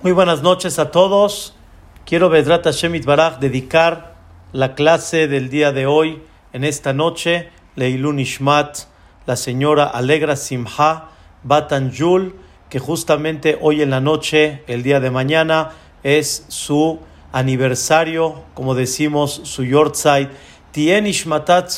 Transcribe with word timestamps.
Muy 0.00 0.12
buenas 0.12 0.42
noches 0.42 0.78
a 0.78 0.92
todos. 0.92 1.56
Quiero, 2.06 2.28
Bedrat 2.28 2.62
Hashem 2.62 3.02
Baraj, 3.04 3.40
dedicar 3.40 4.14
la 4.52 4.76
clase 4.76 5.26
del 5.26 5.50
día 5.50 5.72
de 5.72 5.86
hoy, 5.86 6.22
en 6.52 6.62
esta 6.62 6.92
noche, 6.92 7.48
Leilun 7.74 8.20
Ishmat, 8.20 8.78
la 9.26 9.34
señora 9.34 9.86
Alegra 9.86 10.36
Simha 10.36 11.08
Batanjul, 11.42 12.36
que 12.68 12.78
justamente 12.78 13.58
hoy 13.60 13.82
en 13.82 13.90
la 13.90 14.00
noche, 14.00 14.62
el 14.68 14.84
día 14.84 15.00
de 15.00 15.10
mañana, 15.10 15.70
es 16.04 16.44
su 16.46 17.00
aniversario, 17.32 18.44
como 18.54 18.76
decimos, 18.76 19.40
su 19.42 19.64
Yortzeit. 19.64 20.30
Tien 20.70 21.08
Ishmatat 21.08 21.72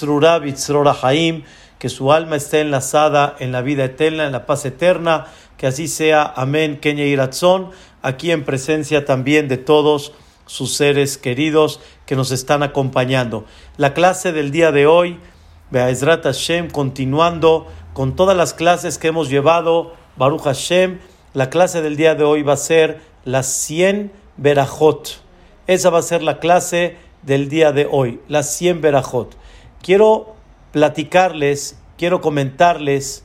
Haim, 1.02 1.44
que 1.78 1.88
su 1.88 2.12
alma 2.12 2.36
esté 2.36 2.60
enlazada 2.60 3.34
en 3.38 3.50
la 3.50 3.62
vida 3.62 3.86
eterna, 3.86 4.26
en 4.26 4.32
la 4.32 4.44
paz 4.44 4.66
eterna, 4.66 5.28
que 5.56 5.66
así 5.66 5.88
sea. 5.88 6.32
Amén. 6.36 6.78
Kenya 6.80 7.04
Iratzon 7.04 7.70
aquí 8.02 8.30
en 8.30 8.44
presencia 8.44 9.04
también 9.04 9.48
de 9.48 9.56
todos 9.56 10.12
sus 10.46 10.74
seres 10.74 11.16
queridos 11.16 11.80
que 12.06 12.16
nos 12.16 12.32
están 12.32 12.62
acompañando. 12.62 13.44
La 13.76 13.94
clase 13.94 14.32
del 14.32 14.50
día 14.50 14.72
de 14.72 14.86
hoy, 14.86 15.18
Be'ezrat 15.70 16.24
Hashem, 16.24 16.70
continuando 16.70 17.68
con 17.92 18.16
todas 18.16 18.36
las 18.36 18.54
clases 18.54 18.98
que 18.98 19.08
hemos 19.08 19.30
llevado, 19.30 19.94
Baruch 20.16 20.42
Hashem, 20.42 20.98
la 21.34 21.50
clase 21.50 21.82
del 21.82 21.96
día 21.96 22.14
de 22.14 22.24
hoy 22.24 22.42
va 22.42 22.54
a 22.54 22.56
ser 22.56 23.00
las 23.24 23.46
100 23.46 24.10
Berajot. 24.36 25.22
Esa 25.66 25.90
va 25.90 26.00
a 26.00 26.02
ser 26.02 26.22
la 26.22 26.40
clase 26.40 26.96
del 27.22 27.48
día 27.48 27.70
de 27.72 27.86
hoy, 27.88 28.20
las 28.26 28.52
100 28.56 28.80
Berajot. 28.80 29.36
Quiero 29.82 30.34
platicarles, 30.72 31.78
quiero 31.96 32.20
comentarles 32.20 33.24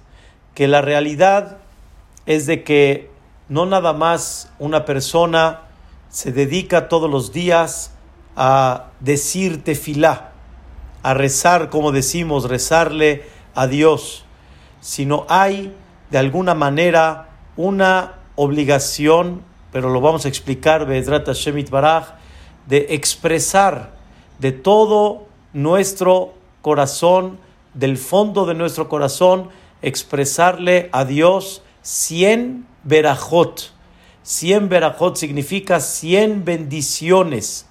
que 0.53 0.67
la 0.67 0.81
realidad 0.81 1.57
es 2.27 2.45
de 2.45 2.63
que 2.63 3.09
no 3.47 3.65
nada 3.65 3.93
más 3.93 4.51
una 4.59 4.85
persona 4.85 5.61
se 6.09 6.31
dedica 6.31 6.87
todos 6.87 7.09
los 7.09 7.31
días 7.31 7.91
a 8.35 8.85
decir 8.99 9.63
tefilá, 9.63 10.31
a 11.03 11.13
rezar, 11.13 11.69
como 11.69 11.91
decimos, 11.91 12.49
rezarle 12.49 13.23
a 13.53 13.67
Dios, 13.67 14.25
sino 14.81 15.25
hay 15.29 15.73
de 16.09 16.17
alguna 16.17 16.53
manera 16.53 17.29
una 17.55 18.15
obligación, 18.35 19.43
pero 19.71 19.89
lo 19.89 20.01
vamos 20.01 20.25
a 20.25 20.29
explicar, 20.29 20.85
Bedrata 20.85 21.33
Shemit 21.33 21.69
Baraj, 21.69 22.15
de 22.67 22.87
expresar 22.89 23.93
de 24.39 24.51
todo 24.51 25.27
nuestro 25.53 26.33
corazón, 26.61 27.39
del 27.73 27.97
fondo 27.97 28.45
de 28.45 28.55
nuestro 28.55 28.89
corazón, 28.89 29.49
expresarle 29.81 30.89
a 30.91 31.05
Dios 31.05 31.61
cien 31.81 32.65
verajot. 32.85 33.71
100 34.23 34.69
verajot 34.69 35.17
significa 35.17 35.79
100 35.79 36.45
bendiciones. 36.45 37.67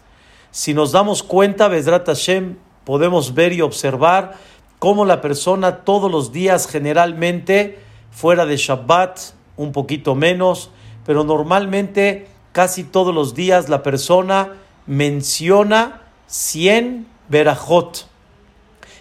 Si 0.51 0.75
nos 0.75 0.93
damos 0.93 1.23
cuenta, 1.23 1.67
Bezrat 1.69 2.07
Hashem, 2.07 2.57
podemos 2.85 3.35
ver 3.35 3.53
y 3.53 3.63
observar 3.63 4.37
cómo 4.79 5.05
la 5.05 5.21
persona 5.21 5.85
todos 5.85 6.11
los 6.11 6.31
días, 6.31 6.69
generalmente, 6.69 7.79
fuera 8.13 8.45
de 8.47 8.57
Shabbat, 8.57 9.19
un 9.57 9.73
poquito 9.73 10.15
menos, 10.15 10.71
pero 11.07 11.25
normalmente 11.25 12.29
casi 12.53 12.85
todos 12.85 13.15
los 13.15 13.35
días 13.35 13.69
la 13.69 13.83
persona 13.83 14.53
menciona 14.87 16.03
100 16.27 17.07
verajot. 17.29 18.07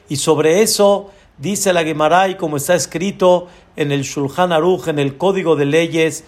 Y 0.09 0.15
sobre 0.15 0.61
eso 0.61 1.11
dice 1.37 1.73
la 1.73 1.83
Gemara, 1.83 2.29
y 2.29 2.35
como 2.35 2.57
está 2.57 2.75
escrito 2.75 3.47
en 3.75 3.91
el 3.91 4.03
Shulchan 4.03 4.51
Aruch, 4.51 4.87
en 4.87 4.99
el 4.99 5.17
Código 5.17 5.55
de 5.55 5.65
Leyes, 5.65 6.23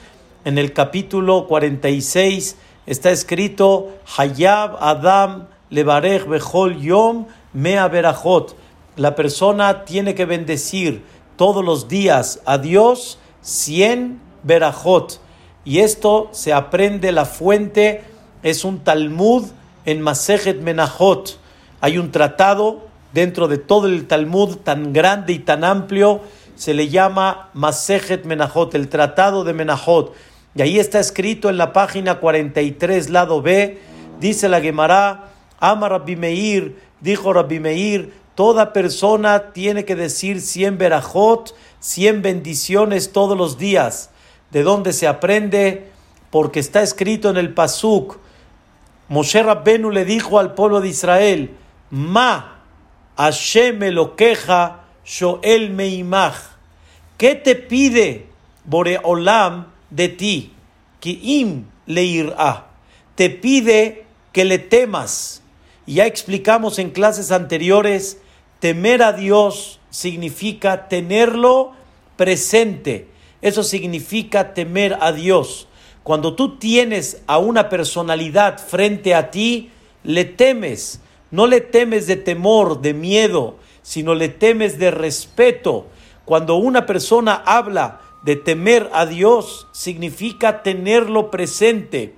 en 0.46 0.58
el 0.58 0.74
capítulo 0.74 1.48
46, 1.48 2.56
está 2.86 3.12
escrito 3.12 3.90
Hayab 4.18 4.78
Adam 4.80 5.48
Levarech 5.70 6.28
Bechol 6.28 6.80
Yom 6.82 7.26
Mea 7.54 7.88
Berajot. 7.88 8.56
La 8.96 9.16
persona 9.16 9.86
tiene 9.86 10.16
que 10.16 10.26
bendecir 10.26 11.04
todos 11.36 11.64
los 11.64 11.88
días 11.88 12.42
a 12.46 12.58
Dios 12.58 13.20
100 13.42 14.20
Berajot. 14.44 15.20
Y 15.66 15.80
esto 15.80 16.30
se 16.32 16.54
aprende, 16.54 17.12
la 17.12 17.26
fuente 17.26 18.04
es 18.44 18.64
un 18.64 18.80
Talmud 18.80 19.46
en 19.86 20.02
Masejet 20.02 20.62
Menachot. 20.62 21.40
Hay 21.82 21.98
un 21.98 22.12
tratado 22.12 22.86
dentro 23.14 23.48
de 23.48 23.58
todo 23.58 23.88
el 23.88 24.08
Talmud 24.08 24.58
tan 24.58 24.94
grande 24.94 25.34
y 25.34 25.40
tan 25.40 25.64
amplio 25.64 26.22
se 26.56 26.74
le 26.74 26.90
llama 26.90 27.50
Masejet 27.54 28.26
Menachot, 28.26 28.74
el 28.76 28.90
Tratado 28.90 29.44
de 29.44 29.54
Menachot. 29.54 30.14
Y 30.56 30.62
ahí 30.62 30.80
está 30.80 31.00
escrito 31.00 31.50
en 31.50 31.58
la 31.58 31.74
página 31.74 32.20
43, 32.20 33.10
lado 33.10 33.42
B, 33.42 33.80
dice 34.20 34.48
la 34.48 34.62
Gemara, 34.62 35.32
Ama 35.60 35.90
Rabbi 35.90 36.16
Meir, 36.16 36.78
dijo 37.02 37.34
Rabbi 37.34 37.60
Meir, 37.60 38.14
toda 38.36 38.74
persona 38.74 39.52
tiene 39.52 39.86
que 39.86 39.96
decir 39.96 40.42
100 40.42 40.78
Berajot, 40.78 41.56
100 41.80 42.22
bendiciones 42.22 43.12
todos 43.12 43.38
los 43.38 43.58
días. 43.58 44.10
¿De 44.52 44.64
dónde 44.64 44.94
se 44.94 45.08
aprende? 45.08 45.92
Porque 46.32 46.60
está 46.60 46.82
escrito 46.82 47.30
en 47.30 47.38
el 47.38 47.54
Pasuk. 47.54 48.18
Moshe 49.10 49.44
Rabbenu 49.44 49.92
le 49.92 50.06
dijo 50.06 50.40
al 50.40 50.54
pueblo 50.54 50.82
de 50.82 50.88
Israel, 50.88 51.52
Ma, 51.92 52.62
Hashem 53.18 53.80
lo 53.92 54.16
queja 54.16 54.85
Shoel 55.06 55.70
Meimach. 55.70 56.36
¿Qué 57.18 57.36
te 57.36 57.56
pide 57.56 58.26
Boreolam 58.66 59.68
de 59.90 60.10
ti? 60.10 60.52
Kiim 61.00 61.66
leirá. 61.86 62.68
Te 63.16 63.30
pide 63.30 64.06
que 64.34 64.44
le 64.44 64.58
temas. 64.58 65.44
Ya 65.86 66.08
explicamos 66.08 66.80
en 66.80 66.90
clases 66.90 67.32
anteriores, 67.32 68.18
temer 68.60 69.04
a 69.04 69.14
Dios 69.14 69.80
significa 69.92 70.90
tenerlo 70.90 71.74
presente. 72.18 73.08
Eso 73.42 73.64
significa 73.64 74.54
temer 74.56 74.98
a 75.00 75.12
Dios. 75.12 75.68
Cuando 76.04 76.36
tú 76.36 76.58
tienes 76.58 77.22
a 77.28 77.38
una 77.38 77.70
personalidad 77.70 78.58
frente 78.58 79.14
a 79.14 79.30
ti, 79.30 79.70
le 80.04 80.26
temes. 80.26 81.00
No 81.30 81.48
le 81.48 81.62
temes 81.62 82.08
de 82.08 82.16
temor, 82.16 82.82
de 82.82 82.94
miedo, 82.94 83.58
sino 83.86 84.16
le 84.16 84.30
temes 84.30 84.80
de 84.80 84.90
respeto. 84.90 85.86
Cuando 86.26 86.56
una 86.56 86.88
persona 86.88 87.36
habla 87.46 88.02
de 88.24 88.36
temer 88.36 88.90
a 88.94 89.06
Dios, 89.06 89.68
significa 89.74 90.64
tenerlo 90.64 91.30
presente, 91.30 92.16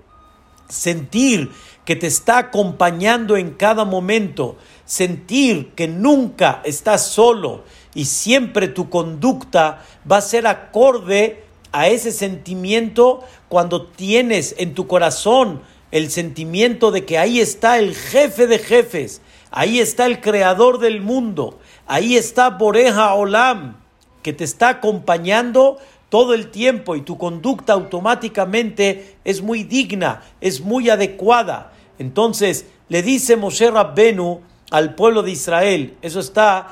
sentir 0.69 1.51
que 1.83 1.97
te 1.97 2.07
está 2.07 2.37
acompañando 2.37 3.35
en 3.35 3.51
cada 3.51 3.83
momento, 3.83 4.55
sentir 4.85 5.73
que 5.75 5.89
nunca 5.89 6.61
estás 6.63 7.05
solo 7.05 7.65
y 7.93 8.05
siempre 8.05 8.69
tu 8.69 8.89
conducta 8.89 9.83
va 10.09 10.17
a 10.17 10.21
ser 10.21 10.47
acorde 10.47 11.43
a 11.73 11.89
ese 11.89 12.13
sentimiento 12.13 13.25
cuando 13.49 13.87
tienes 13.87 14.55
en 14.57 14.73
tu 14.73 14.87
corazón 14.87 15.61
el 15.91 16.11
sentimiento 16.11 16.91
de 16.91 17.03
que 17.03 17.17
ahí 17.17 17.41
está 17.41 17.77
el 17.77 17.93
jefe 17.93 18.47
de 18.47 18.59
jefes, 18.59 19.21
Ahí 19.51 19.79
está 19.79 20.05
el 20.05 20.21
creador 20.21 20.79
del 20.79 21.01
mundo. 21.01 21.59
Ahí 21.85 22.15
está 22.15 22.49
Boreja 22.51 23.13
Olam, 23.13 23.77
que 24.21 24.33
te 24.33 24.43
está 24.43 24.69
acompañando 24.69 25.77
todo 26.09 26.33
el 26.33 26.49
tiempo 26.51 26.95
y 26.95 27.01
tu 27.01 27.17
conducta 27.17 27.73
automáticamente 27.73 29.17
es 29.23 29.41
muy 29.41 29.63
digna, 29.63 30.21
es 30.41 30.61
muy 30.61 30.89
adecuada. 30.89 31.71
Entonces 31.99 32.65
le 32.89 33.01
dice 33.01 33.35
Moshe 33.35 33.69
Rabbenu 33.69 34.41
al 34.71 34.95
pueblo 34.95 35.23
de 35.23 35.31
Israel, 35.31 35.95
eso 36.01 36.19
está 36.19 36.67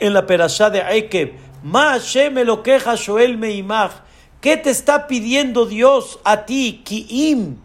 en 0.00 0.14
la 0.14 0.26
perashá 0.26 0.70
de 0.70 0.80
Ekeb, 0.80 1.32
Ma 1.62 1.92
Hashem 1.92 2.36
Shoel 2.96 3.36
Meimach, 3.36 3.92
¿qué 4.40 4.56
te 4.56 4.70
está 4.70 5.06
pidiendo 5.06 5.66
Dios 5.66 6.20
a 6.24 6.46
ti? 6.46 6.82
Kiim 6.84 7.56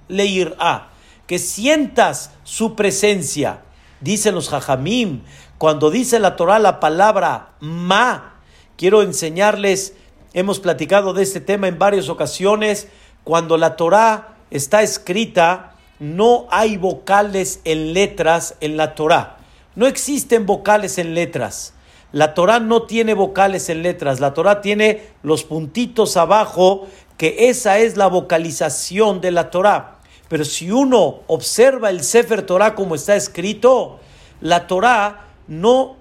que 1.28 1.40
sientas 1.40 2.32
su 2.44 2.76
presencia. 2.76 3.62
Dicen 4.04 4.36
los 4.36 4.50
jajamim, 4.50 5.22
cuando 5.58 5.90
dice 5.90 6.20
la 6.20 6.36
Torah 6.36 6.60
la 6.60 6.82
palabra 6.82 7.54
ma, 7.62 8.42
quiero 8.76 9.02
enseñarles, 9.02 9.94
hemos 10.34 10.60
platicado 10.60 11.14
de 11.14 11.24
este 11.24 11.40
tema 11.40 11.70
en 11.70 11.80
varias 11.80 12.10
ocasiones, 12.10 12.90
cuando 13.24 13.58
la 13.58 13.78
Torah 13.78 14.36
está 14.52 14.82
escrita, 14.82 15.76
no 16.00 16.48
hay 16.52 16.76
vocales 16.76 17.62
en 17.64 17.94
letras 17.94 18.56
en 18.60 18.76
la 18.76 18.94
Torah. 18.94 19.38
No 19.76 19.88
existen 19.88 20.46
vocales 20.46 20.98
en 20.98 21.16
letras. 21.16 21.74
La 22.12 22.34
Torah 22.34 22.60
no 22.60 22.84
tiene 22.84 23.14
vocales 23.14 23.70
en 23.70 23.84
letras. 23.84 24.20
La 24.20 24.34
Torah 24.34 24.60
tiene 24.60 25.08
los 25.24 25.46
puntitos 25.46 26.18
abajo, 26.18 26.88
que 27.18 27.50
esa 27.50 27.80
es 27.80 27.96
la 27.96 28.08
vocalización 28.08 29.22
de 29.22 29.32
la 29.32 29.50
Torah. 29.50 30.00
Pero 30.30 30.46
si 30.46 30.72
uno 30.72 31.22
observa 31.28 31.90
el 31.90 32.04
Sefer 32.04 32.46
Torah 32.46 32.76
como 32.76 32.96
está 32.96 33.16
escrito, 33.16 34.00
la 34.42 34.68
Torah 34.68 35.28
no, 35.48 35.96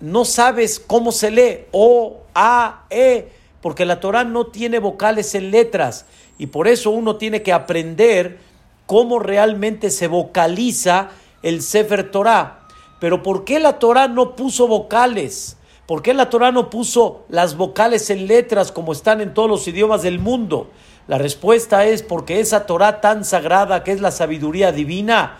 no 0.00 0.24
sabes 0.24 0.80
cómo 0.80 1.12
se 1.12 1.30
lee, 1.30 1.66
O, 1.72 2.18
A, 2.34 2.84
E, 2.90 3.28
porque 3.60 3.84
la 3.84 4.00
Torah 4.00 4.24
no 4.24 4.46
tiene 4.46 4.78
vocales 4.78 5.34
en 5.34 5.50
letras. 5.50 6.06
Y 6.38 6.46
por 6.46 6.68
eso 6.68 6.90
uno 6.90 7.16
tiene 7.16 7.42
que 7.42 7.52
aprender 7.52 8.38
cómo 8.86 9.18
realmente 9.18 9.90
se 9.90 10.06
vocaliza 10.06 11.10
el 11.42 11.62
Sefer 11.62 12.10
Torah. 12.10 12.60
Pero 13.00 13.22
¿por 13.22 13.44
qué 13.44 13.60
la 13.60 13.78
Torah 13.78 14.08
no 14.08 14.34
puso 14.34 14.66
vocales? 14.66 15.56
¿Por 15.86 16.02
qué 16.02 16.14
la 16.14 16.30
Torah 16.30 16.52
no 16.52 16.68
puso 16.70 17.24
las 17.28 17.56
vocales 17.56 18.10
en 18.10 18.26
letras 18.26 18.72
como 18.72 18.92
están 18.92 19.20
en 19.20 19.34
todos 19.34 19.48
los 19.48 19.66
idiomas 19.68 20.02
del 20.02 20.18
mundo? 20.18 20.70
La 21.08 21.16
respuesta 21.16 21.86
es 21.86 22.02
porque 22.02 22.38
esa 22.38 22.66
Torah 22.66 23.00
tan 23.00 23.24
sagrada 23.24 23.82
que 23.82 23.92
es 23.92 24.00
la 24.00 24.10
sabiduría 24.10 24.72
divina, 24.72 25.38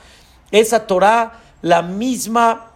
esa 0.51 0.87
Torah, 0.87 1.41
la 1.61 1.83
misma 1.83 2.73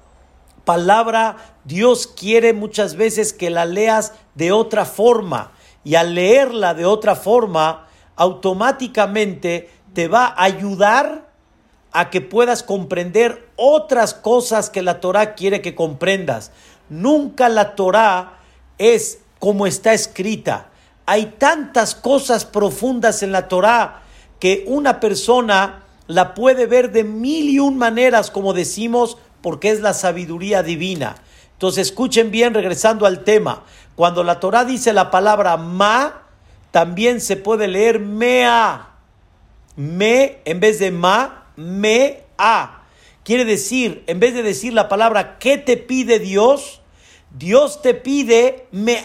palabra, 0.67 1.37
Dios 1.65 2.07
quiere 2.07 2.53
muchas 2.53 2.97
veces 2.97 3.33
que 3.33 3.49
la 3.49 3.65
leas 3.65 4.13
de 4.35 4.53
otra 4.53 4.85
forma. 4.85 5.53
Y 5.85 5.95
al 5.95 6.15
leerla 6.15 6.75
de 6.75 6.85
otra 6.85 7.17
forma, 7.17 7.89
automáticamente 8.15 9.71
te 9.95 10.09
va 10.09 10.27
a 10.27 10.45
ayudar 10.45 11.33
a 11.93 12.11
que 12.11 12.21
puedas 12.21 12.63
comprender 12.63 13.49
otras 13.57 14.13
cosas 14.13 14.69
que 14.69 14.83
la 14.83 15.01
Torah 15.01 15.35
quiere 15.35 15.63
que 15.63 15.75
comprendas. 15.75 16.53
Nunca 16.91 17.49
la 17.49 17.75
Torah 17.75 18.39
es 18.77 19.21
como 19.39 19.67
está 19.67 19.95
escrita. 19.95 20.72
Hay 21.07 21.35
tantas 21.39 21.95
cosas 21.95 22.45
profundas 22.45 23.23
en 23.23 23.33
la 23.33 23.49
Torah 23.49 24.03
que 24.39 24.65
una 24.67 25.01
persona 25.01 25.83
la 26.07 26.35
puede 26.35 26.67
ver 26.67 26.93
de 26.93 27.05
mil 27.05 27.49
y 27.49 27.59
un 27.59 27.79
maneras, 27.79 28.31
como 28.31 28.53
decimos, 28.53 29.19
porque 29.41 29.71
es 29.71 29.81
la 29.81 29.95
sabiduría 29.95 30.63
divina. 30.63 31.17
Entonces 31.53 31.89
escuchen 31.89 32.31
bien, 32.31 32.55
regresando 32.55 33.07
al 33.07 33.25
tema, 33.25 33.65
cuando 33.95 34.25
la 34.25 34.41
Torah 34.41 34.65
dice 34.65 34.93
la 34.93 35.11
palabra 35.11 35.57
ma, 35.57 36.23
también 36.71 37.21
se 37.21 37.37
puede 37.37 37.69
leer 37.69 38.01
mea. 38.01 38.89
Me, 39.77 40.41
en 40.45 40.61
vez 40.61 40.79
de 40.79 40.91
ma, 40.91 41.47
me. 41.57 42.25
Quiere 43.25 43.45
decir, 43.45 44.03
en 44.07 44.19
vez 44.19 44.35
de 44.35 44.43
decir 44.43 44.73
la 44.73 44.89
palabra 44.89 45.39
¿qué 45.39 45.57
te 45.57 45.77
pide 45.77 46.19
Dios? 46.19 46.81
Dios 47.31 47.81
te 47.81 47.95
pide 47.95 48.67
me. 48.73 49.05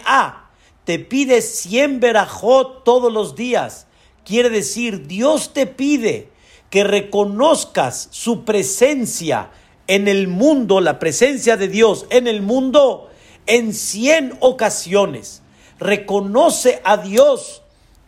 Te 0.88 0.98
pide 0.98 1.42
100 1.42 2.00
verajot 2.00 2.82
todos 2.82 3.12
los 3.12 3.36
días. 3.36 3.86
Quiere 4.24 4.48
decir, 4.48 5.06
Dios 5.06 5.52
te 5.52 5.66
pide 5.66 6.30
que 6.70 6.82
reconozcas 6.82 8.08
su 8.10 8.46
presencia 8.46 9.50
en 9.86 10.08
el 10.08 10.28
mundo, 10.28 10.80
la 10.80 10.98
presencia 10.98 11.58
de 11.58 11.68
Dios 11.68 12.06
en 12.08 12.26
el 12.26 12.40
mundo 12.40 13.10
en 13.44 13.74
100 13.74 14.38
ocasiones. 14.40 15.42
Reconoce 15.78 16.80
a 16.84 16.96
Dios, 16.96 17.60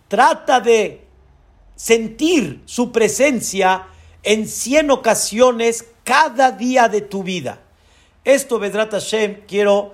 trata 0.08 0.60
de 0.60 1.04
sentir 1.76 2.62
su 2.64 2.92
presencia 2.92 3.88
en 4.22 4.48
100 4.48 4.90
ocasiones 4.90 5.84
cada 6.02 6.50
día 6.50 6.88
de 6.88 7.02
tu 7.02 7.24
vida. 7.24 7.60
Esto, 8.24 8.58
Vedrat 8.58 8.92
Hashem, 8.92 9.42
quiero 9.46 9.92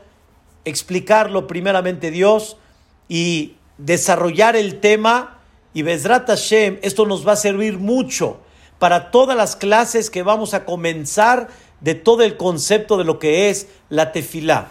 explicarlo 0.65 1.49
primeramente 1.49 2.13
Dios 2.13 2.59
y 3.09 3.55
desarrollar 3.79 4.57
el 4.57 4.81
tema. 4.81 5.39
Y 5.75 5.83
Vedrat 5.83 6.27
Hashem, 6.27 6.79
esto 6.83 7.07
nos 7.07 7.27
va 7.27 7.33
a 7.33 7.37
servir 7.37 7.79
mucho 7.79 8.39
para 8.79 9.11
todas 9.11 9.37
las 9.37 9.57
clases 9.57 10.11
que 10.11 10.23
vamos 10.23 10.55
a 10.55 10.65
comenzar 10.65 11.49
de 11.81 11.95
todo 11.95 12.23
el 12.23 12.37
concepto 12.37 12.97
de 12.97 13.05
lo 13.05 13.19
que 13.19 13.51
es 13.51 13.69
la 13.89 14.13
tefilá. 14.13 14.69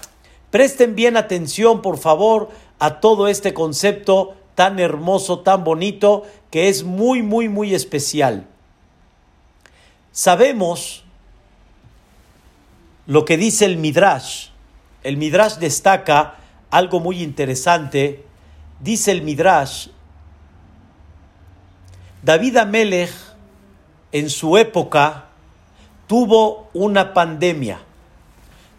Presten 0.51 0.95
bien 0.95 1.17
atención, 1.17 1.81
por 1.81 1.97
favor, 1.97 2.49
a 2.79 2.99
todo 2.99 3.27
este 3.27 3.53
concepto 3.53 4.35
tan 4.55 4.79
hermoso, 4.79 5.39
tan 5.39 5.63
bonito, 5.63 6.23
que 6.49 6.69
es 6.69 6.83
muy, 6.83 7.21
muy, 7.21 7.49
muy 7.49 7.75
especial. 7.75 8.47
Sabemos 10.11 11.03
lo 13.05 13.25
que 13.25 13.38
dice 13.38 13.65
el 13.65 13.77
Midrash. 13.77 14.47
El 15.03 15.17
Midrash 15.17 15.55
destaca 15.57 16.35
algo 16.77 17.00
muy 17.00 17.22
interesante. 17.22 18.24
Dice 18.80 19.12
el 19.12 19.22
Midrash, 19.22 19.88
David 22.22 22.57
Amelech 22.57 23.12
en 24.12 24.30
su 24.30 24.57
época 24.57 25.25
tuvo 26.07 26.69
una 26.74 27.13
pandemia. 27.13 27.80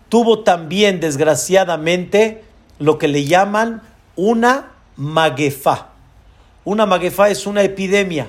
Tuvo 0.09 0.41
también, 0.41 1.01
desgraciadamente, 1.01 2.45
lo 2.79 2.99
que 2.99 3.09
le 3.09 3.25
llaman 3.25 3.83
una 4.15 4.73
maguefa. 4.97 5.89
Una 6.65 6.87
maguefa 6.87 7.29
es 7.29 7.47
una 7.47 7.63
epidemia. 7.63 8.29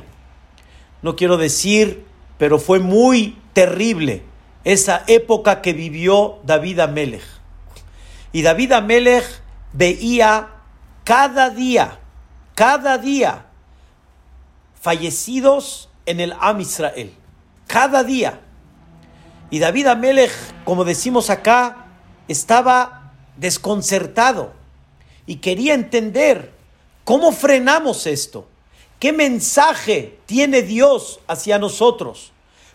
No 1.02 1.16
quiero 1.16 1.38
decir 1.38 2.08
pero 2.38 2.60
fue 2.60 2.80
muy 2.80 3.38
terrible 3.54 4.22
esa 4.64 5.04
época 5.08 5.62
que 5.62 5.74
vivió 5.74 6.40
David 6.44 6.80
Amelech. 6.80 7.24
Y 8.31 8.42
David 8.42 8.74
Amelech 8.74 9.25
veía 9.74 10.50
cada 11.04 11.50
día, 11.50 12.00
cada 12.56 12.98
día, 12.98 13.46
fallecidos 14.80 15.90
en 16.06 16.19
el 16.19 16.34
Am 16.40 16.62
Israel. 16.62 17.14
Cada 17.68 18.04
día. 18.04 18.42
Y 19.50 19.60
David 19.60 19.88
Amelech, 19.88 20.31
como 20.64 20.84
decimos 20.84 21.30
acá, 21.30 21.86
estaba 22.28 23.14
desconcertado 23.38 24.54
y 25.25 25.38
quería 25.38 25.74
entender 25.74 26.54
cómo 27.04 27.31
frenamos 27.31 28.08
esto. 28.08 28.48
¿Qué 29.00 29.14
mensaje 29.14 30.18
tiene 30.25 30.64
Dios 30.64 31.19
hacia 31.28 31.60
nosotros? 31.60 32.31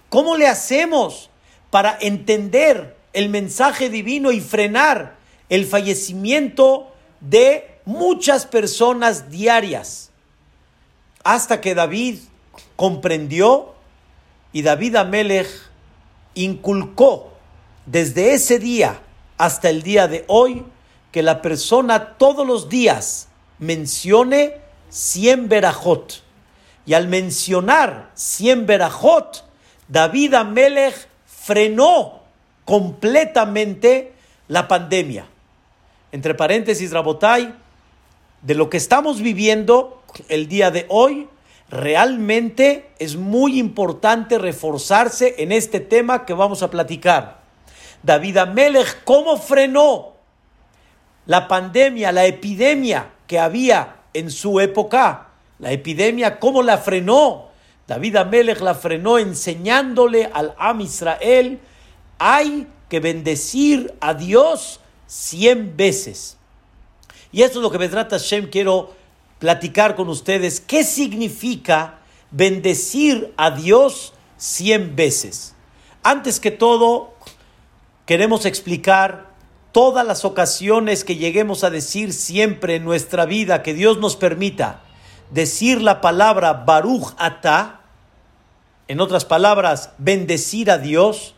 ¿Cómo 0.09 0.37
le 0.37 0.47
hacemos 0.47 1.31
para 1.71 1.99
entender 2.01 2.97
el 3.13 3.29
mensaje 3.29 3.91
divino 3.91 4.31
y 4.31 4.41
frenar 4.41 5.17
el 5.49 5.67
fallecimiento 5.67 6.93
de 7.21 7.79
muchas 7.85 8.47
personas 8.47 9.31
diarias? 9.31 10.11
Hasta 11.25 11.61
que 11.61 11.75
David 11.75 12.19
comprendió 12.77 13.75
y 14.53 14.63
David 14.63 14.97
Amelech 14.97 15.49
inculcó 16.35 17.33
desde 17.87 18.35
ese 18.35 18.59
día 18.59 19.01
hasta 19.39 19.71
el 19.71 19.83
día 19.83 20.09
de 20.09 20.25
hoy 20.29 20.65
que 21.11 21.23
la 21.23 21.43
persona 21.43 22.15
todos 22.17 22.47
los 22.47 22.69
días 22.69 23.29
mencione 23.59 24.57
100 24.89 25.49
verajot. 25.49 26.23
Y 26.85 26.95
al 26.95 27.09
mencionar 27.09 28.11
100 28.15 28.67
verajot, 28.67 29.45
David 29.89 30.35
Amelech 30.35 31.09
frenó 31.27 32.23
completamente 32.65 34.13
la 34.49 34.69
pandemia. 34.69 35.27
Entre 36.13 36.35
paréntesis, 36.35 36.93
Rabotai, 36.93 37.55
de 38.43 38.55
lo 38.55 38.71
que 38.71 38.77
estamos 38.77 39.21
viviendo 39.21 40.03
el 40.29 40.47
día 40.47 40.71
de 40.71 40.87
hoy, 40.89 41.29
realmente 41.69 42.91
es 42.99 43.17
muy 43.17 43.59
importante 43.59 44.39
reforzarse 44.39 45.35
en 45.39 45.53
este 45.53 45.81
tema 45.81 46.25
que 46.25 46.35
vamos 46.35 46.63
a 46.63 46.71
platicar. 46.71 47.41
David 48.03 48.37
Amelech, 48.37 49.05
¿cómo 49.05 49.37
frenó 49.37 50.13
la 51.27 51.49
pandemia, 51.49 52.13
la 52.13 52.27
epidemia 52.27 53.11
que 53.27 53.39
había 53.39 53.97
en 54.13 54.31
su 54.31 54.61
época. 54.61 55.29
La 55.59 55.73
epidemia, 55.73 56.39
¿cómo 56.39 56.63
la 56.63 56.79
frenó? 56.79 57.49
David 57.87 58.17
Amelech 58.17 58.61
la 58.61 58.75
frenó 58.75 59.19
enseñándole 59.19 60.31
al 60.33 60.55
Am 60.59 60.81
Israel, 60.81 61.61
hay 62.19 62.67
que 62.89 63.01
bendecir 63.01 63.95
a 64.01 64.15
Dios 64.15 64.81
cien 65.13 65.77
veces. 65.77 66.39
Y 67.33 67.43
eso 67.43 67.59
es 67.59 67.63
lo 67.63 67.71
que 67.71 67.89
trata 67.91 68.19
Hashem 68.19 68.49
quiero 68.49 68.95
platicar 69.39 69.95
con 69.95 70.09
ustedes. 70.09 70.59
¿Qué 70.59 70.85
significa 70.85 71.99
bendecir 72.31 73.35
a 73.37 73.51
Dios 73.51 74.15
cien 74.39 74.97
veces? 74.97 75.55
Antes 76.03 76.41
que 76.41 76.51
todo, 76.51 77.13
queremos 78.07 78.47
explicar 78.47 79.31
todas 79.71 80.07
las 80.07 80.25
ocasiones 80.25 81.05
que 81.05 81.17
lleguemos 81.17 81.63
a 81.63 81.69
decir 81.69 82.15
siempre 82.15 82.77
en 82.77 82.85
nuestra 82.85 83.27
vida, 83.27 83.63
que 83.63 83.75
Dios 83.75 83.99
nos 83.99 84.17
permita 84.17 84.81
decir 85.31 85.83
la 85.83 86.01
palabra 86.01 86.65
Baruch 86.65 87.13
Ata, 87.19 87.83
en 88.89 88.99
otras 88.99 89.27
palabras, 89.27 89.91
bendecir 89.99 90.71
a 90.71 90.79
Dios, 90.79 91.35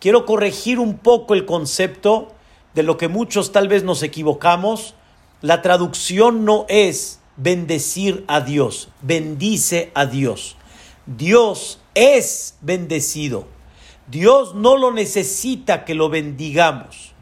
quiero 0.00 0.26
corregir 0.26 0.80
un 0.80 0.98
poco 0.98 1.34
el 1.34 1.46
concepto 1.46 2.33
de 2.74 2.82
lo 2.82 2.96
que 2.96 3.08
muchos 3.08 3.52
tal 3.52 3.68
vez 3.68 3.84
nos 3.84 4.02
equivocamos. 4.02 4.94
La 5.40 5.62
traducción 5.62 6.44
no 6.44 6.66
es 6.68 7.20
bendecir 7.36 8.24
a 8.28 8.40
Dios, 8.40 8.88
bendice 9.02 9.90
a 9.94 10.06
Dios. 10.06 10.56
Dios 11.06 11.80
es 11.94 12.56
bendecido. 12.60 13.46
Dios 14.06 14.54
no 14.54 14.76
lo 14.76 14.92
necesita 14.92 15.84
que 15.84 15.94
lo 15.94 16.08
bendigamos. 16.08 17.12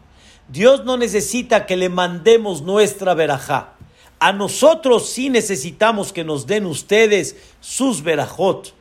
Dios 0.49 0.85
no 0.85 0.97
necesita 0.97 1.67
que 1.67 1.77
le 1.77 1.89
mandemos 1.89 2.63
nuestra 2.63 3.15
verajá. 3.15 3.75
A 4.19 4.33
nosotros 4.33 5.09
sí 5.09 5.31
necesitamos 5.31 6.13
que 6.13 6.25
nos 6.25 6.47
den 6.47 6.67
ustedes 6.67 7.37
sus 7.61 8.03
verajot, 8.03 8.73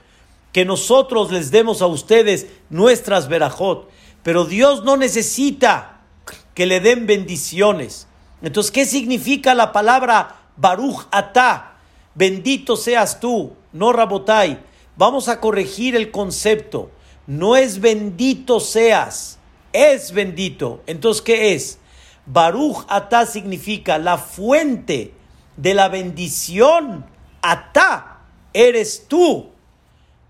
que 0.51 0.65
nosotros 0.65 1.31
les 1.31 1.49
demos 1.49 1.81
a 1.81 1.87
ustedes 1.87 2.47
nuestras 2.69 3.27
verajot, 3.27 3.89
pero 4.21 4.45
Dios 4.45 4.83
no 4.83 4.97
necesita 4.97 5.90
que 6.61 6.67
le 6.67 6.79
den 6.79 7.07
bendiciones. 7.07 8.05
Entonces, 8.43 8.71
¿qué 8.71 8.85
significa 8.85 9.55
la 9.55 9.71
palabra 9.71 10.41
Baruch 10.57 11.07
Atá? 11.09 11.77
Bendito 12.13 12.75
seas 12.75 13.19
tú, 13.19 13.53
no 13.73 13.91
Rabotai. 13.91 14.59
Vamos 14.95 15.27
a 15.27 15.39
corregir 15.39 15.95
el 15.95 16.11
concepto. 16.11 16.91
No 17.25 17.55
es 17.55 17.81
bendito 17.81 18.59
seas, 18.59 19.39
es 19.73 20.11
bendito. 20.11 20.83
Entonces, 20.85 21.23
¿qué 21.23 21.55
es? 21.55 21.79
Baruch 22.27 22.85
Atá 22.89 23.25
significa 23.25 23.97
la 23.97 24.19
fuente 24.19 25.15
de 25.57 25.73
la 25.73 25.89
bendición. 25.89 27.07
Atá 27.41 28.19
eres 28.53 29.07
tú. 29.07 29.49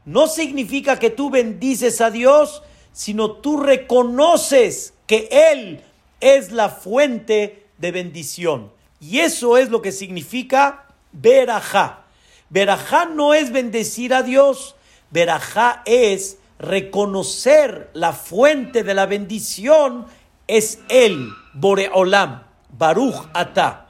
No 0.05 0.27
significa 0.27 0.97
que 0.97 1.09
tú 1.09 1.29
bendices 1.29 1.99
a 1.99 2.09
Dios, 2.09 2.63
sino 2.93 3.31
tú 3.33 3.57
reconoces 3.57 4.93
que 5.07 5.27
Él 5.29 5.83
es 6.21 6.51
la 6.51 6.69
fuente 6.69 7.67
de 7.77 7.91
bendición. 7.91 8.71
Y 8.99 9.19
eso 9.19 9.57
es 9.57 9.69
lo 9.69 9.81
que 9.81 9.91
significa 9.91 10.85
verajá. 11.11 12.05
Verajá 12.49 13.05
no 13.05 13.33
es 13.33 13.51
bendecir 13.51 14.13
a 14.13 14.23
Dios, 14.23 14.75
verajá 15.09 15.81
es 15.85 16.37
reconocer 16.59 17.89
la 17.93 18.13
fuente 18.13 18.83
de 18.83 18.93
la 18.93 19.07
bendición, 19.07 20.05
es 20.47 20.79
Él, 20.89 21.29
Boreolam, 21.53 22.43
Baruch 22.77 23.29
Ata. 23.33 23.87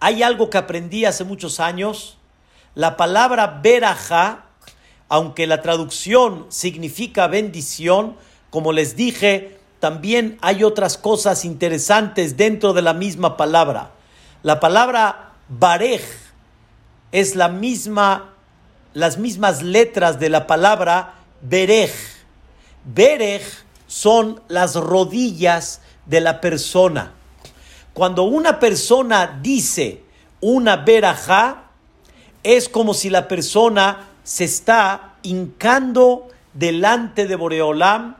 Hay 0.00 0.22
algo 0.22 0.50
que 0.50 0.58
aprendí 0.58 1.04
hace 1.04 1.24
muchos 1.24 1.60
años. 1.60 2.18
La 2.74 2.96
palabra 2.96 3.60
verajá, 3.62 4.46
aunque 5.08 5.46
la 5.46 5.62
traducción 5.62 6.46
significa 6.50 7.28
bendición, 7.28 8.16
como 8.50 8.72
les 8.72 8.96
dije, 8.96 9.55
también 9.80 10.38
hay 10.40 10.64
otras 10.64 10.96
cosas 10.96 11.44
interesantes 11.44 12.36
dentro 12.36 12.72
de 12.72 12.82
la 12.82 12.94
misma 12.94 13.36
palabra. 13.36 13.90
La 14.42 14.60
palabra 14.60 15.32
barej 15.48 16.02
es 17.12 17.36
la 17.36 17.48
misma, 17.48 18.34
las 18.94 19.18
mismas 19.18 19.62
letras 19.62 20.18
de 20.18 20.30
la 20.30 20.46
palabra 20.46 21.14
berej. 21.42 21.92
Berej 22.84 23.42
son 23.86 24.40
las 24.48 24.76
rodillas 24.76 25.80
de 26.06 26.20
la 26.20 26.40
persona. 26.40 27.12
Cuando 27.92 28.24
una 28.24 28.58
persona 28.58 29.38
dice 29.42 30.02
una 30.40 30.76
verajá, 30.76 31.64
es 32.42 32.68
como 32.68 32.94
si 32.94 33.10
la 33.10 33.26
persona 33.28 34.08
se 34.22 34.44
está 34.44 35.14
hincando 35.22 36.28
delante 36.54 37.26
de 37.26 37.36
Boreolam 37.36 38.16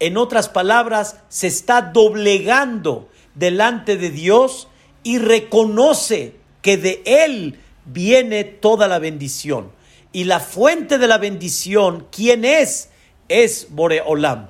en 0.00 0.16
otras 0.16 0.48
palabras, 0.48 1.16
se 1.28 1.46
está 1.46 1.82
doblegando 1.82 3.08
delante 3.34 3.96
de 3.96 4.10
Dios 4.10 4.68
y 5.02 5.18
reconoce 5.18 6.34
que 6.62 6.76
de 6.76 7.02
Él 7.04 7.58
viene 7.84 8.44
toda 8.44 8.88
la 8.88 8.98
bendición. 8.98 9.70
Y 10.12 10.24
la 10.24 10.40
fuente 10.40 10.98
de 10.98 11.06
la 11.06 11.18
bendición, 11.18 12.06
¿quién 12.10 12.44
es? 12.44 12.90
Es 13.28 13.68
Boreolam. 13.70 14.48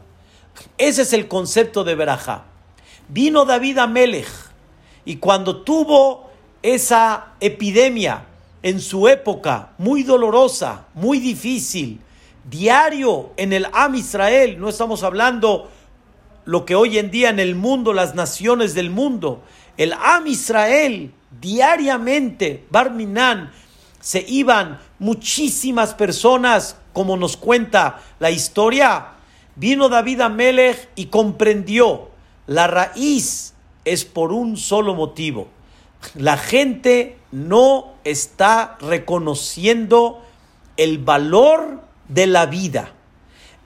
Ese 0.76 1.02
es 1.02 1.12
el 1.12 1.28
concepto 1.28 1.84
de 1.84 1.94
Berajá. 1.94 2.44
Vino 3.08 3.44
David 3.44 3.78
a 3.78 3.86
Melech 3.86 4.28
y 5.04 5.16
cuando 5.16 5.62
tuvo 5.62 6.30
esa 6.62 7.28
epidemia 7.40 8.26
en 8.62 8.80
su 8.80 9.08
época 9.08 9.72
muy 9.78 10.02
dolorosa, 10.02 10.86
muy 10.94 11.18
difícil, 11.18 12.00
diario 12.50 13.32
en 13.36 13.52
el 13.52 13.66
Am 13.72 13.94
Israel, 13.94 14.58
no 14.58 14.68
estamos 14.68 15.02
hablando 15.02 15.70
lo 16.44 16.64
que 16.64 16.74
hoy 16.74 16.98
en 16.98 17.10
día 17.10 17.28
en 17.30 17.40
el 17.40 17.54
mundo, 17.54 17.92
las 17.92 18.14
naciones 18.14 18.74
del 18.74 18.90
mundo, 18.90 19.42
el 19.76 19.92
Am 19.92 20.26
Israel, 20.26 21.12
diariamente, 21.40 22.66
Barminan, 22.70 23.52
se 24.00 24.24
iban 24.26 24.80
muchísimas 24.98 25.94
personas, 25.94 26.76
como 26.92 27.16
nos 27.16 27.36
cuenta 27.36 28.00
la 28.18 28.30
historia. 28.30 29.08
Vino 29.56 29.88
David 29.88 30.20
a 30.22 30.28
Melech 30.28 30.88
y 30.94 31.06
comprendió, 31.06 32.10
la 32.46 32.66
raíz 32.66 33.54
es 33.84 34.04
por 34.04 34.32
un 34.32 34.56
solo 34.56 34.94
motivo. 34.94 35.48
La 36.14 36.36
gente 36.36 37.18
no 37.32 37.94
está 38.04 38.78
reconociendo 38.80 40.22
el 40.76 40.98
valor 40.98 41.87
de 42.08 42.26
la 42.26 42.46
vida, 42.46 42.94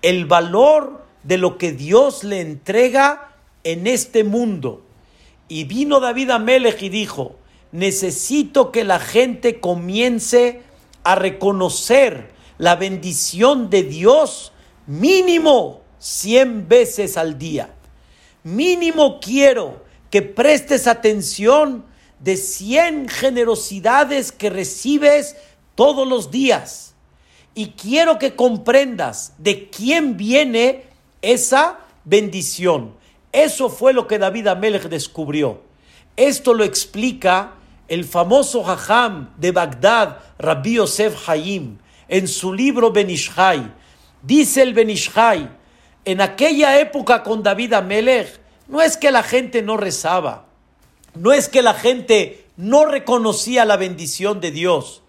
el 0.03 0.27
valor 0.27 1.07
de 1.23 1.39
lo 1.39 1.59
que 1.59 1.73
Dios 1.73 2.25
le 2.25 2.41
entrega 2.41 3.37
en 3.65 3.87
este 3.87 4.25
mundo. 4.25 4.83
Y 5.49 5.65
vino 5.65 6.01
David 6.01 6.31
a 6.31 6.39
y 6.39 6.89
dijo, 6.89 7.37
necesito 7.71 8.73
que 8.73 8.85
la 8.85 8.99
gente 8.99 9.61
comience 9.61 10.63
a 11.05 11.15
reconocer 11.15 12.31
la 12.59 12.77
bendición 12.77 13.71
de 13.71 13.83
Dios 13.83 14.53
mínimo 14.87 15.83
100 15.99 16.69
veces 16.69 17.17
al 17.17 17.39
día. 17.39 17.75
Mínimo 18.43 19.21
quiero 19.21 19.85
que 20.11 20.23
prestes 20.23 20.87
atención 20.87 21.85
de 22.19 22.37
100 22.37 23.09
generosidades 23.09 24.33
que 24.33 24.51
recibes 24.51 25.37
todos 25.75 26.07
los 26.07 26.31
días 26.31 26.92
y 27.55 27.69
quiero 27.71 28.19
que 28.19 28.35
comprendas 28.35 29.35
de 29.39 29.69
quién 29.69 30.17
viene 30.17 30.85
esa 31.21 31.81
bendición. 32.05 32.95
Eso 33.33 33.69
fue 33.69 33.93
lo 33.93 34.07
que 34.07 34.19
David 34.19 34.49
Amelech 34.49 34.85
descubrió. 34.85 35.63
Esto 36.17 36.55
lo 36.55 36.65
explica 36.65 37.55
el 37.89 38.05
famoso 38.05 38.67
Hajam 38.67 39.31
de 39.37 39.53
Bagdad, 39.53 40.19
Rabbi 40.39 40.75
Yosef 40.75 41.29
Hayim, 41.29 41.79
en 42.09 42.29
su 42.29 42.53
libro 42.53 42.93
Benishai. 42.93 43.73
Dice 44.23 44.63
el 44.63 44.75
Benishai, 44.75 45.51
en 46.05 46.21
aquella 46.21 46.79
época 46.81 47.23
con 47.23 47.43
David 47.43 47.75
Amelech, 47.75 48.41
no 48.69 48.81
es 48.81 48.97
que 48.97 49.11
la 49.11 49.23
gente 49.23 49.63
no 49.63 49.77
rezaba, 49.77 50.47
no 51.15 51.33
es 51.33 51.49
que 51.49 51.63
la 51.63 51.75
gente 51.75 52.47
no 52.57 52.85
reconocía 52.85 53.65
la 53.65 53.77
bendición 53.77 54.41
de 54.41 54.51
Dios, 54.51 55.03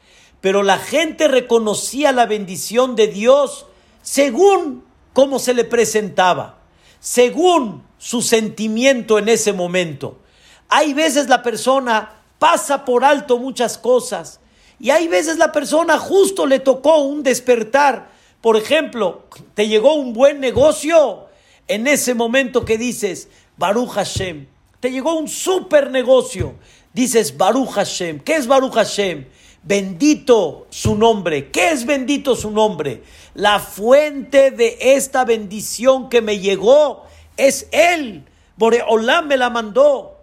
pero 0.44 0.62
la 0.62 0.78
gente 0.78 1.30
reconocía 1.30 2.12
la 2.12 2.26
bendición 2.26 2.98
de 2.98 3.08
Dios 3.08 3.66
según 4.02 4.84
cómo 5.14 5.40
se 5.40 5.54
le 5.54 5.64
presentaba, 5.64 6.60
según 7.00 7.86
su 7.98 8.22
sentimiento 8.22 9.18
en 9.18 9.30
ese 9.30 9.54
momento. 9.54 10.20
Hay 10.68 10.94
veces 10.94 11.30
la 11.30 11.44
persona 11.44 12.24
pasa 12.40 12.84
por 12.84 13.06
alto 13.06 13.38
muchas 13.40 13.78
cosas 13.78 14.42
y 14.82 14.90
hay 14.90 15.08
veces 15.08 15.38
la 15.38 15.54
persona 15.54 15.98
justo 15.98 16.46
le 16.46 16.60
tocó 16.60 16.98
un 16.98 17.24
despertar. 17.24 18.12
Por 18.42 18.58
ejemplo, 18.58 19.24
te 19.54 19.70
llegó 19.70 19.94
un 19.94 20.12
buen 20.12 20.42
negocio 20.42 21.28
en 21.70 21.88
ese 21.88 22.16
momento 22.16 22.66
que 22.66 22.78
dices, 22.78 23.30
Baruch 23.56 23.92
Hashem. 23.92 24.48
Te 24.82 24.92
llegó 24.92 25.18
un 25.18 25.30
super 25.30 25.90
negocio. 25.90 26.56
Dices, 26.92 27.38
Baruch 27.38 27.70
Hashem. 27.70 28.20
¿Qué 28.20 28.36
es 28.36 28.46
Baruch 28.46 28.74
Hashem? 28.74 29.26
Bendito 29.64 30.68
su 30.70 30.96
nombre. 30.96 31.50
¿Qué 31.50 31.72
es 31.72 31.86
bendito 31.86 32.36
su 32.36 32.52
nombre? 32.52 33.04
La 33.34 33.60
fuente 33.60 34.52
de 34.52 34.78
esta 34.80 35.24
bendición 35.24 36.10
que 36.10 36.22
me 36.22 36.40
llegó 36.40 37.06
es 37.38 37.68
Él. 37.72 38.26
Boreolam 38.58 39.28
me 39.28 39.38
la 39.38 39.50
mandó. 39.50 40.20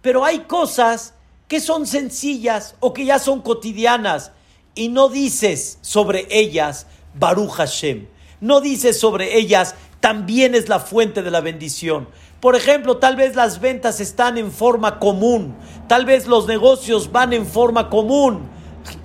Pero 0.00 0.24
hay 0.24 0.40
cosas 0.40 1.14
que 1.48 1.60
son 1.60 1.86
sencillas 1.86 2.76
o 2.80 2.92
que 2.92 3.04
ya 3.04 3.18
son 3.18 3.42
cotidianas 3.42 4.32
y 4.74 4.88
no 4.88 5.08
dices 5.08 5.78
sobre 5.80 6.26
ellas 6.30 6.86
Baruch 7.14 7.50
Hashem. 7.50 8.06
No 8.40 8.60
dices 8.60 8.98
sobre 8.98 9.38
ellas 9.38 9.74
también 10.00 10.54
es 10.54 10.68
la 10.68 10.80
fuente 10.80 11.22
de 11.22 11.30
la 11.30 11.40
bendición. 11.40 12.08
Por 12.40 12.56
ejemplo, 12.56 12.98
tal 12.98 13.16
vez 13.16 13.34
las 13.34 13.60
ventas 13.60 14.00
están 14.00 14.36
en 14.36 14.52
forma 14.52 14.98
común, 14.98 15.56
tal 15.88 16.04
vez 16.04 16.26
los 16.26 16.46
negocios 16.46 17.10
van 17.10 17.32
en 17.32 17.46
forma 17.46 17.88
común, 17.88 18.50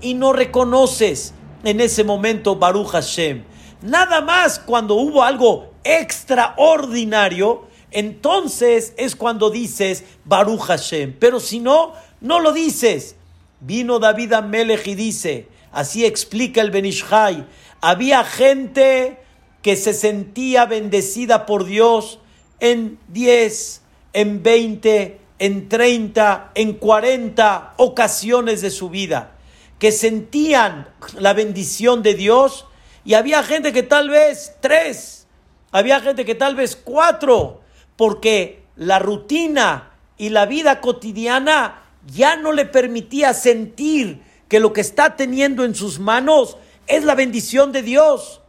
y 0.02 0.14
no 0.14 0.34
reconoces 0.34 1.34
en 1.64 1.82
ese 1.82 2.04
momento 2.04 2.56
Baruch 2.56 2.90
Hashem. 2.90 3.44
Nada 3.82 4.22
más 4.22 4.60
cuando 4.60 4.96
hubo 4.96 5.24
algo 5.24 5.72
extraordinario, 5.84 7.68
entonces 7.92 8.94
es 8.98 9.16
cuando 9.16 9.50
dices 9.50 10.04
Baruch 10.26 10.62
Hashem. 10.62 11.16
Pero 11.20 11.40
si 11.40 11.60
no, 11.60 11.94
no 12.22 12.40
lo 12.40 12.52
dices. 12.52 13.16
Vino 13.62 14.00
David 14.00 14.34
a 14.34 14.42
Melech 14.42 14.88
y 14.88 14.96
dice, 14.96 15.48
así 15.72 16.06
explica 16.06 16.62
el 16.62 16.72
Benishai, 16.72 17.46
había 17.82 18.24
gente 18.24 19.20
que 19.62 19.76
se 19.76 19.94
sentía 19.94 20.66
bendecida 20.66 21.46
por 21.46 21.66
Dios 21.66 22.20
en 22.62 23.00
10, 23.10 23.82
en 24.14 24.44
20, 24.44 25.20
en 25.40 25.70
30, 25.70 26.52
en 26.56 26.74
40 26.74 27.74
ocasiones 27.78 28.62
de 28.62 28.72
su 28.72 28.90
vida, 28.90 29.36
que 29.80 29.92
sentían 29.92 30.90
la 31.18 31.34
bendición 31.34 32.04
de 32.04 32.14
Dios 32.14 32.66
y 33.06 33.14
había 33.16 33.42
gente 33.44 33.74
que 33.74 33.82
tal 33.82 34.10
vez 34.10 34.56
tres, 34.60 35.28
había 35.72 36.02
gente 36.02 36.26
que 36.26 36.36
tal 36.36 36.56
vez 36.56 36.76
cuatro, 36.76 37.62
porque 37.96 38.64
la 38.76 39.00
rutina 39.00 39.92
y 40.18 40.30
la 40.30 40.46
vida 40.46 40.82
cotidiana 40.82 41.82
ya 42.06 42.36
no 42.36 42.52
le 42.52 42.66
permitía 42.66 43.34
sentir 43.34 44.22
que 44.48 44.60
lo 44.60 44.74
que 44.74 44.82
está 44.82 45.16
teniendo 45.16 45.64
en 45.64 45.76
sus 45.76 46.00
manos 46.00 46.58
es 46.88 47.04
la 47.04 47.16
bendición 47.16 47.72
de 47.72 47.82
Dios. 47.82 48.42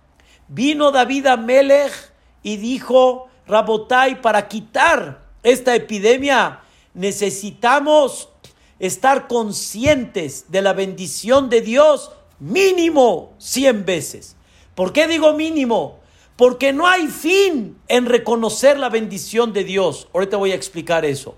Vino 0.48 0.90
David 0.90 1.26
a 1.26 1.36
Melech 1.36 1.92
y 2.42 2.56
dijo, 2.56 3.28
Rabotai, 3.46 4.20
para 4.20 4.48
quitar 4.48 5.22
esta 5.42 5.74
epidemia 5.74 6.60
necesitamos 6.94 8.28
estar 8.80 9.28
conscientes 9.28 10.46
de 10.48 10.62
la 10.62 10.72
bendición 10.72 11.48
de 11.48 11.60
Dios 11.60 12.10
mínimo 12.40 13.34
100 13.38 13.84
veces. 13.84 14.36
¿Por 14.74 14.92
qué 14.92 15.06
digo 15.06 15.34
mínimo? 15.34 16.00
Porque 16.36 16.72
no 16.72 16.86
hay 16.86 17.06
fin 17.08 17.76
en 17.86 18.06
reconocer 18.06 18.78
la 18.78 18.88
bendición 18.88 19.52
de 19.52 19.64
Dios. 19.64 20.08
Ahorita 20.14 20.38
voy 20.38 20.52
a 20.52 20.54
explicar 20.54 21.04
eso. 21.04 21.36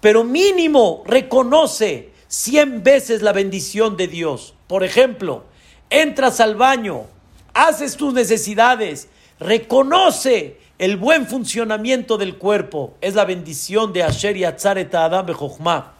Pero 0.00 0.22
mínimo 0.22 1.02
reconoce 1.04 2.12
100 2.28 2.84
veces 2.84 3.22
la 3.22 3.32
bendición 3.32 3.96
de 3.96 4.06
Dios. 4.06 4.54
Por 4.68 4.84
ejemplo, 4.84 5.44
entras 5.90 6.38
al 6.38 6.54
baño, 6.54 7.06
haces 7.54 7.96
tus 7.96 8.14
necesidades, 8.14 9.08
reconoce 9.40 10.60
el 10.78 10.96
buen 10.96 11.26
funcionamiento 11.26 12.16
del 12.16 12.38
cuerpo. 12.38 12.94
Es 13.00 13.16
la 13.16 13.24
bendición 13.24 13.92
de 13.92 14.04
Asher 14.04 14.36
y 14.36 14.44
Adam 14.44 15.26
Bejochma. 15.26 15.95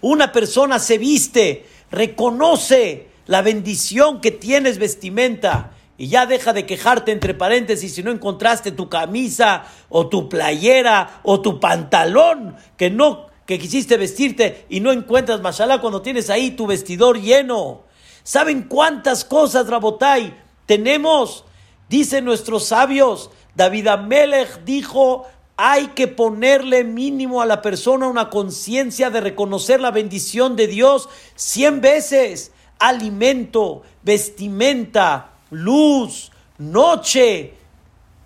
Una 0.00 0.32
persona 0.32 0.78
se 0.78 0.98
viste, 0.98 1.66
reconoce 1.90 3.08
la 3.26 3.42
bendición 3.42 4.20
que 4.20 4.30
tienes 4.30 4.78
vestimenta 4.78 5.72
y 5.96 6.08
ya 6.08 6.26
deja 6.26 6.52
de 6.52 6.64
quejarte 6.64 7.12
entre 7.12 7.34
paréntesis 7.34 7.94
si 7.94 8.02
no 8.02 8.10
encontraste 8.10 8.70
tu 8.70 8.88
camisa 8.88 9.64
o 9.88 10.08
tu 10.08 10.28
playera 10.28 11.20
o 11.24 11.40
tu 11.40 11.58
pantalón 11.60 12.56
que 12.76 12.90
no 12.90 13.28
que 13.46 13.58
quisiste 13.58 13.96
vestirte 13.96 14.66
y 14.68 14.80
no 14.80 14.92
encuentras 14.92 15.40
mashallah 15.40 15.80
cuando 15.80 16.02
tienes 16.02 16.28
ahí 16.28 16.50
tu 16.50 16.66
vestidor 16.66 17.18
lleno. 17.18 17.84
¿Saben 18.22 18.64
cuántas 18.64 19.24
cosas, 19.24 19.68
Rabotai, 19.68 20.34
tenemos? 20.66 21.46
Dicen 21.88 22.26
nuestros 22.26 22.66
sabios, 22.66 23.30
David 23.54 23.86
Amelech 23.86 24.64
dijo, 24.64 25.26
hay 25.60 25.88
que 25.88 26.06
ponerle 26.06 26.84
mínimo 26.84 27.42
a 27.42 27.46
la 27.46 27.60
persona 27.62 28.06
una 28.06 28.30
conciencia 28.30 29.10
de 29.10 29.20
reconocer 29.20 29.80
la 29.80 29.90
bendición 29.90 30.54
de 30.54 30.68
Dios 30.68 31.08
cien 31.34 31.80
veces. 31.80 32.52
Alimento, 32.78 33.82
vestimenta, 34.04 35.32
luz, 35.50 36.30
noche, 36.58 37.54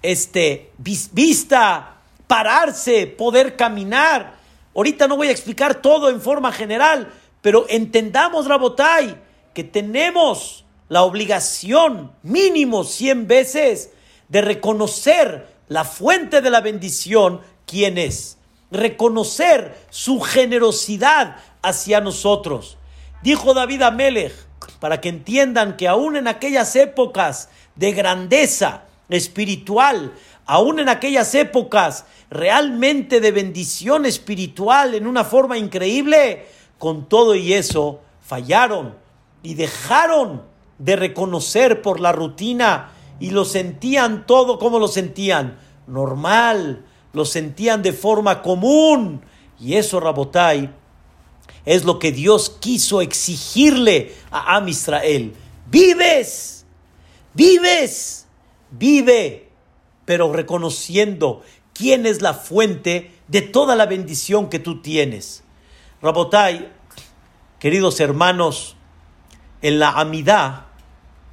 este, 0.02 0.72
vista, 0.76 1.96
pararse, 2.26 3.06
poder 3.06 3.56
caminar. 3.56 4.34
Ahorita 4.76 5.08
no 5.08 5.16
voy 5.16 5.28
a 5.28 5.32
explicar 5.32 5.80
todo 5.80 6.10
en 6.10 6.20
forma 6.20 6.52
general, 6.52 7.14
pero 7.40 7.64
entendamos, 7.70 8.46
Rabotai, 8.46 9.16
que 9.54 9.64
tenemos 9.64 10.66
la 10.90 11.02
obligación 11.02 12.12
mínimo 12.22 12.84
100 12.84 13.26
veces 13.26 13.90
de 14.28 14.42
reconocer 14.42 15.51
la 15.72 15.84
fuente 15.84 16.40
de 16.40 16.50
la 16.50 16.60
bendición, 16.60 17.40
quién 17.66 17.98
es. 17.98 18.38
Reconocer 18.70 19.76
su 19.90 20.20
generosidad 20.20 21.36
hacia 21.62 22.00
nosotros. 22.00 22.78
Dijo 23.22 23.54
David 23.54 23.82
Amelech, 23.82 24.34
para 24.80 25.00
que 25.00 25.08
entiendan 25.08 25.76
que 25.76 25.88
aún 25.88 26.16
en 26.16 26.28
aquellas 26.28 26.76
épocas 26.76 27.48
de 27.76 27.92
grandeza 27.92 28.84
espiritual, 29.08 30.12
aún 30.46 30.78
en 30.80 30.88
aquellas 30.88 31.34
épocas 31.34 32.04
realmente 32.30 33.20
de 33.20 33.32
bendición 33.32 34.06
espiritual 34.06 34.94
en 34.94 35.06
una 35.06 35.24
forma 35.24 35.58
increíble, 35.58 36.46
con 36.78 37.08
todo 37.08 37.34
y 37.34 37.52
eso 37.52 38.00
fallaron 38.26 38.96
y 39.42 39.54
dejaron 39.54 40.42
de 40.78 40.96
reconocer 40.96 41.82
por 41.82 42.00
la 42.00 42.12
rutina 42.12 42.91
y 43.22 43.30
lo 43.30 43.44
sentían 43.44 44.26
todo 44.26 44.58
como 44.58 44.80
lo 44.80 44.88
sentían, 44.88 45.56
normal, 45.86 46.84
lo 47.12 47.24
sentían 47.24 47.80
de 47.80 47.92
forma 47.92 48.42
común. 48.42 49.22
Y 49.60 49.76
eso, 49.76 50.00
Rabotai, 50.00 50.74
es 51.64 51.84
lo 51.84 52.00
que 52.00 52.10
Dios 52.10 52.56
quiso 52.58 53.00
exigirle 53.00 54.12
a 54.32 54.56
Am 54.56 54.66
Israel. 54.66 55.34
Vives, 55.70 56.66
vives, 57.32 58.26
vive, 58.72 59.50
pero 60.04 60.32
reconociendo 60.32 61.42
quién 61.74 62.06
es 62.06 62.22
la 62.22 62.34
fuente 62.34 63.12
de 63.28 63.42
toda 63.42 63.76
la 63.76 63.86
bendición 63.86 64.50
que 64.50 64.58
tú 64.58 64.82
tienes. 64.82 65.44
Rabotai, 66.02 66.72
queridos 67.60 68.00
hermanos, 68.00 68.74
en 69.60 69.78
la 69.78 69.90
amidad 69.90 70.71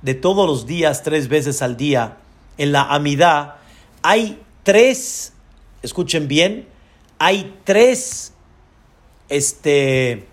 de 0.01 0.13
todos 0.13 0.47
los 0.47 0.65
días, 0.65 1.03
tres 1.03 1.27
veces 1.27 1.61
al 1.61 1.77
día, 1.77 2.17
en 2.57 2.71
la 2.71 2.83
amidad 2.83 3.55
hay 4.01 4.41
tres, 4.63 5.33
escuchen 5.81 6.27
bien, 6.27 6.67
hay 7.17 7.55
tres, 7.63 8.33
este, 9.27 10.25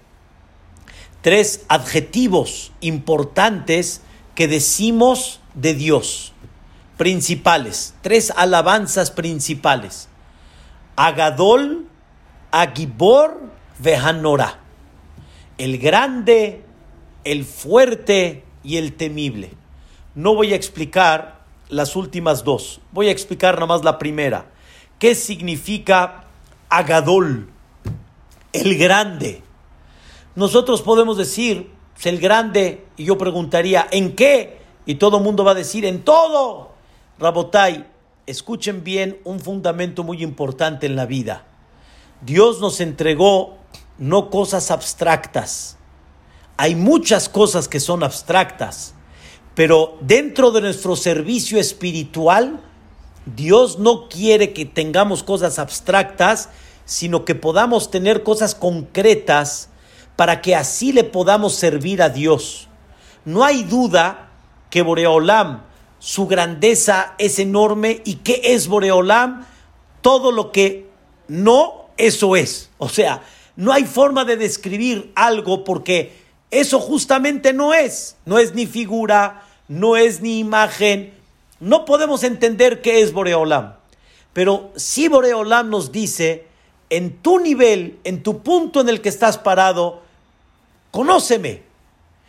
tres 1.22 1.64
adjetivos 1.68 2.72
importantes 2.80 4.02
que 4.34 4.46
decimos 4.46 5.40
de 5.54 5.74
Dios, 5.74 6.32
principales, 6.96 7.94
tres 8.02 8.32
alabanzas 8.36 9.10
principales. 9.10 10.08
Agadol, 10.94 11.86
Agibor, 12.52 13.50
Vehanora. 13.78 14.60
El 15.58 15.78
grande, 15.78 16.64
el 17.24 17.44
fuerte 17.44 18.45
y 18.66 18.76
el 18.78 18.94
temible. 18.94 19.52
No 20.14 20.34
voy 20.34 20.52
a 20.52 20.56
explicar 20.56 21.40
las 21.68 21.94
últimas 21.96 22.44
dos, 22.44 22.80
voy 22.92 23.08
a 23.08 23.12
explicar 23.12 23.54
nada 23.54 23.66
más 23.66 23.84
la 23.84 23.98
primera. 23.98 24.50
¿Qué 24.98 25.14
significa 25.14 26.24
Agadol? 26.68 27.48
El 28.52 28.76
grande. 28.76 29.42
Nosotros 30.34 30.82
podemos 30.82 31.16
decir 31.16 31.70
el 32.04 32.18
grande 32.18 32.84
y 32.96 33.04
yo 33.04 33.16
preguntaría 33.16 33.86
¿en 33.90 34.14
qué? 34.14 34.58
Y 34.84 34.96
todo 34.96 35.18
el 35.18 35.24
mundo 35.24 35.44
va 35.44 35.52
a 35.52 35.54
decir 35.54 35.84
en 35.84 36.02
todo. 36.02 36.72
Rabotai, 37.18 37.86
escuchen 38.26 38.84
bien 38.84 39.18
un 39.24 39.40
fundamento 39.40 40.04
muy 40.04 40.22
importante 40.22 40.86
en 40.86 40.96
la 40.96 41.06
vida. 41.06 41.44
Dios 42.20 42.60
nos 42.60 42.80
entregó 42.80 43.58
no 43.98 44.30
cosas 44.30 44.70
abstractas, 44.70 45.78
hay 46.56 46.74
muchas 46.74 47.28
cosas 47.28 47.68
que 47.68 47.80
son 47.80 48.02
abstractas, 48.02 48.94
pero 49.54 49.98
dentro 50.00 50.50
de 50.50 50.60
nuestro 50.60 50.96
servicio 50.96 51.58
espiritual, 51.58 52.60
Dios 53.26 53.78
no 53.78 54.08
quiere 54.08 54.52
que 54.52 54.64
tengamos 54.64 55.22
cosas 55.22 55.58
abstractas, 55.58 56.48
sino 56.84 57.24
que 57.24 57.34
podamos 57.34 57.90
tener 57.90 58.22
cosas 58.22 58.54
concretas 58.54 59.70
para 60.14 60.40
que 60.40 60.54
así 60.54 60.92
le 60.92 61.04
podamos 61.04 61.54
servir 61.54 62.02
a 62.02 62.08
Dios. 62.08 62.68
No 63.24 63.44
hay 63.44 63.64
duda 63.64 64.30
que 64.70 64.82
Boreolam, 64.82 65.62
su 65.98 66.26
grandeza 66.26 67.14
es 67.18 67.38
enorme 67.38 68.02
y 68.04 68.16
que 68.16 68.40
es 68.44 68.68
Boreolam, 68.68 69.46
todo 70.00 70.30
lo 70.30 70.52
que 70.52 70.88
no, 71.28 71.86
eso 71.96 72.36
es. 72.36 72.70
O 72.78 72.88
sea, 72.88 73.22
no 73.56 73.72
hay 73.72 73.84
forma 73.84 74.24
de 74.24 74.36
describir 74.36 75.12
algo 75.16 75.64
porque 75.64 76.25
eso 76.50 76.80
justamente 76.80 77.52
no 77.52 77.74
es, 77.74 78.16
no 78.24 78.38
es 78.38 78.54
ni 78.54 78.66
figura, 78.66 79.42
no 79.68 79.96
es 79.96 80.20
ni 80.20 80.38
imagen. 80.38 81.12
No 81.60 81.84
podemos 81.84 82.22
entender 82.22 82.82
qué 82.82 83.00
es 83.00 83.12
Boreolam. 83.12 83.74
Pero 84.32 84.70
si 84.76 85.08
Boreolam 85.08 85.70
nos 85.70 85.90
dice, 85.92 86.46
en 86.90 87.18
tu 87.18 87.38
nivel, 87.40 87.98
en 88.04 88.22
tu 88.22 88.42
punto 88.42 88.80
en 88.80 88.88
el 88.88 89.00
que 89.00 89.08
estás 89.08 89.38
parado, 89.38 90.02
conóceme. 90.90 91.62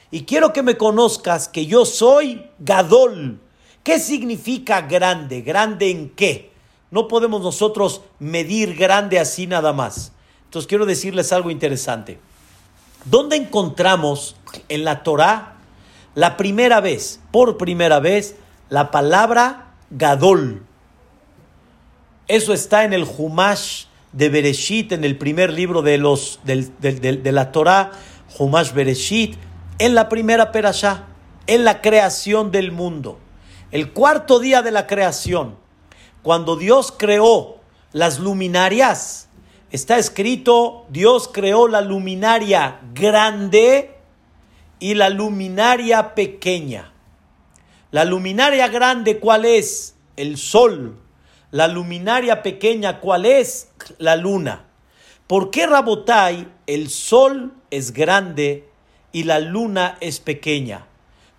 Y 0.10 0.24
quiero 0.24 0.54
que 0.54 0.64
me 0.64 0.78
conozcas 0.78 1.48
que 1.50 1.66
yo 1.66 1.86
soy 1.86 2.46
Gadol. 2.60 3.40
¿Qué 3.84 4.00
significa 4.00 4.82
grande? 4.82 5.42
¿Grande 5.42 5.92
en 5.92 6.10
qué? 6.10 6.52
No 6.92 7.08
podemos 7.08 7.42
nosotros 7.42 8.02
medir 8.20 8.76
grande 8.76 9.20
así 9.20 9.48
nada 9.48 9.74
más. 9.74 10.14
Entonces 10.46 10.68
quiero 10.68 10.86
decirles 10.86 11.34
algo 11.34 11.52
interesante. 11.52 12.20
¿Dónde 13.06 13.36
encontramos 13.36 14.36
en 14.70 14.84
la 14.84 15.04
Torah 15.04 15.56
la 16.16 16.38
primera 16.38 16.82
vez, 16.82 17.20
por 17.32 17.58
primera 17.58 18.00
vez, 18.00 18.36
la 18.70 18.92
palabra 18.92 19.74
Gadol? 19.90 20.64
Eso 22.28 22.54
está 22.54 22.84
en 22.84 22.94
el 22.94 23.06
Humash 23.06 23.86
de 24.12 24.30
Bereshit, 24.30 24.92
en 24.92 25.04
el 25.04 25.18
primer 25.18 25.54
libro 25.54 25.82
de, 25.82 25.98
los, 25.98 26.40
de 26.44 27.32
la 27.32 27.52
Torah, 27.52 27.92
Humash 28.38 28.74
Bereshit, 28.74 29.36
en 29.80 29.96
la 29.96 30.10
primera 30.10 30.52
perashá, 30.52 31.06
en 31.46 31.64
la 31.64 31.82
creación 31.82 32.52
del 32.52 32.72
mundo. 32.72 33.20
El 33.72 33.92
cuarto 33.92 34.40
día 34.40 34.62
de 34.62 34.72
la 34.72 34.88
creación, 34.88 35.56
cuando 36.24 36.56
Dios 36.56 36.94
creó 36.98 37.58
las 37.94 38.20
luminarias, 38.20 39.27
está 39.72 39.98
escrito, 39.98 40.86
Dios 40.90 41.30
creó 41.32 41.68
la 41.68 41.82
luminaria 41.82 42.80
grande 42.94 43.96
y 44.80 44.94
la 44.94 45.10
luminaria 45.10 46.16
pequeña. 46.16 46.94
La 47.92 48.06
luminaria 48.06 48.68
grande, 48.68 49.20
¿cuál 49.20 49.46
es? 49.46 49.96
El 50.16 50.38
sol. 50.38 51.00
La 51.52 51.68
luminaria 51.68 52.44
pequeña, 52.44 53.00
¿cuál 53.00 53.26
es? 53.26 53.72
La 53.98 54.16
luna. 54.16 54.66
¿Por 55.28 55.52
qué 55.52 55.68
Rabotai 55.68 56.48
el 56.68 56.90
sol 56.90 57.54
es 57.70 57.94
grande 57.94 58.70
y 59.12 59.24
la 59.24 59.40
luna 59.40 59.98
es 60.00 60.20
pequeña? 60.20 60.86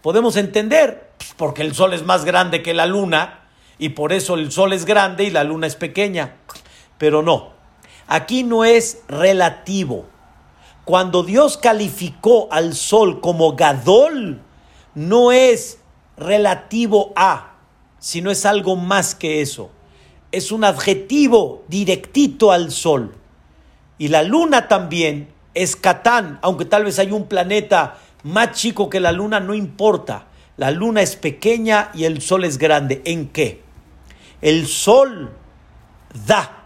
Podemos 0.03 0.37
entender, 0.37 1.11
pues, 1.19 1.35
porque 1.37 1.63
el 1.63 1.75
sol 1.75 1.93
es 1.93 2.03
más 2.05 2.25
grande 2.25 2.63
que 2.63 2.75
la 2.75 2.87
luna 2.87 3.49
y 3.79 3.91
por 3.91 4.13
eso 4.13 4.35
el 4.35 4.53
sol 4.53 4.73
es 4.73 4.85
grande 4.85 5.25
y 5.25 5.31
la 5.31 5.45
luna 5.45 5.67
es 5.67 5.77
pequeña. 5.77 6.37
Pero 6.99 7.23
no, 7.23 7.53
aquí 8.09 8.43
no 8.43 8.65
es 8.65 9.03
relativo. 9.07 10.07
Cuando 10.85 11.23
Dios 11.23 11.59
calificó 11.59 12.49
al 12.51 12.75
sol 12.75 13.21
como 13.21 13.55
Gadol, 13.55 14.41
no 14.95 15.31
es 15.33 15.79
relativo 16.17 17.13
a, 17.15 17.55
sino 17.99 18.31
es 18.31 18.45
algo 18.47 18.75
más 18.75 19.15
que 19.15 19.41
eso. 19.43 19.71
Es 20.33 20.51
un 20.51 20.65
adjetivo 20.65 21.65
directito 21.69 22.51
al 22.53 22.73
sol. 22.73 23.15
Y 23.99 24.09
la 24.09 24.23
luna 24.23 24.69
también 24.69 25.29
es 25.55 25.77
Catán, 25.77 26.39
aunque 26.43 26.65
tal 26.65 26.85
vez 26.85 26.99
hay 26.99 27.13
un 27.13 27.27
planeta 27.27 27.99
más 28.23 28.53
chico 28.53 28.89
que 28.89 29.01
la 29.01 29.13
luna, 29.13 29.41
no 29.41 29.55
importa. 29.55 30.27
La 30.57 30.71
luna 30.71 31.03
es 31.03 31.17
pequeña 31.17 31.91
y 31.95 32.05
el 32.05 32.21
sol 32.21 32.45
es 32.45 32.59
grande. 32.59 33.03
¿En 33.05 33.29
qué? 33.29 33.63
El 34.41 34.67
sol 34.67 35.33
da, 36.27 36.58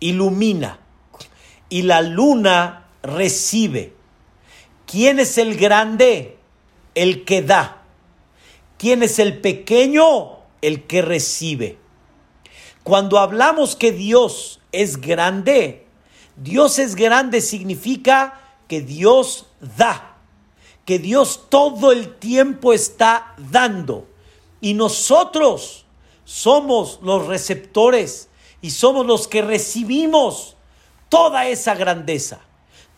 ilumina, 0.00 0.80
y 1.68 1.82
la 1.82 2.02
luna 2.02 2.88
recibe. 3.02 3.94
¿Quién 4.86 5.20
es 5.20 5.38
el 5.38 5.56
grande? 5.56 6.38
El 6.94 7.24
que 7.24 7.42
da. 7.42 7.84
¿Quién 8.76 9.02
es 9.02 9.18
el 9.18 9.40
pequeño? 9.40 10.40
El 10.62 10.84
que 10.84 11.02
recibe. 11.02 11.78
Cuando 12.82 13.18
hablamos 13.18 13.76
que 13.76 13.92
Dios 13.92 14.60
es 14.72 15.00
grande, 15.00 15.86
Dios 16.36 16.78
es 16.78 16.96
grande 16.96 17.42
significa 17.42 18.40
que 18.68 18.80
Dios 18.80 19.46
da, 19.76 20.16
que 20.86 20.98
Dios 20.98 21.46
todo 21.50 21.92
el 21.92 22.16
tiempo 22.16 22.72
está 22.72 23.34
dando. 23.36 24.08
Y 24.62 24.74
nosotros 24.74 25.84
somos 26.24 26.98
los 27.02 27.26
receptores 27.26 28.29
y 28.62 28.70
somos 28.70 29.06
los 29.06 29.26
que 29.28 29.42
recibimos 29.42 30.56
toda 31.08 31.46
esa 31.46 31.74
grandeza. 31.74 32.40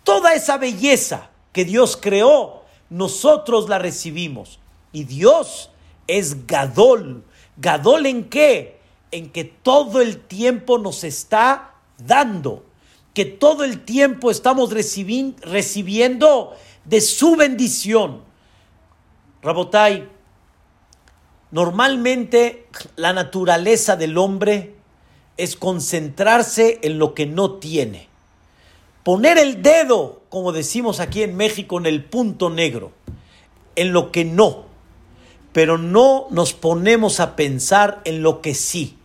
Toda 0.05 0.35
esa 0.35 0.59
belleza 0.59 1.31
que 1.53 1.65
Dios 1.65 1.97
creó, 2.01 2.63
nosotros 2.91 3.69
la 3.69 3.79
recibimos. 3.79 4.59
Y 4.93 5.05
Dios 5.05 5.71
es 6.07 6.47
Gadol. 6.47 7.25
¿Gadol 7.57 8.07
en 8.07 8.29
qué? 8.29 8.81
En 9.11 9.31
que 9.31 9.45
todo 9.45 10.01
el 10.01 10.19
tiempo 10.19 10.79
nos 10.79 11.05
está 11.05 11.75
dando, 11.99 12.65
que 13.15 13.25
todo 13.25 13.65
el 13.65 13.85
tiempo 13.85 14.31
estamos 14.31 14.71
recibiendo 14.73 16.57
de 16.85 17.01
su 17.01 17.37
bendición. 17.37 18.23
Rabotai, 19.43 20.09
normalmente 21.51 22.69
la 22.97 23.13
naturaleza 23.13 23.97
del 23.97 24.19
hombre 24.19 24.82
es 25.37 25.57
concentrarse 25.57 26.79
en 26.83 26.99
lo 26.99 27.15
que 27.15 27.27
no 27.27 27.53
tiene 27.53 28.13
poner 29.03 29.39
el 29.39 29.63
dedo, 29.63 30.23
como 30.29 30.53
decimos 30.53 31.01
aquí 31.01 31.23
en 31.23 31.37
México, 31.37 31.79
en 31.79 31.87
el 31.87 32.05
punto 32.05 32.51
negro, 32.51 32.93
en 33.75 33.93
lo 33.93 34.13
que 34.13 34.25
no, 34.25 34.65
pero 35.53 35.79
no 35.79 36.27
nos 36.31 36.53
ponemos 36.53 37.21
a 37.21 37.37
pensar 37.37 38.01
en 38.05 38.23
lo 38.23 38.41
que 38.41 38.55
sí. 38.55 38.97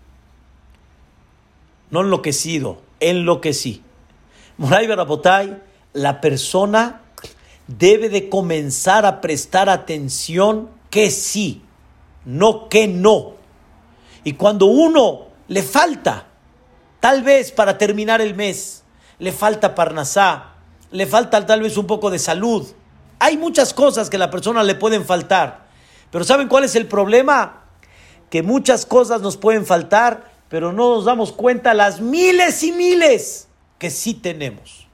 No 1.89 2.01
enloquecido, 2.01 2.81
en 2.99 3.25
lo 3.25 3.39
que 3.41 3.53
sí. 3.53 3.81
Moray 4.57 4.87
Barabotay, 4.87 5.61
la 5.93 6.19
persona 6.19 7.01
debe 7.67 8.09
de 8.09 8.29
comenzar 8.29 9.05
a 9.05 9.21
prestar 9.21 9.69
atención 9.69 10.69
que 10.89 11.11
sí, 11.11 11.61
no 12.25 12.67
que 12.69 12.87
no. 12.87 13.35
Y 14.23 14.33
cuando 14.33 14.65
uno 14.65 15.26
le 15.47 15.63
falta, 15.63 16.27
tal 16.99 17.23
vez 17.23 17.51
para 17.51 17.77
terminar 17.77 18.21
el 18.21 18.36
mes, 18.36 18.83
le 19.19 19.31
falta 19.31 19.75
parnasá, 19.75 20.55
le 20.91 21.05
falta 21.05 21.45
tal 21.45 21.62
vez 21.62 21.77
un 21.77 21.88
poco 21.88 22.10
de 22.10 22.19
salud. 22.19 22.67
Hay 23.19 23.38
muchas 23.38 23.73
cosas 23.73 24.10
que 24.10 24.17
a 24.17 24.19
la 24.19 24.29
persona 24.29 24.63
le 24.63 24.75
pueden 24.75 25.05
faltar. 25.05 25.67
Pero 26.12 26.23
¿saben 26.23 26.47
cuál 26.47 26.63
es 26.63 26.75
el 26.75 26.88
problema? 26.88 27.63
Que 28.29 28.43
muchas 28.43 28.86
cosas 28.86 29.21
nos 29.21 29.38
pueden 29.38 29.65
faltar, 29.65 30.31
pero 30.49 30.71
no 30.71 30.95
nos 30.95 31.05
damos 31.05 31.31
cuenta 31.31 31.73
las 31.73 31.99
miles 31.99 32.63
y 32.63 32.71
miles 32.71 33.47
que 33.79 33.89
sí 33.89 34.13
tenemos. 34.13 34.88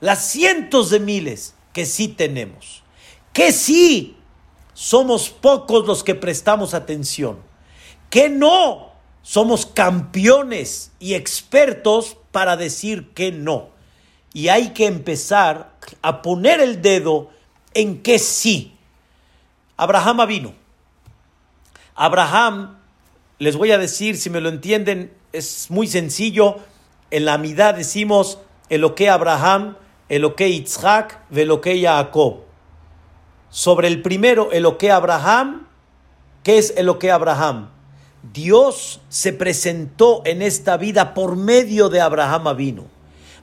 Las 0.00 0.24
cientos 0.30 0.90
de 0.90 1.00
miles 1.00 1.54
que 1.72 1.86
sí 1.86 2.08
tenemos. 2.08 2.82
Que 3.32 3.52
sí 3.52 4.16
somos 4.74 5.28
pocos 5.28 5.86
los 5.86 6.04
que 6.04 6.14
prestamos 6.14 6.72
atención. 6.74 7.38
Que 8.10 8.28
no 8.28 8.87
somos 9.22 9.66
campeones 9.66 10.92
y 10.98 11.14
expertos 11.14 12.16
para 12.32 12.56
decir 12.56 13.10
que 13.14 13.32
no. 13.32 13.70
Y 14.32 14.48
hay 14.48 14.70
que 14.70 14.86
empezar 14.86 15.72
a 16.02 16.22
poner 16.22 16.60
el 16.60 16.82
dedo 16.82 17.30
en 17.74 18.02
que 18.02 18.18
sí. 18.18 18.76
Abraham 19.76 20.26
vino. 20.26 20.54
Abraham, 21.94 22.78
les 23.38 23.56
voy 23.56 23.72
a 23.72 23.78
decir, 23.78 24.16
si 24.16 24.30
me 24.30 24.40
lo 24.40 24.48
entienden, 24.48 25.12
es 25.32 25.70
muy 25.70 25.86
sencillo. 25.86 26.56
En 27.10 27.24
la 27.24 27.38
mitad 27.38 27.74
decimos 27.74 28.38
que 28.94 29.10
Abraham, 29.10 29.76
que 30.36 30.52
Yitzhak, 30.52 31.28
que 31.60 31.82
Jacob. 31.82 32.40
Sobre 33.50 33.88
el 33.88 34.02
primero, 34.02 34.50
que 34.78 34.90
Abraham, 34.90 35.66
¿qué 36.42 36.58
es 36.58 36.74
que 36.98 37.10
Abraham? 37.10 37.70
Dios 38.22 39.00
se 39.08 39.32
presentó 39.32 40.22
en 40.24 40.42
esta 40.42 40.76
vida 40.76 41.14
por 41.14 41.36
medio 41.36 41.88
de 41.88 42.00
Abraham 42.00 42.56
vino. 42.56 42.84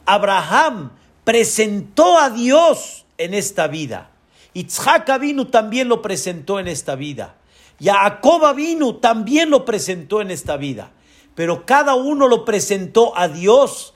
Abraham 0.06 0.92
presentó 1.24 2.18
a 2.20 2.30
Dios 2.30 3.06
en 3.18 3.34
esta 3.34 3.68
vida. 3.68 4.12
Itzhak 4.54 5.20
vino 5.20 5.48
también 5.48 5.90
lo 5.90 6.02
presentó 6.02 6.60
en 6.60 6.68
esta 6.68 6.96
vida. 6.96 7.36
Jacob 7.80 8.56
vino 8.56 8.96
también 8.96 9.50
lo 9.50 9.66
presentó 9.66 10.22
en 10.22 10.32
esta 10.32 10.58
vida. 10.58 10.92
Pero 11.36 11.66
cada 11.66 11.96
uno 11.96 12.28
lo 12.28 12.46
presentó 12.46 13.18
a 13.18 13.28
Dios 13.28 13.94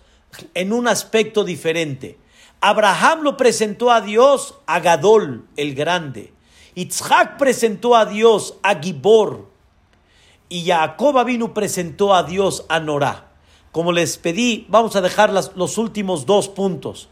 en 0.53 0.73
un 0.73 0.87
aspecto 0.87 1.43
diferente. 1.43 2.17
Abraham 2.61 3.21
lo 3.21 3.37
presentó 3.37 3.91
a 3.91 4.01
Dios 4.01 4.55
a 4.65 4.81
Gadol, 4.81 5.47
el 5.55 5.75
grande. 5.75 6.33
Itzhak 6.75 7.37
presentó 7.37 7.95
a 7.95 8.05
Dios 8.05 8.57
a 8.63 8.75
Gibor, 8.75 9.48
y 10.49 10.65
Jacob 10.65 11.23
vino 11.25 11.53
presentó 11.53 12.13
a 12.13 12.23
Dios 12.23 12.65
a 12.69 12.79
Norá. 12.79 13.27
Como 13.71 13.91
les 13.91 14.17
pedí, 14.17 14.65
vamos 14.67 14.95
a 14.95 15.01
dejar 15.01 15.31
los 15.31 15.77
últimos 15.77 16.25
dos 16.25 16.49
puntos. 16.49 17.07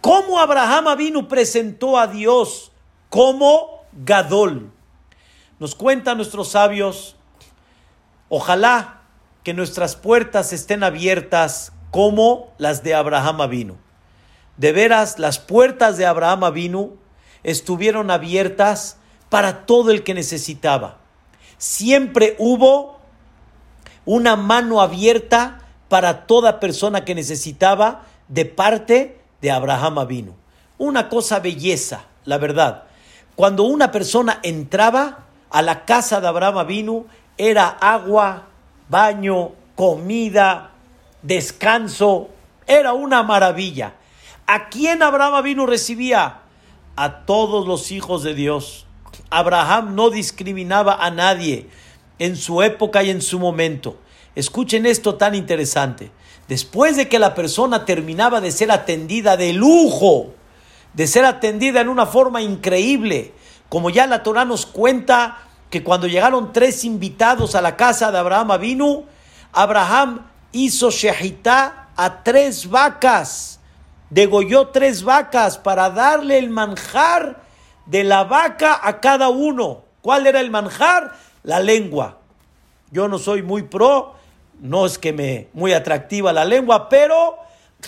¿Cómo 0.00 0.40
Abraham 0.40 0.96
vino 0.98 1.28
presentó 1.28 1.96
a 1.96 2.08
Dios 2.08 2.72
como 3.08 3.84
Gadol? 3.92 4.72
Nos 5.60 5.76
cuentan 5.76 6.16
nuestros 6.16 6.48
sabios, 6.48 7.14
ojalá 8.28 9.02
que 9.44 9.54
nuestras 9.54 9.94
puertas 9.94 10.52
estén 10.52 10.82
abiertas 10.82 11.72
como 11.92 12.52
las 12.58 12.82
de 12.82 12.94
Abraham 12.94 13.48
vino. 13.48 13.76
De 14.56 14.72
veras, 14.72 15.20
las 15.20 15.38
puertas 15.38 15.96
de 15.98 16.06
Abraham 16.06 16.52
vino 16.52 16.90
estuvieron 17.44 18.10
abiertas 18.10 18.96
para 19.28 19.66
todo 19.66 19.92
el 19.92 20.02
que 20.02 20.14
necesitaba 20.14 21.01
siempre 21.62 22.34
hubo 22.40 22.98
una 24.04 24.34
mano 24.34 24.80
abierta 24.80 25.60
para 25.88 26.26
toda 26.26 26.58
persona 26.58 27.04
que 27.04 27.14
necesitaba 27.14 28.02
de 28.26 28.46
parte 28.46 29.20
de 29.40 29.52
Abraham 29.52 30.00
Avinu. 30.00 30.34
Una 30.76 31.08
cosa 31.08 31.38
belleza, 31.38 32.06
la 32.24 32.38
verdad. 32.38 32.82
Cuando 33.36 33.62
una 33.62 33.92
persona 33.92 34.40
entraba 34.42 35.26
a 35.50 35.62
la 35.62 35.84
casa 35.84 36.20
de 36.20 36.26
Abraham 36.26 36.58
Avinu, 36.58 37.06
era 37.38 37.68
agua, 37.68 38.48
baño, 38.88 39.52
comida, 39.76 40.72
descanso, 41.22 42.30
Era 42.66 42.92
una 42.92 43.22
maravilla. 43.22 43.94
¿A 44.46 44.68
quién 44.68 45.02
Abraham 45.02 45.44
vino 45.44 45.66
recibía? 45.66 46.40
A 46.96 47.24
todos 47.24 47.68
los 47.68 47.92
hijos 47.92 48.24
de 48.24 48.34
Dios. 48.34 48.86
Abraham 49.32 49.94
no 49.94 50.10
discriminaba 50.10 50.94
a 50.94 51.10
nadie 51.10 51.68
en 52.18 52.36
su 52.36 52.62
época 52.62 53.02
y 53.02 53.10
en 53.10 53.22
su 53.22 53.38
momento. 53.38 53.96
Escuchen 54.34 54.86
esto 54.86 55.16
tan 55.16 55.34
interesante. 55.34 56.10
Después 56.48 56.96
de 56.96 57.08
que 57.08 57.18
la 57.18 57.34
persona 57.34 57.84
terminaba 57.84 58.40
de 58.40 58.52
ser 58.52 58.70
atendida 58.70 59.36
de 59.36 59.52
lujo, 59.52 60.34
de 60.94 61.06
ser 61.06 61.24
atendida 61.24 61.80
en 61.80 61.88
una 61.88 62.06
forma 62.06 62.42
increíble, 62.42 63.32
como 63.68 63.90
ya 63.90 64.06
la 64.06 64.22
Torah 64.22 64.44
nos 64.44 64.66
cuenta 64.66 65.38
que 65.70 65.82
cuando 65.82 66.06
llegaron 66.06 66.52
tres 66.52 66.84
invitados 66.84 67.54
a 67.54 67.62
la 67.62 67.76
casa 67.76 68.12
de 68.12 68.18
Abraham 68.18 68.60
vino, 68.60 69.04
Abraham 69.52 70.26
hizo 70.52 70.90
shehitá 70.90 71.88
a 71.96 72.22
tres 72.22 72.68
vacas, 72.68 73.60
degolló 74.10 74.68
tres 74.68 75.02
vacas 75.02 75.56
para 75.56 75.88
darle 75.90 76.38
el 76.38 76.50
manjar 76.50 77.41
de 77.92 78.04
la 78.04 78.24
vaca 78.24 78.80
a 78.82 79.00
cada 79.00 79.28
uno. 79.28 79.84
¿Cuál 80.00 80.26
era 80.26 80.40
el 80.40 80.50
manjar? 80.50 81.12
La 81.42 81.60
lengua. 81.60 82.20
Yo 82.90 83.06
no 83.06 83.18
soy 83.18 83.42
muy 83.42 83.64
pro, 83.64 84.14
no 84.60 84.86
es 84.86 84.96
que 84.96 85.12
me 85.12 85.48
muy 85.52 85.74
atractiva 85.74 86.32
la 86.32 86.46
lengua, 86.46 86.88
pero 86.88 87.36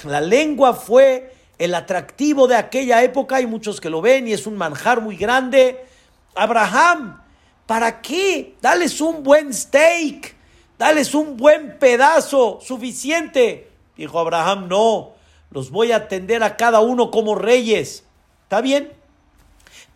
la 0.04 0.20
lengua 0.20 0.74
fue 0.74 1.32
el 1.56 1.74
atractivo 1.74 2.46
de 2.46 2.56
aquella 2.56 3.02
época, 3.02 3.36
hay 3.36 3.46
muchos 3.46 3.80
que 3.80 3.88
lo 3.88 4.02
ven 4.02 4.28
y 4.28 4.34
es 4.34 4.46
un 4.46 4.58
manjar 4.58 5.00
muy 5.00 5.16
grande. 5.16 5.86
Abraham, 6.34 7.22
¿para 7.64 8.02
qué? 8.02 8.56
Dales 8.60 9.00
un 9.00 9.22
buen 9.22 9.54
steak, 9.54 10.36
dales 10.78 11.14
un 11.14 11.38
buen 11.38 11.78
pedazo, 11.78 12.58
suficiente. 12.60 13.70
Dijo 13.96 14.18
Abraham, 14.18 14.68
no, 14.68 15.12
los 15.50 15.70
voy 15.70 15.92
a 15.92 15.96
atender 15.96 16.42
a 16.42 16.58
cada 16.58 16.80
uno 16.80 17.10
como 17.10 17.36
reyes. 17.36 18.04
¿Está 18.42 18.60
bien? 18.60 19.03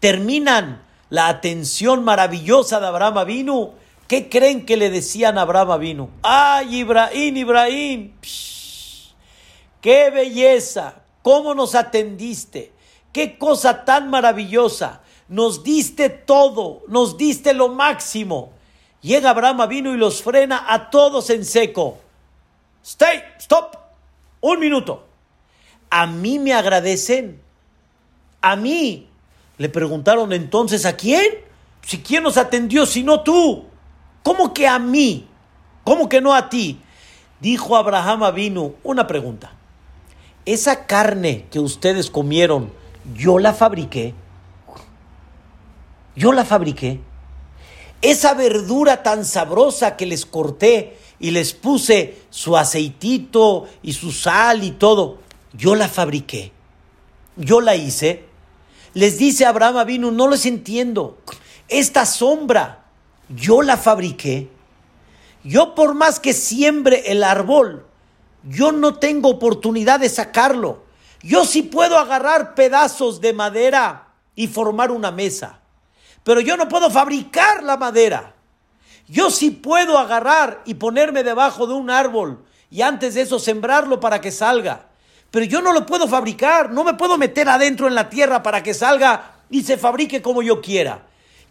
Terminan 0.01 0.83
la 1.11 1.29
atención 1.29 2.05
maravillosa 2.05 2.81
de 2.81 2.87
Abraham 2.87 3.27
vino. 3.27 3.71
¿Qué 4.07 4.29
creen 4.29 4.65
que 4.65 4.77
le 4.77 4.91
decían 4.91 5.39
a 5.39 5.43
Abraham 5.43 5.81
vino? 5.81 6.11
¡Ay, 6.23 6.77
Ibrahim, 6.77 7.37
Ibrahim! 7.37 8.13
¡Qué 9.81 10.11
belleza! 10.11 11.03
cómo 11.29 11.55
nos 11.55 11.75
atendiste, 11.75 12.73
qué 13.13 13.37
cosa 13.37 13.85
tan 13.85 14.09
maravillosa, 14.09 15.03
nos 15.29 15.63
diste 15.63 16.09
todo, 16.09 16.83
nos 16.89 17.19
diste 17.19 17.53
lo 17.53 17.69
máximo. 17.69 18.53
Llega 19.03 19.29
Abraham 19.29 19.69
vino 19.69 19.93
y 19.93 19.99
los 19.99 20.23
frena 20.23 20.65
a 20.67 20.89
todos 20.89 21.29
en 21.29 21.45
seco. 21.45 21.99
Stay, 22.83 23.23
stop, 23.39 23.77
un 24.41 24.59
minuto. 24.59 25.05
A 25.91 26.07
mí 26.07 26.39
me 26.39 26.55
agradecen. 26.55 27.43
A 28.41 28.57
mí. 28.57 29.11
Le 29.59 29.69
preguntaron 29.69 30.33
entonces 30.33 30.87
a 30.87 30.97
quién. 30.97 31.27
Si 31.83 31.99
quién 31.99 32.23
nos 32.23 32.37
atendió, 32.37 32.87
si 32.87 33.03
no 33.03 33.23
tú. 33.23 33.67
¿Cómo 34.23 34.55
que 34.55 34.67
a 34.67 34.79
mí? 34.79 35.29
¿Cómo 35.85 36.09
que 36.09 36.21
no 36.21 36.35
a 36.35 36.49
ti? 36.49 36.81
Dijo 37.41 37.77
Abraham 37.77 38.35
vino 38.35 38.75
una 38.83 39.07
pregunta 39.07 39.53
esa 40.53 40.87
carne 40.87 41.45
que 41.51 41.61
ustedes 41.61 42.11
comieron, 42.11 42.73
yo 43.15 43.39
la 43.39 43.53
fabriqué. 43.53 44.15
Yo 46.17 46.33
la 46.33 46.47
fabriqué. 46.47 47.01
Esa 48.01 48.33
verdura 48.33 49.03
tan 49.03 49.27
sabrosa 49.27 49.97
que 49.97 50.07
les 50.07 50.25
corté 50.25 50.97
y 51.21 51.33
les 51.33 51.53
puse 51.53 52.23
su 52.31 52.57
aceitito 52.57 53.69
y 53.83 53.93
su 53.93 54.11
sal 54.11 54.65
y 54.65 54.71
todo, 54.71 55.19
yo 55.53 55.75
la 55.75 55.87
fabriqué. 55.87 56.53
Yo 57.37 57.61
la 57.61 57.77
hice. 57.77 58.25
Les 58.95 59.19
dice 59.19 59.47
Abraham 59.47 59.87
vino, 59.87 60.11
no 60.11 60.29
les 60.29 60.47
entiendo. 60.47 61.19
Esta 61.69 62.07
sombra, 62.07 62.85
yo 63.29 63.63
la 63.63 63.77
fabriqué. 63.77 64.51
Yo 65.45 65.75
por 65.75 65.95
más 65.95 66.21
que 66.21 66.33
siembre 66.33 67.05
el 67.07 67.23
árbol, 67.23 67.87
yo 68.45 68.73
no 68.73 68.97
tengo 68.97 69.29
oportunidad 69.29 70.01
de 70.01 70.09
sacarlo. 70.09 70.85
Yo 71.23 71.45
sí 71.45 71.63
puedo 71.63 71.99
agarrar 71.99 72.55
pedazos 72.55 73.21
de 73.21 73.33
madera 73.33 74.09
y 74.35 74.47
formar 74.47 74.91
una 74.91 75.11
mesa, 75.11 75.61
pero 76.23 76.41
yo 76.41 76.57
no 76.57 76.69
puedo 76.69 76.91
fabricar 76.91 77.63
la 77.63 77.77
madera. 77.77 78.35
Yo 79.09 79.31
sí 79.31 79.51
puedo 79.51 79.99
agarrar 79.99 80.63
y 80.65 80.75
ponerme 80.75 81.25
debajo 81.25 81.67
de 81.67 81.75
un 81.75 81.91
árbol 81.91 82.45
y 82.71 82.83
antes 82.83 83.15
de 83.15 83.23
eso 83.23 83.39
sembrarlo 83.39 84.01
para 84.01 84.21
que 84.21 84.31
salga. 84.31 84.88
Pero 85.31 85.45
yo 85.45 85.61
no 85.61 85.73
lo 85.73 85.85
puedo 85.85 86.09
fabricar, 86.09 86.71
no 86.71 86.85
me 86.85 86.95
puedo 86.95 87.19
meter 87.19 87.49
adentro 87.49 87.87
en 87.87 87.95
la 87.95 88.09
tierra 88.09 88.43
para 88.43 88.63
que 88.63 88.73
salga 88.75 89.33
y 89.51 89.63
se 89.63 89.77
fabrique 89.77 90.23
como 90.23 90.43
yo 90.43 90.61
quiera. 90.61 91.03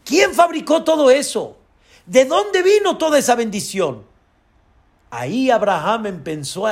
¿Quién 0.04 0.34
fabricó 0.34 0.84
todo 0.84 1.12
eso? 1.12 1.58
¿De 2.06 2.26
dónde 2.26 2.64
vino 2.64 2.98
toda 2.98 3.20
esa 3.20 3.36
bendición? 3.36 4.04
Ahí 5.10 5.50
Abraham 5.50 6.06
empezó 6.06 6.68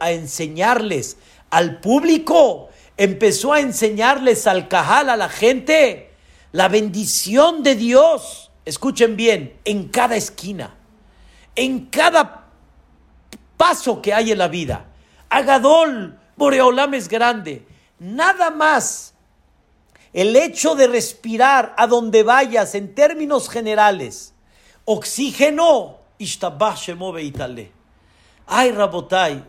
a, 0.00 0.10
enseñarles 0.10 1.16
al 1.50 1.80
público, 1.80 2.68
empezó 2.96 3.52
a 3.52 3.60
enseñarles 3.60 4.46
al 4.46 4.68
cajal, 4.68 5.10
a 5.10 5.16
la 5.16 5.28
gente, 5.28 6.10
la 6.52 6.68
bendición 6.68 7.62
de 7.62 7.74
Dios. 7.74 8.50
Escuchen 8.64 9.16
bien, 9.16 9.58
en 9.64 9.88
cada 9.88 10.16
esquina, 10.16 10.74
en 11.56 11.86
cada 11.86 12.46
paso 13.56 14.00
que 14.00 14.14
hay 14.14 14.32
en 14.32 14.38
la 14.38 14.48
vida. 14.48 14.86
Agadol, 15.34 16.16
Boreolam 16.36 16.94
es 16.94 17.08
grande. 17.08 17.66
Nada 17.98 18.50
más 18.50 19.14
el 20.12 20.36
hecho 20.36 20.76
de 20.76 20.86
respirar 20.86 21.74
a 21.76 21.88
donde 21.88 22.22
vayas 22.22 22.76
en 22.76 22.94
términos 22.94 23.48
generales, 23.48 24.32
oxígeno, 24.84 25.98
Ay, 28.46 28.70
Rabotai, 28.70 29.44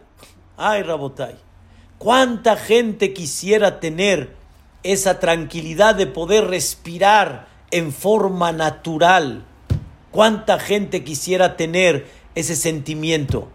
ay, 0.58 0.82
Rabotai. 0.82 1.36
¿Cuánta 2.00 2.58
gente 2.58 3.14
quisiera 3.14 3.80
tener 3.80 4.36
esa 4.82 5.20
tranquilidad 5.20 5.94
de 5.94 6.08
poder 6.08 6.48
respirar 6.48 7.48
en 7.70 7.94
forma 7.94 8.52
natural? 8.52 9.46
¿Cuánta 10.10 10.58
gente 10.58 11.04
quisiera 11.04 11.56
tener 11.56 12.08
ese 12.34 12.56
sentimiento? 12.56 13.50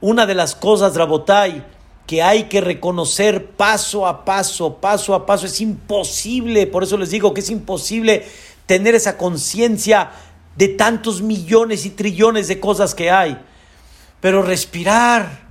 Una 0.00 0.24
de 0.24 0.34
las 0.34 0.54
cosas, 0.54 0.96
Rabotai, 0.96 1.73
que 2.06 2.22
hay 2.22 2.44
que 2.44 2.60
reconocer 2.60 3.46
paso 3.52 4.06
a 4.06 4.24
paso, 4.24 4.76
paso 4.76 5.14
a 5.14 5.24
paso, 5.24 5.46
es 5.46 5.60
imposible, 5.60 6.66
por 6.66 6.82
eso 6.82 6.96
les 6.98 7.10
digo 7.10 7.32
que 7.32 7.40
es 7.40 7.50
imposible 7.50 8.26
tener 8.66 8.94
esa 8.94 9.16
conciencia 9.16 10.10
de 10.56 10.68
tantos 10.68 11.22
millones 11.22 11.86
y 11.86 11.90
trillones 11.90 12.48
de 12.48 12.60
cosas 12.60 12.94
que 12.94 13.10
hay. 13.10 13.38
Pero 14.20 14.42
respirar, 14.42 15.44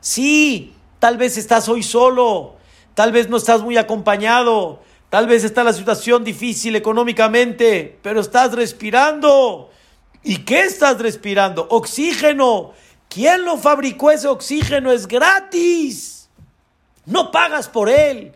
sí, 0.00 0.74
tal 0.98 1.16
vez 1.16 1.36
estás 1.36 1.68
hoy 1.68 1.82
solo, 1.82 2.56
tal 2.94 3.12
vez 3.12 3.28
no 3.28 3.36
estás 3.36 3.62
muy 3.62 3.76
acompañado, 3.76 4.82
tal 5.10 5.26
vez 5.26 5.44
está 5.44 5.64
la 5.64 5.72
situación 5.72 6.24
difícil 6.24 6.76
económicamente, 6.76 7.98
pero 8.02 8.20
estás 8.20 8.52
respirando. 8.52 9.70
¿Y 10.24 10.38
qué 10.38 10.62
estás 10.62 11.00
respirando? 11.00 11.66
Oxígeno. 11.70 12.72
¿Quién 13.12 13.44
lo 13.44 13.58
fabricó 13.58 14.10
ese 14.10 14.26
oxígeno? 14.26 14.90
Es 14.90 15.06
gratis. 15.06 16.30
No 17.04 17.30
pagas 17.30 17.68
por 17.68 17.90
él. 17.90 18.34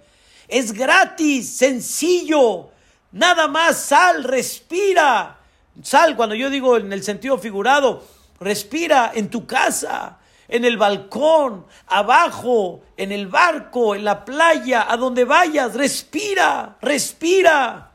Es 0.49 0.73
gratis, 0.73 1.57
sencillo. 1.57 2.69
Nada 3.11 3.49
más 3.49 3.79
sal, 3.79 4.23
respira. 4.25 5.39
Sal, 5.83 6.15
cuando 6.15 6.35
yo 6.35 6.51
digo 6.51 6.77
en 6.77 6.93
el 6.93 7.03
sentido 7.03 7.39
figurado, 7.39 8.07
respira 8.39 9.12
en 9.15 9.31
tu 9.31 9.47
casa, 9.47 10.19
en 10.47 10.67
el 10.67 10.77
balcón, 10.77 11.65
abajo, 11.87 12.83
en 12.99 13.12
el 13.12 13.29
barco, 13.29 13.95
en 13.95 14.05
la 14.05 14.27
playa, 14.27 14.91
a 14.91 14.99
donde 14.99 15.25
vayas, 15.25 15.75
respira, 15.75 16.77
respira. 16.83 17.93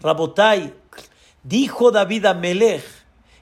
Rabotai, 0.00 0.72
dijo 1.42 1.90
David 1.90 2.24
a 2.24 2.34
Melech, 2.34 2.84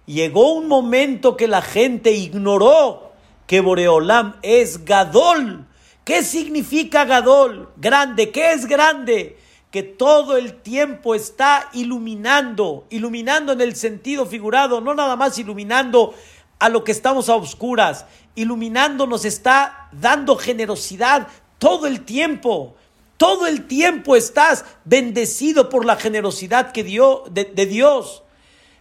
llegó 0.06 0.52
un 0.54 0.68
momento 0.68 1.36
que 1.36 1.48
la 1.48 1.62
gente 1.62 2.12
ignoró 2.12 3.12
que 3.46 3.60
Boreolam 3.60 4.36
es 4.42 4.84
Gadol. 4.84 5.66
¿Qué 6.04 6.22
significa 6.22 7.04
Gadol? 7.04 7.70
Grande. 7.76 8.30
¿Qué 8.30 8.52
es 8.52 8.66
grande? 8.66 9.38
que 9.72 9.82
todo 9.82 10.36
el 10.36 10.60
tiempo 10.60 11.14
está 11.14 11.70
iluminando, 11.72 12.84
iluminando 12.90 13.52
en 13.52 13.62
el 13.62 13.74
sentido 13.74 14.26
figurado, 14.26 14.82
no 14.82 14.94
nada 14.94 15.16
más 15.16 15.38
iluminando 15.38 16.14
a 16.58 16.68
lo 16.68 16.84
que 16.84 16.92
estamos 16.92 17.30
a 17.30 17.36
oscuras, 17.36 18.04
iluminando 18.34 19.06
nos 19.06 19.24
está 19.24 19.88
dando 19.90 20.36
generosidad 20.36 21.26
todo 21.58 21.86
el 21.86 22.04
tiempo. 22.04 22.76
Todo 23.16 23.46
el 23.46 23.66
tiempo 23.66 24.14
estás 24.14 24.64
bendecido 24.84 25.70
por 25.70 25.86
la 25.86 25.96
generosidad 25.96 26.72
que 26.72 26.84
dio 26.84 27.24
de, 27.30 27.44
de 27.46 27.66
Dios. 27.66 28.21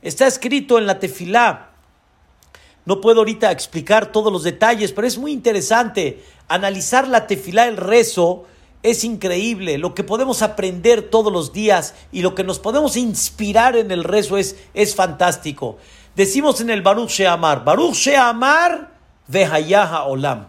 Está 0.01 0.27
escrito 0.27 0.77
en 0.77 0.87
la 0.87 0.99
tefilá, 0.99 1.69
No 2.85 2.99
puedo 2.99 3.19
ahorita 3.19 3.51
explicar 3.51 4.11
todos 4.11 4.33
los 4.33 4.43
detalles, 4.43 4.91
pero 4.91 5.05
es 5.05 5.19
muy 5.19 5.31
interesante 5.31 6.23
analizar 6.47 7.07
la 7.07 7.27
tefilá, 7.27 7.67
el 7.67 7.77
rezo, 7.77 8.45
es 8.81 9.03
increíble. 9.03 9.77
Lo 9.77 9.93
que 9.93 10.03
podemos 10.03 10.41
aprender 10.41 11.03
todos 11.03 11.31
los 11.31 11.53
días 11.53 11.93
y 12.11 12.23
lo 12.23 12.33
que 12.33 12.43
nos 12.43 12.57
podemos 12.57 12.97
inspirar 12.97 13.75
en 13.75 13.91
el 13.91 14.03
rezo 14.03 14.37
es, 14.37 14.55
es 14.73 14.95
fantástico. 14.95 15.77
Decimos 16.15 16.59
en 16.61 16.71
el 16.71 16.81
Baruch 16.81 17.09
Sheamar, 17.09 17.63
Baruch 17.63 17.93
Sheamar 17.93 18.91
vehayaha 19.27 20.05
olam. 20.05 20.47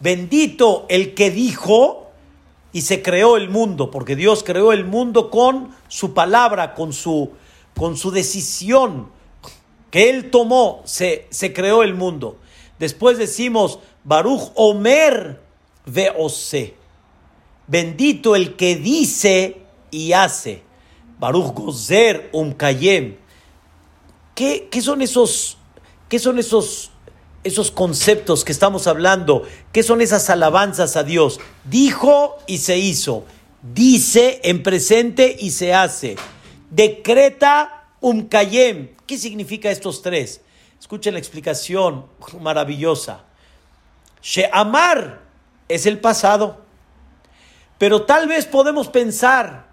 Bendito 0.00 0.86
el 0.88 1.14
que 1.14 1.30
dijo 1.30 2.10
y 2.72 2.82
se 2.82 3.02
creó 3.02 3.36
el 3.36 3.48
mundo, 3.48 3.90
porque 3.90 4.16
Dios 4.16 4.42
creó 4.42 4.72
el 4.72 4.84
mundo 4.84 5.30
con 5.30 5.74
su 5.88 6.12
palabra, 6.12 6.74
con 6.74 6.92
su, 6.92 7.30
con 7.76 7.96
su 7.96 8.10
decisión 8.10 9.08
que 9.90 10.10
él 10.10 10.30
tomó, 10.30 10.82
se, 10.84 11.26
se 11.30 11.52
creó 11.52 11.82
el 11.82 11.94
mundo. 11.94 12.38
Después 12.78 13.18
decimos, 13.18 13.78
Baruch 14.04 14.50
Omer 14.54 15.40
veose. 15.86 16.74
Bendito 17.66 18.36
el 18.36 18.56
que 18.56 18.76
dice 18.76 19.62
y 19.90 20.12
hace. 20.12 20.62
Baruch 21.18 21.54
Gozer 21.54 22.28
Umkayem. 22.32 23.16
¿Qué, 24.34 24.68
¿Qué 24.70 24.82
son 24.82 25.00
esos, 25.00 25.56
qué 26.08 26.18
son 26.18 26.38
esos, 26.38 26.90
esos 27.42 27.70
conceptos 27.70 28.44
que 28.44 28.52
estamos 28.52 28.86
hablando? 28.86 29.42
¿Qué 29.72 29.82
son 29.82 30.02
esas 30.02 30.28
alabanzas 30.28 30.96
a 30.96 31.04
Dios? 31.04 31.40
Dijo 31.64 32.36
y 32.46 32.58
se 32.58 32.78
hizo. 32.78 33.24
Dice 33.62 34.40
en 34.44 34.62
presente 34.62 35.36
y 35.38 35.50
se 35.50 35.72
hace. 35.72 36.16
Decreta 36.70 37.88
Umkayem. 38.00 38.96
¿Qué 39.06 39.18
significa 39.18 39.70
estos 39.70 40.02
tres? 40.02 40.40
Escuchen 40.78 41.14
la 41.14 41.18
explicación 41.18 42.06
maravillosa. 42.40 43.24
She'amar 44.22 45.20
es 45.68 45.86
el 45.86 46.00
pasado. 46.00 46.64
Pero 47.78 48.02
tal 48.02 48.28
vez 48.28 48.46
podemos 48.46 48.88
pensar 48.88 49.66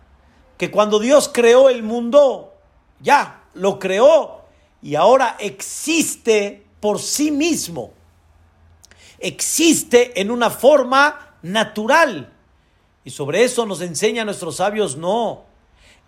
que 0.58 0.71
cuando 0.71 0.99
Dios 0.99 1.29
creó 1.34 1.69
el 1.69 1.84
mundo, 1.84 2.53
ya 2.99 3.43
lo 3.53 3.79
creó 3.79 4.43
y 4.82 4.95
ahora 4.95 5.38
existe 5.39 6.65
por 6.79 6.99
sí 6.99 7.32
mismo. 7.32 7.93
Existe 9.19 10.19
en 10.19 10.29
una 10.29 10.49
forma 10.49 11.38
natural. 11.41 12.34
Y 13.06 13.10
sobre 13.10 13.43
eso 13.43 13.65
nos 13.65 13.82
enseñan 13.82 14.25
nuestros 14.25 14.58
sabios, 14.58 14.97
no. 14.97 15.45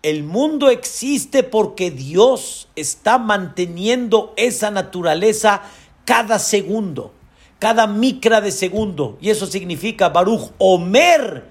El 0.05 0.23
mundo 0.23 0.69
existe 0.69 1.41
porque 1.41 1.89
Dios 1.89 2.67
está 2.75 3.17
manteniendo 3.17 4.35
esa 4.37 4.69
naturaleza 4.69 5.63
cada 6.05 6.37
segundo, 6.37 7.11
cada 7.57 7.87
micra 7.87 8.39
de 8.39 8.51
segundo. 8.51 9.17
Y 9.19 9.31
eso 9.31 9.47
significa 9.47 10.09
Baruch 10.09 10.51
Omer 10.59 11.49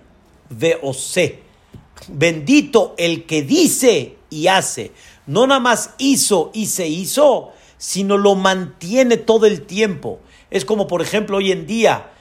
Veose. 0.50 1.40
Bendito 2.06 2.94
el 2.96 3.26
que 3.26 3.42
dice 3.42 4.18
y 4.30 4.46
hace. 4.46 4.92
No 5.26 5.48
nada 5.48 5.58
más 5.58 5.90
hizo 5.98 6.52
y 6.54 6.66
se 6.66 6.86
hizo, 6.86 7.50
sino 7.76 8.18
lo 8.18 8.36
mantiene 8.36 9.16
todo 9.16 9.46
el 9.46 9.62
tiempo. 9.62 10.20
Es 10.52 10.64
como, 10.64 10.86
por 10.86 11.02
ejemplo, 11.02 11.38
hoy 11.38 11.50
en 11.50 11.66
día 11.66 12.12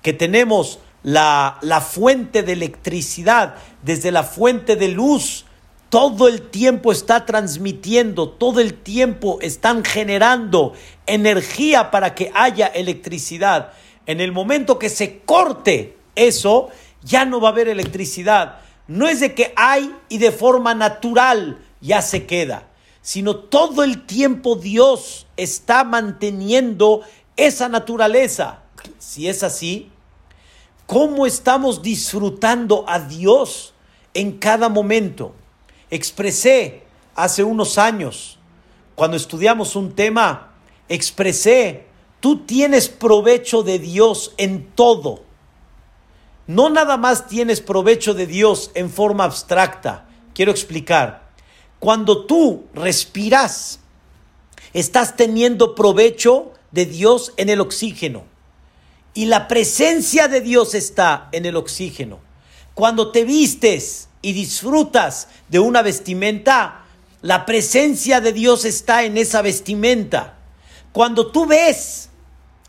que 0.00 0.14
tenemos 0.14 0.78
la, 1.02 1.58
la 1.60 1.82
fuente 1.82 2.42
de 2.42 2.54
electricidad, 2.54 3.56
desde 3.82 4.12
la 4.12 4.22
fuente 4.22 4.74
de 4.74 4.88
luz, 4.88 5.44
todo 5.88 6.28
el 6.28 6.42
tiempo 6.42 6.92
está 6.92 7.24
transmitiendo, 7.24 8.28
todo 8.28 8.60
el 8.60 8.74
tiempo 8.74 9.38
están 9.40 9.84
generando 9.84 10.74
energía 11.06 11.90
para 11.90 12.14
que 12.14 12.30
haya 12.34 12.66
electricidad. 12.66 13.72
En 14.06 14.20
el 14.20 14.32
momento 14.32 14.78
que 14.78 14.90
se 14.90 15.20
corte 15.20 15.96
eso, 16.14 16.68
ya 17.02 17.24
no 17.24 17.40
va 17.40 17.48
a 17.48 17.52
haber 17.52 17.68
electricidad. 17.68 18.60
No 18.86 19.08
es 19.08 19.20
de 19.20 19.34
que 19.34 19.52
hay 19.56 19.94
y 20.08 20.18
de 20.18 20.32
forma 20.32 20.74
natural 20.74 21.58
ya 21.80 22.02
se 22.02 22.26
queda, 22.26 22.68
sino 23.00 23.36
todo 23.36 23.82
el 23.82 24.04
tiempo 24.04 24.56
Dios 24.56 25.26
está 25.36 25.84
manteniendo 25.84 27.02
esa 27.36 27.68
naturaleza. 27.68 28.60
Si 28.98 29.28
es 29.28 29.42
así, 29.42 29.90
¿cómo 30.86 31.26
estamos 31.26 31.82
disfrutando 31.82 32.84
a 32.88 32.98
Dios 32.98 33.74
en 34.14 34.38
cada 34.38 34.68
momento? 34.68 35.34
Expresé 35.90 36.82
hace 37.14 37.42
unos 37.44 37.78
años, 37.78 38.38
cuando 38.94 39.16
estudiamos 39.16 39.76
un 39.76 39.94
tema, 39.94 40.54
expresé, 40.88 41.86
tú 42.20 42.44
tienes 42.44 42.88
provecho 42.88 43.62
de 43.62 43.78
Dios 43.78 44.34
en 44.38 44.70
todo. 44.74 45.22
No 46.46 46.70
nada 46.70 46.96
más 46.96 47.28
tienes 47.28 47.60
provecho 47.60 48.14
de 48.14 48.26
Dios 48.26 48.70
en 48.74 48.90
forma 48.90 49.24
abstracta. 49.24 50.08
Quiero 50.34 50.50
explicar. 50.50 51.28
Cuando 51.78 52.26
tú 52.26 52.66
respiras, 52.74 53.80
estás 54.72 55.14
teniendo 55.14 55.74
provecho 55.74 56.52
de 56.70 56.86
Dios 56.86 57.34
en 57.36 57.50
el 57.50 57.60
oxígeno. 57.60 58.24
Y 59.14 59.26
la 59.26 59.48
presencia 59.48 60.28
de 60.28 60.40
Dios 60.40 60.74
está 60.74 61.28
en 61.32 61.46
el 61.46 61.56
oxígeno. 61.56 62.18
Cuando 62.74 63.10
te 63.12 63.24
vistes, 63.24 64.07
y 64.28 64.34
disfrutas 64.34 65.28
de 65.48 65.58
una 65.58 65.80
vestimenta, 65.80 66.84
la 67.22 67.46
presencia 67.46 68.20
de 68.20 68.34
Dios 68.34 68.66
está 68.66 69.04
en 69.04 69.16
esa 69.16 69.40
vestimenta. 69.40 70.36
Cuando 70.92 71.32
tú 71.32 71.46
ves, 71.46 72.10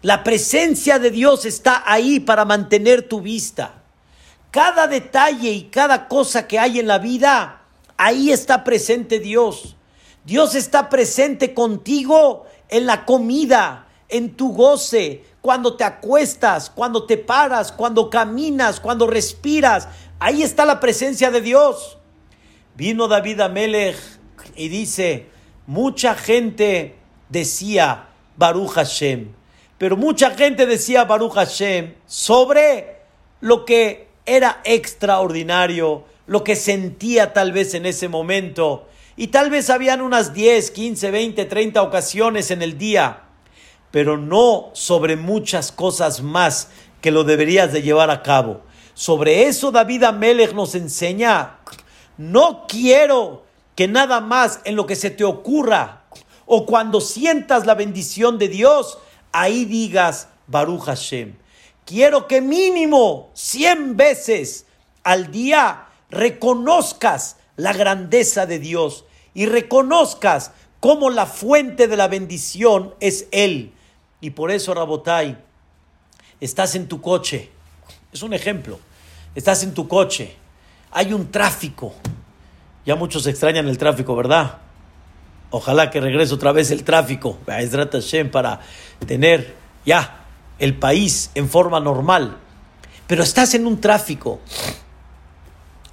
la 0.02 0.24
presencia 0.24 1.00
de 1.00 1.12
Dios 1.12 1.44
está 1.44 1.84
ahí 1.86 2.22
para 2.22 2.46
mantener 2.46 3.10
tu 3.10 3.20
vista. 3.20 3.84
Cada 4.52 4.88
detalle 4.88 5.52
y 5.52 5.64
cada 5.64 6.08
cosa 6.08 6.48
que 6.48 6.58
hay 6.58 6.80
en 6.80 6.88
la 6.88 6.98
vida, 6.98 7.64
ahí 7.98 8.32
está 8.32 8.64
presente 8.64 9.20
Dios. 9.20 9.76
Dios 10.24 10.56
está 10.56 10.88
presente 10.88 11.54
contigo 11.54 12.46
en 12.70 12.86
la 12.86 13.04
comida, 13.04 13.90
en 14.08 14.38
tu 14.38 14.54
goce, 14.54 15.26
cuando 15.42 15.76
te 15.76 15.84
acuestas, 15.84 16.70
cuando 16.70 17.06
te 17.06 17.18
paras, 17.18 17.74
cuando 17.74 18.10
caminas, 18.10 18.80
cuando 18.80 19.08
respiras. 19.08 19.90
Ahí 20.20 20.44
está 20.44 20.66
la 20.66 20.82
presencia 20.82 21.32
de 21.32 21.40
Dios. 21.40 21.98
Vino 22.76 23.08
David 23.08 23.40
a 23.40 23.50
Melech 23.50 23.98
y 24.56 24.68
dice, 24.68 25.28
mucha 25.66 26.14
gente 26.14 26.96
decía 27.30 28.10
Baruch 28.36 28.72
Hashem, 28.72 29.30
pero 29.78 29.96
mucha 29.96 30.32
gente 30.32 30.66
decía 30.66 31.06
Baruch 31.06 31.34
Hashem 31.34 31.94
sobre 32.06 32.98
lo 33.40 33.64
que 33.64 34.10
era 34.26 34.60
extraordinario, 34.66 36.04
lo 36.28 36.44
que 36.44 36.58
sentía 36.58 37.32
tal 37.32 37.54
vez 37.54 37.74
en 37.74 37.86
ese 37.86 38.10
momento. 38.10 38.88
Y 39.16 39.28
tal 39.28 39.50
vez 39.50 39.70
habían 39.70 40.02
unas 40.02 40.34
10, 40.34 40.72
15, 40.72 41.12
20, 41.12 41.46
30 41.46 41.82
ocasiones 41.82 42.52
en 42.52 42.62
el 42.62 42.78
día, 42.78 43.24
pero 43.92 44.18
no 44.18 44.70
sobre 44.74 45.16
muchas 45.16 45.72
cosas 45.72 46.22
más 46.22 46.70
que 47.02 47.12
lo 47.12 47.24
deberías 47.24 47.72
de 47.72 47.82
llevar 47.82 48.12
a 48.12 48.22
cabo. 48.22 48.62
Sobre 49.00 49.48
eso 49.48 49.72
David 49.72 50.04
Amelech 50.04 50.52
nos 50.52 50.76
enseña, 50.76 51.60
no 52.18 52.66
quiero 52.68 53.46
que 53.74 53.88
nada 53.88 54.20
más 54.20 54.60
en 54.66 54.76
lo 54.76 54.86
que 54.86 54.98
se 54.98 55.10
te 55.10 55.24
ocurra 55.24 56.04
o 56.46 56.66
cuando 56.66 57.00
sientas 57.00 57.66
la 57.66 57.76
bendición 57.76 58.38
de 58.38 58.50
Dios, 58.50 58.98
ahí 59.32 59.64
digas 59.64 60.28
Baruch 60.48 60.82
Hashem. 60.82 61.36
Quiero 61.86 62.28
que 62.28 62.42
mínimo 62.42 63.30
100 63.36 63.96
veces 63.96 64.66
al 65.04 65.32
día 65.32 65.88
reconozcas 66.10 67.38
la 67.56 67.72
grandeza 67.72 68.46
de 68.48 68.60
Dios 68.60 69.06
y 69.34 69.46
reconozcas 69.46 70.52
cómo 70.82 71.10
la 71.10 71.26
fuente 71.26 71.88
de 71.88 71.96
la 71.96 72.10
bendición 72.10 72.94
es 73.00 73.30
Él. 73.32 73.72
Y 74.20 74.32
por 74.32 74.52
eso, 74.52 74.74
Rabotai, 74.74 75.38
estás 76.42 76.76
en 76.76 76.90
tu 76.90 77.00
coche. 77.00 77.50
Es 78.12 78.24
un 78.24 78.34
ejemplo. 78.34 78.78
Estás 79.40 79.64
en 79.64 79.74
tu 79.74 79.88
coche, 79.88 80.36
hay 80.92 81.14
un 81.14 81.32
tráfico. 81.32 81.94
Ya 82.86 82.98
muchos 82.98 83.26
extrañan 83.26 83.70
el 83.70 83.78
tráfico, 83.78 84.14
¿verdad? 84.14 84.58
Ojalá 85.50 85.90
que 85.90 86.02
regrese 86.02 86.34
otra 86.34 86.52
vez 86.52 86.72
el 86.72 86.84
tráfico 86.84 87.38
para 87.46 88.60
tener 89.08 89.56
ya 89.86 90.26
el 90.60 90.76
país 90.78 91.32
en 91.36 91.48
forma 91.48 91.80
normal. 91.80 92.36
Pero 93.08 93.24
estás 93.24 93.54
en 93.54 93.66
un 93.66 93.80
tráfico. 93.80 94.42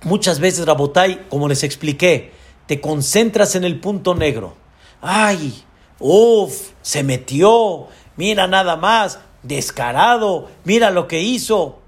Muchas 0.02 0.40
veces, 0.40 0.66
Rabotai, 0.66 1.28
como 1.28 1.46
les 1.46 1.62
expliqué, 1.62 2.32
te 2.66 2.80
concentras 2.80 3.54
en 3.54 3.62
el 3.62 3.78
punto 3.78 4.16
negro. 4.16 4.56
¡Ay! 5.00 5.62
¡Uf! 6.00 6.70
Se 6.82 7.04
metió. 7.04 7.86
Mira 8.16 8.48
nada 8.48 8.74
más. 8.74 9.20
Descarado. 9.44 10.50
Mira 10.64 10.90
lo 10.90 11.06
que 11.06 11.22
hizo 11.22 11.85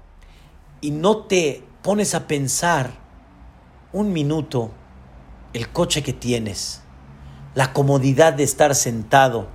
y 0.81 0.91
no 0.91 1.17
te 1.17 1.63
pones 1.81 2.15
a 2.15 2.27
pensar 2.27 2.91
un 3.91 4.13
minuto 4.13 4.71
el 5.53 5.69
coche 5.69 6.03
que 6.03 6.13
tienes, 6.13 6.81
la 7.55 7.73
comodidad 7.73 8.33
de 8.33 8.43
estar 8.43 8.75
sentado, 8.75 9.47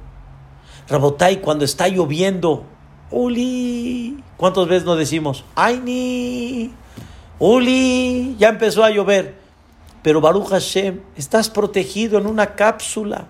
Rabotay, 0.88 1.40
cuando 1.40 1.64
está 1.64 1.88
lloviendo, 1.88 2.64
Uli, 3.10 4.22
¿cuántas 4.36 4.68
veces 4.68 4.84
nos 4.84 4.98
decimos? 4.98 5.44
Ay, 5.54 5.80
ni, 5.82 6.72
Uli, 7.38 8.36
ya 8.38 8.48
empezó 8.48 8.84
a 8.84 8.90
llover. 8.90 9.38
Pero 10.02 10.20
Baruch 10.20 10.48
Hashem, 10.48 11.00
estás 11.16 11.48
protegido 11.48 12.18
en 12.18 12.26
una 12.26 12.54
cápsula, 12.54 13.28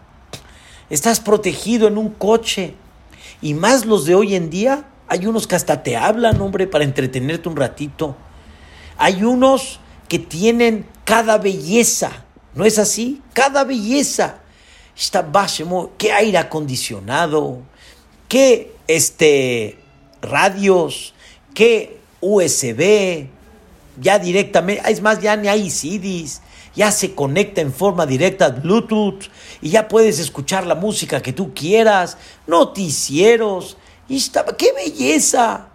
estás 0.91 1.21
protegido 1.21 1.87
en 1.87 1.99
un 1.99 2.09
coche. 2.09 2.75
Y 3.41 3.55
más 3.55 3.85
los 3.85 4.05
de 4.05 4.17
hoy 4.17 4.35
en 4.35 4.51
día, 4.51 4.85
hay 5.09 5.27
unos 5.27 5.47
que 5.47 5.55
hasta 5.55 5.83
te 5.83 5.97
hablan, 5.97 6.41
hombre, 6.41 6.67
para 6.67 6.85
entretenerte 6.85 7.49
un 7.49 7.57
ratito. 7.57 8.17
Hay 8.97 9.23
unos 9.23 9.81
que 10.09 10.19
tienen 10.19 10.87
cada 11.05 11.39
belleza, 11.39 12.25
¿no 12.55 12.65
es 12.65 12.79
así? 12.79 13.23
Cada 13.33 13.65
belleza. 13.65 14.39
Está 14.97 15.29
qué 15.99 16.13
aire 16.13 16.39
acondicionado, 16.39 17.63
qué 18.29 18.73
este, 18.87 19.79
radios, 20.23 21.15
qué 21.53 21.99
USB, 22.21 23.27
ya 24.01 24.19
directamente, 24.19 24.91
es 24.91 25.03
más, 25.03 25.21
ya 25.21 25.37
ni 25.37 25.49
hay 25.49 25.69
CDs, 25.69 26.43
ya 26.77 26.93
se 26.93 27.15
conecta 27.15 27.61
en 27.61 27.73
forma 27.73 28.07
directa 28.07 28.51
Bluetooth 28.51 29.25
y 29.61 29.71
ya 29.71 29.89
puedes 29.89 30.19
escuchar 30.21 30.67
la 30.67 30.75
música 30.75 31.21
que 31.21 31.33
tú 31.33 31.53
quieras, 31.55 32.17
noticieros, 32.47 33.77
¡qué 34.09 34.73
belleza! 34.73 35.69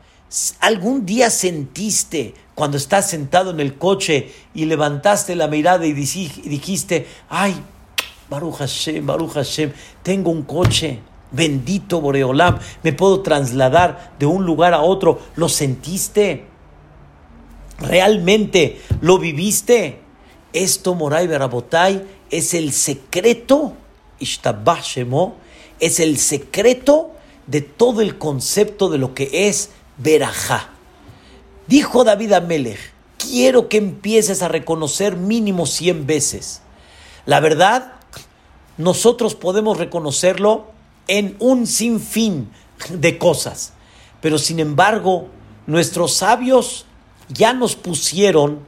¿Algún 0.59 1.05
día 1.05 1.29
sentiste 1.29 2.35
cuando 2.53 2.77
estás 2.77 3.09
sentado 3.09 3.51
en 3.51 3.59
el 3.59 3.77
coche 3.77 4.31
y 4.53 4.65
levantaste 4.65 5.35
la 5.35 5.47
mirada 5.47 5.85
y 5.87 5.93
dijiste, 5.93 7.07
ay, 7.29 7.55
Baruch 8.29 8.57
Hashem, 8.57 9.05
Baruch 9.05 9.31
Hashem, 9.31 9.71
tengo 10.03 10.29
un 10.29 10.43
coche, 10.43 10.99
bendito 11.31 11.99
Boreolam, 11.99 12.59
me 12.83 12.93
puedo 12.93 13.21
trasladar 13.21 14.13
de 14.19 14.27
un 14.27 14.45
lugar 14.45 14.73
a 14.73 14.81
otro, 14.81 15.19
¿lo 15.35 15.49
sentiste? 15.49 16.45
¿Realmente 17.79 18.81
lo 19.01 19.17
viviste? 19.17 20.01
Esto, 20.53 20.93
Moray 20.93 21.25
Berabotay, 21.25 22.05
es 22.29 22.53
el 22.53 22.71
secreto, 22.71 23.73
Ishtabah 24.19 24.81
es 25.79 25.99
el 25.99 26.17
secreto 26.17 27.15
de 27.49 27.61
todo 27.61 28.01
el 28.01 28.17
concepto 28.17 28.89
de 28.89 28.99
lo 28.99 29.15
que 29.15 29.47
es 29.47 29.71
Berajá. 29.97 30.69
Dijo 31.67 32.03
David 32.03 32.33
Amelech, 32.33 32.79
quiero 33.17 33.69
que 33.69 33.77
empieces 33.77 34.41
a 34.41 34.47
reconocer 34.47 35.15
mínimo 35.15 35.65
100 35.65 36.05
veces. 36.05 36.61
La 37.25 37.39
verdad, 37.39 37.93
nosotros 38.77 39.33
podemos 39.35 39.77
reconocerlo 39.77 40.67
en 41.07 41.35
un 41.39 41.65
sinfín 41.65 42.51
de 42.89 43.17
cosas, 43.17 43.73
pero 44.21 44.37
sin 44.37 44.59
embargo, 44.59 45.27
nuestros 45.65 46.13
sabios 46.13 46.85
ya 47.29 47.53
nos 47.53 47.75
pusieron 47.75 48.59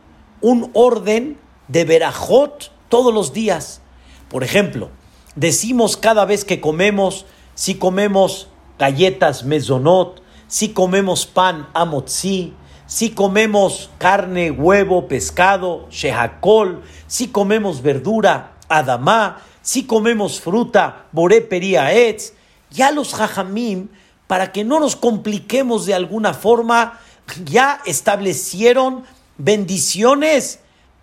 un 0.42 0.72
orden 0.74 1.38
de 1.68 1.86
verajot 1.86 2.72
todos 2.90 3.14
los 3.14 3.32
días. 3.32 3.82
Por 4.30 4.44
ejemplo, 4.44 4.90
decimos 5.36 5.98
cada 5.98 6.26
vez 6.26 6.46
que 6.46 6.62
comemos, 6.62 7.26
si 7.54 7.76
comemos 7.76 8.48
galletas 8.82 9.44
mezonot, 9.44 10.24
si 10.48 10.70
comemos 10.70 11.28
pan 11.28 11.70
amotzi, 11.72 12.52
si 12.88 13.12
comemos 13.12 13.92
carne, 14.00 14.50
huevo, 14.50 15.08
pescado, 15.08 15.86
shehakol, 15.92 16.82
si 17.06 17.28
comemos 17.28 17.84
verdura, 17.84 18.54
adamá, 18.68 19.38
si 19.62 19.84
comemos 19.84 20.42
fruta, 20.42 21.06
boré 21.12 21.48
etz, 21.48 22.34
ya 22.72 22.92
los 22.92 23.14
jajamim, 23.14 23.88
para 24.26 24.52
que 24.52 24.64
no 24.64 24.80
nos 24.80 24.96
compliquemos 24.96 25.86
de 25.86 25.94
alguna 25.94 26.34
forma, 26.34 27.00
ya 27.46 27.82
establecieron 27.86 29.04
bendiciones 29.38 30.60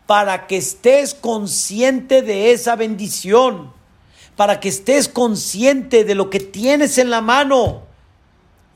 para 0.06 0.48
que 0.48 0.56
estés 0.56 1.14
consciente 1.14 2.22
de 2.22 2.50
esa 2.50 2.74
bendición, 2.74 3.72
para 4.38 4.60
que 4.60 4.68
estés 4.68 5.08
consciente 5.08 6.04
de 6.04 6.14
lo 6.14 6.30
que 6.30 6.38
tienes 6.38 6.98
en 6.98 7.10
la 7.10 7.20
mano 7.20 7.82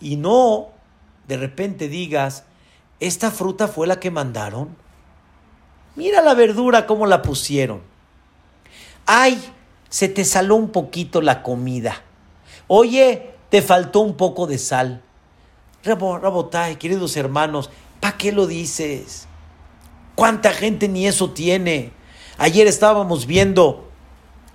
y 0.00 0.16
no 0.16 0.70
de 1.28 1.36
repente 1.36 1.86
digas, 1.86 2.42
esta 2.98 3.30
fruta 3.30 3.68
fue 3.68 3.86
la 3.86 4.00
que 4.00 4.10
mandaron. 4.10 4.76
Mira 5.94 6.20
la 6.20 6.34
verdura 6.34 6.84
cómo 6.84 7.06
la 7.06 7.22
pusieron. 7.22 7.80
Ay, 9.06 9.40
se 9.88 10.08
te 10.08 10.24
saló 10.24 10.56
un 10.56 10.70
poquito 10.70 11.22
la 11.22 11.44
comida. 11.44 12.02
Oye, 12.66 13.30
te 13.48 13.62
faltó 13.62 14.00
un 14.00 14.16
poco 14.16 14.48
de 14.48 14.58
sal. 14.58 15.00
Rabotay, 15.84 16.74
queridos 16.74 17.16
hermanos, 17.16 17.70
¿para 18.00 18.16
qué 18.16 18.32
lo 18.32 18.48
dices? 18.48 19.28
¿Cuánta 20.16 20.50
gente 20.50 20.88
ni 20.88 21.06
eso 21.06 21.30
tiene? 21.30 21.92
Ayer 22.36 22.66
estábamos 22.66 23.26
viendo 23.26 23.91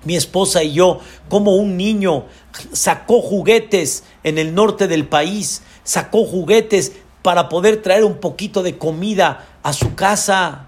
mi 0.07 0.15
esposa 0.15 0.63
y 0.63 0.73
yo 0.73 1.01
cómo 1.29 1.55
un 1.55 1.77
niño 1.77 2.25
sacó 2.71 3.21
juguetes 3.21 4.05
en 4.23 4.37
el 4.37 4.55
norte 4.55 4.87
del 4.87 5.05
país, 5.05 5.61
sacó 5.83 6.25
juguetes 6.25 6.93
para 7.21 7.49
poder 7.49 7.81
traer 7.81 8.05
un 8.05 8.19
poquito 8.19 8.63
de 8.63 8.77
comida 8.77 9.45
a 9.61 9.73
su 9.73 9.95
casa. 9.95 10.67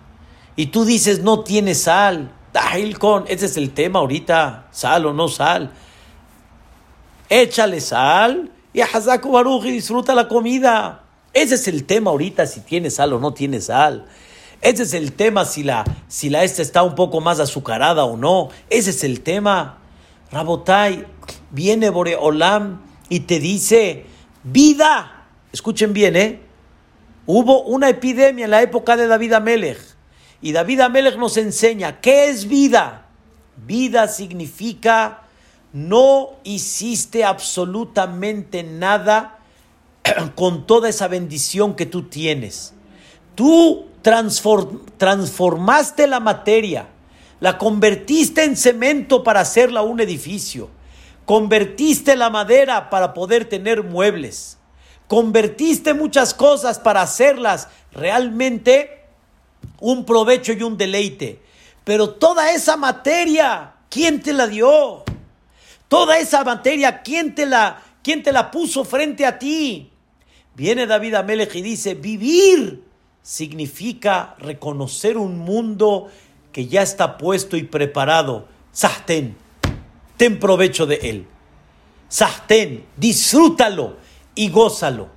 Y 0.57 0.67
tú 0.67 0.83
dices, 0.83 1.21
no 1.21 1.39
tiene 1.39 1.73
sal. 1.73 2.33
con, 2.99 3.23
ese 3.27 3.45
es 3.45 3.55
el 3.55 3.71
tema 3.71 3.99
ahorita, 3.99 4.67
sal 4.71 5.05
o 5.05 5.13
no 5.13 5.29
sal. 5.29 5.71
Échale 7.29 7.79
sal 7.79 8.51
y 8.73 8.81
a 8.81 8.85
Hazaku 8.85 9.63
y 9.63 9.71
disfruta 9.71 10.13
la 10.13 10.27
comida. 10.27 11.03
Ese 11.33 11.55
es 11.55 11.67
el 11.69 11.85
tema 11.85 12.11
ahorita, 12.11 12.45
si 12.45 12.59
tiene 12.59 12.89
sal 12.89 13.13
o 13.13 13.19
no 13.19 13.33
tiene 13.33 13.61
sal. 13.61 14.05
Ese 14.61 14.83
es 14.83 14.93
el 14.93 15.13
tema, 15.13 15.45
si 15.45 15.63
la, 15.63 15.85
si 16.07 16.29
la 16.29 16.43
esta 16.43 16.61
está 16.61 16.83
un 16.83 16.95
poco 16.95 17.21
más 17.21 17.39
azucarada 17.39 18.03
o 18.03 18.17
no. 18.17 18.49
Ese 18.69 18.89
es 18.89 19.03
el 19.03 19.21
tema. 19.21 19.77
Rabotai, 20.31 21.05
viene 21.51 21.89
Boreolam 21.89 22.81
y 23.07 23.21
te 23.21 23.39
dice, 23.39 24.05
vida. 24.43 25.25
Escuchen 25.51 25.93
bien, 25.93 26.15
¿eh? 26.15 26.41
Hubo 27.25 27.63
una 27.63 27.89
epidemia 27.89 28.45
en 28.45 28.51
la 28.51 28.61
época 28.61 28.97
de 28.97 29.07
David 29.07 29.33
Amelech. 29.33 29.79
Y 30.41 30.51
David 30.51 30.81
Amelech 30.81 31.17
nos 31.17 31.37
enseña, 31.37 31.99
¿qué 32.01 32.29
es 32.29 32.47
vida? 32.47 33.05
Vida 33.65 34.07
significa 34.07 35.23
no 35.71 36.31
hiciste 36.43 37.23
absolutamente 37.23 38.63
nada 38.63 39.37
con 40.35 40.65
toda 40.65 40.89
esa 40.89 41.07
bendición 41.07 41.75
que 41.75 41.85
tú 41.85 42.03
tienes. 42.03 42.73
Tú 43.35 43.88
transformaste 44.01 46.07
la 46.07 46.19
materia, 46.19 46.87
la 47.39 47.57
convertiste 47.57 48.43
en 48.43 48.57
cemento 48.57 49.23
para 49.23 49.41
hacerla 49.41 49.81
un 49.81 49.99
edificio, 49.99 50.69
convertiste 51.25 52.15
la 52.15 52.29
madera 52.29 52.89
para 52.89 53.13
poder 53.13 53.45
tener 53.45 53.83
muebles, 53.83 54.57
convertiste 55.07 55.93
muchas 55.93 56.33
cosas 56.33 56.79
para 56.79 57.01
hacerlas 57.01 57.67
realmente 57.91 59.03
un 59.79 60.05
provecho 60.05 60.53
y 60.53 60.63
un 60.63 60.77
deleite. 60.77 61.41
Pero 61.83 62.11
toda 62.11 62.51
esa 62.51 62.77
materia, 62.77 63.73
¿quién 63.89 64.21
te 64.21 64.33
la 64.33 64.47
dio? 64.47 65.03
Toda 65.87 66.19
esa 66.19 66.43
materia, 66.43 67.01
¿quién 67.01 67.33
te 67.33 67.45
la, 67.45 67.81
quién 68.03 68.21
te 68.21 68.31
la 68.31 68.51
puso 68.51 68.85
frente 68.85 69.25
a 69.25 69.39
ti? 69.39 69.91
Viene 70.55 70.85
David 70.85 71.15
Amelech 71.15 71.55
y 71.55 71.61
dice, 71.61 71.95
vivir 71.95 72.88
significa 73.29 74.33
reconocer 74.39 75.15
un 75.15 75.37
mundo 75.37 76.07
que 76.51 76.65
ya 76.65 76.81
está 76.81 77.15
puesto 77.19 77.57
y 77.57 77.61
preparado. 77.61 78.47
Sahten, 78.71 79.37
ten 80.17 80.39
provecho 80.39 80.87
de 80.87 80.95
él. 80.95 81.27
Sahten, 82.07 82.85
disfrútalo 82.97 83.97
y 84.33 84.49
gózalo. 84.49 85.09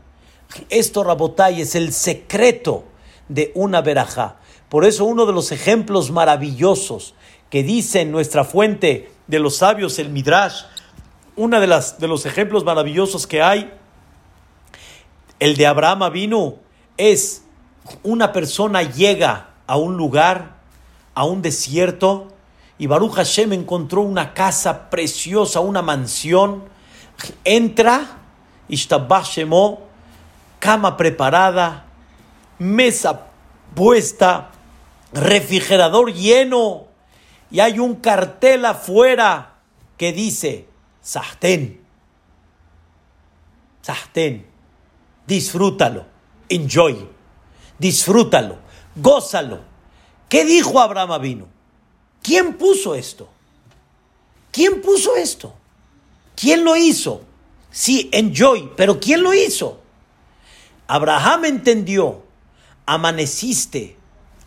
Esto, 0.69 1.03
Rabotay, 1.05 1.63
es 1.63 1.75
el 1.75 1.95
secreto 1.95 2.85
de 3.29 3.51
una 3.55 3.81
verajá. 3.81 4.37
Por 4.69 4.85
eso 4.85 5.07
uno 5.07 5.25
de 5.25 5.33
los 5.33 5.51
ejemplos 5.51 6.11
maravillosos 6.11 7.15
que 7.49 7.63
dice 7.63 8.05
nuestra 8.05 8.45
fuente 8.45 9.11
de 9.27 9.39
los 9.39 9.57
sabios, 9.57 9.99
el 9.99 10.11
Midrash, 10.11 10.65
uno 11.37 11.59
de, 11.59 11.67
las, 11.67 11.99
de 11.99 12.09
los 12.09 12.27
ejemplos 12.27 12.63
maravillosos 12.63 13.27
que 13.27 13.41
hay, 13.41 13.73
el 15.39 15.57
de 15.57 15.67
Abraham 15.67 16.13
vino, 16.13 16.57
es 16.99 17.43
una 18.03 18.33
persona 18.33 18.83
llega 18.83 19.49
a 19.67 19.77
un 19.77 19.97
lugar, 19.97 20.57
a 21.15 21.25
un 21.25 21.43
desierto, 21.43 22.29
y 22.79 22.87
Baruch 22.87 23.15
Hashem 23.15 23.53
encontró 23.53 24.03
una 24.03 24.35
casa 24.35 24.91
preciosa, 24.91 25.61
una 25.61 25.83
mansión, 25.83 26.65
entra, 27.45 28.19
Ishtabah 28.69 29.25
cama 30.59 30.97
preparada, 30.97 31.87
mesa 32.59 33.27
puesta, 33.75 34.51
refrigerador 35.13 36.13
lleno, 36.13 36.87
y 37.51 37.61
hay 37.61 37.79
un 37.79 37.97
cartel 37.97 38.65
afuera 38.65 39.55
que 39.97 40.13
dice, 40.13 40.69
Sahten, 41.03 41.81
Sahten, 43.83 44.47
disfrútalo, 45.27 46.07
enjoy, 46.49 47.09
disfrútalo, 47.83 48.59
gózalo. 48.95 49.61
¿Qué 50.29 50.45
dijo 50.45 50.81
Abraham 50.81 51.21
vino? 51.21 51.47
¿Quién 52.23 52.55
puso 52.55 52.95
esto? 52.95 53.29
¿Quién 54.53 54.81
puso 54.81 55.17
esto? 55.17 55.53
¿Quién 56.37 56.65
lo 56.65 56.77
hizo? 56.77 57.23
Sí, 57.71 58.09
enjoy, 58.13 58.71
pero 58.77 59.01
¿quién 59.01 59.23
lo 59.23 59.35
hizo? 59.35 59.81
Abraham 60.87 61.47
entendió, 61.47 62.23
amaneciste, 62.87 63.97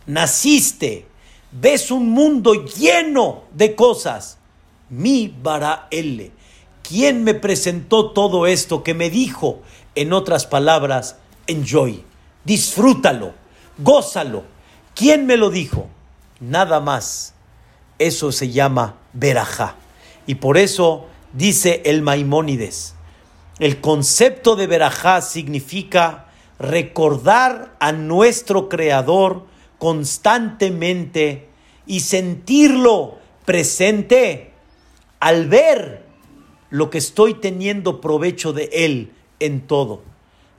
naciste, 0.06 1.06
ves 1.52 1.90
un 1.90 2.10
mundo 2.10 2.54
lleno 2.54 3.44
de 3.52 3.74
cosas. 3.74 4.38
Mi 4.88 5.28
bara 5.28 5.88
L. 5.90 6.30
¿Quién 6.82 7.24
me 7.24 7.34
presentó 7.34 8.12
todo 8.12 8.46
esto 8.46 8.82
que 8.82 8.94
me 8.94 9.10
dijo, 9.10 9.60
en 9.96 10.12
otras 10.12 10.46
palabras, 10.46 11.16
enjoy, 11.48 12.04
disfrútalo, 12.46 13.34
gózalo? 13.76 14.44
¿Quién 14.94 15.26
me 15.26 15.36
lo 15.36 15.50
dijo? 15.50 15.88
Nada 16.40 16.80
más. 16.80 17.34
Eso 17.98 18.32
se 18.32 18.50
llama 18.50 18.96
verajá. 19.12 19.76
Y 20.26 20.36
por 20.36 20.56
eso 20.56 21.06
dice 21.32 21.82
el 21.84 22.02
Maimónides, 22.02 22.94
el 23.58 23.80
concepto 23.80 24.54
de 24.56 24.66
verajá 24.66 25.22
significa 25.22 26.26
recordar 26.58 27.74
a 27.80 27.92
nuestro 27.92 28.68
Creador 28.68 29.46
constantemente 29.78 31.48
y 31.86 32.00
sentirlo 32.00 33.18
presente 33.44 34.52
al 35.20 35.48
ver 35.48 36.04
lo 36.70 36.90
que 36.90 36.98
estoy 36.98 37.34
teniendo 37.34 38.00
provecho 38.00 38.52
de 38.52 38.68
él 38.72 39.12
en 39.40 39.60
todo. 39.66 40.02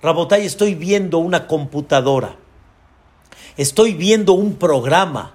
Rabotay, 0.01 0.45
estoy 0.45 0.75
viendo 0.75 1.17
una 1.17 1.47
computadora, 1.47 2.35
estoy 3.57 3.93
viendo 3.93 4.33
un 4.33 4.55
programa. 4.55 5.33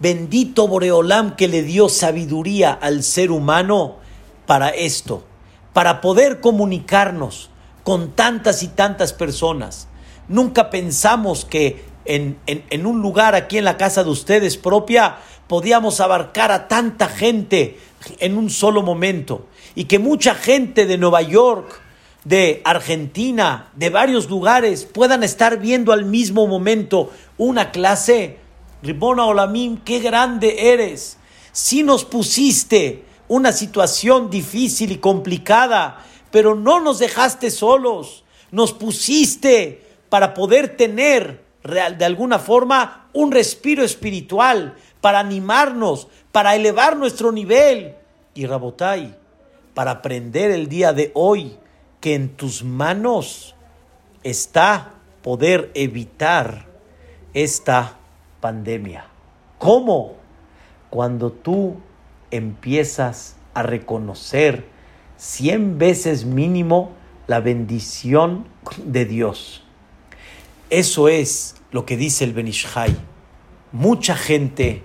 Bendito 0.00 0.68
Boreolam 0.68 1.34
que 1.34 1.48
le 1.48 1.62
dio 1.62 1.88
sabiduría 1.88 2.72
al 2.72 3.02
ser 3.02 3.32
humano 3.32 3.96
para 4.46 4.68
esto, 4.68 5.24
para 5.72 6.00
poder 6.00 6.40
comunicarnos 6.40 7.50
con 7.82 8.12
tantas 8.12 8.62
y 8.62 8.68
tantas 8.68 9.12
personas. 9.12 9.88
Nunca 10.28 10.70
pensamos 10.70 11.44
que 11.44 11.84
en, 12.04 12.38
en, 12.46 12.86
un 12.86 13.02
lugar 13.02 13.34
aquí 13.34 13.58
en 13.58 13.64
la 13.64 13.76
casa 13.76 14.04
de 14.04 14.10
ustedes 14.10 14.56
propia 14.56 15.16
podíamos 15.46 16.00
abarcar 16.00 16.52
a 16.52 16.68
tanta 16.68 17.08
gente 17.08 17.78
en 18.20 18.38
un 18.38 18.50
solo 18.50 18.82
momento 18.82 19.46
y 19.74 19.84
que 19.84 19.98
mucha 19.98 20.34
gente 20.34 20.86
de 20.86 20.98
Nueva 20.98 21.22
York, 21.22 21.80
de 22.24 22.60
Argentina, 22.64 23.70
de 23.76 23.90
varios 23.90 24.28
lugares 24.28 24.84
puedan 24.84 25.22
estar 25.22 25.58
viendo 25.58 25.92
al 25.92 26.04
mismo 26.04 26.46
momento 26.46 27.10
una 27.36 27.70
clase. 27.70 28.38
Ribona 28.82 29.24
Olamim, 29.24 29.78
qué 29.78 30.00
grande 30.00 30.72
eres. 30.72 31.16
Si 31.52 31.82
nos 31.82 32.04
pusiste 32.04 33.04
una 33.28 33.52
situación 33.52 34.30
difícil 34.30 34.92
y 34.92 34.98
complicada, 34.98 36.04
pero 36.30 36.54
no 36.54 36.80
nos 36.80 36.98
dejaste 36.98 37.50
solos. 37.50 38.24
Nos 38.50 38.72
pusiste 38.72 39.84
para 40.08 40.34
poder 40.34 40.76
tener 40.76 41.44
de 41.62 42.04
alguna 42.04 42.38
forma 42.38 43.08
un 43.12 43.32
respiro 43.32 43.84
espiritual, 43.84 44.76
para 45.00 45.18
animarnos, 45.18 46.08
para 46.32 46.54
elevar 46.56 46.96
nuestro 46.96 47.32
nivel. 47.32 47.94
Y 48.34 48.46
Rabotai, 48.46 49.16
para 49.74 49.92
aprender 49.92 50.50
el 50.50 50.68
día 50.68 50.92
de 50.92 51.10
hoy 51.14 51.56
que 52.00 52.14
en 52.14 52.28
tus 52.28 52.64
manos 52.64 53.54
está 54.22 54.94
poder 55.22 55.70
evitar 55.74 56.66
esta 57.34 57.98
pandemia. 58.40 59.06
¿Cómo? 59.58 60.16
Cuando 60.90 61.32
tú 61.32 61.76
empiezas 62.30 63.36
a 63.54 63.62
reconocer 63.62 64.66
cien 65.16 65.78
veces 65.78 66.24
mínimo 66.24 66.92
la 67.26 67.40
bendición 67.40 68.46
de 68.84 69.04
Dios. 69.04 69.62
Eso 70.70 71.08
es 71.08 71.56
lo 71.70 71.84
que 71.84 71.96
dice 71.96 72.24
el 72.24 72.32
Benishai. 72.32 72.96
Mucha 73.72 74.16
gente 74.16 74.82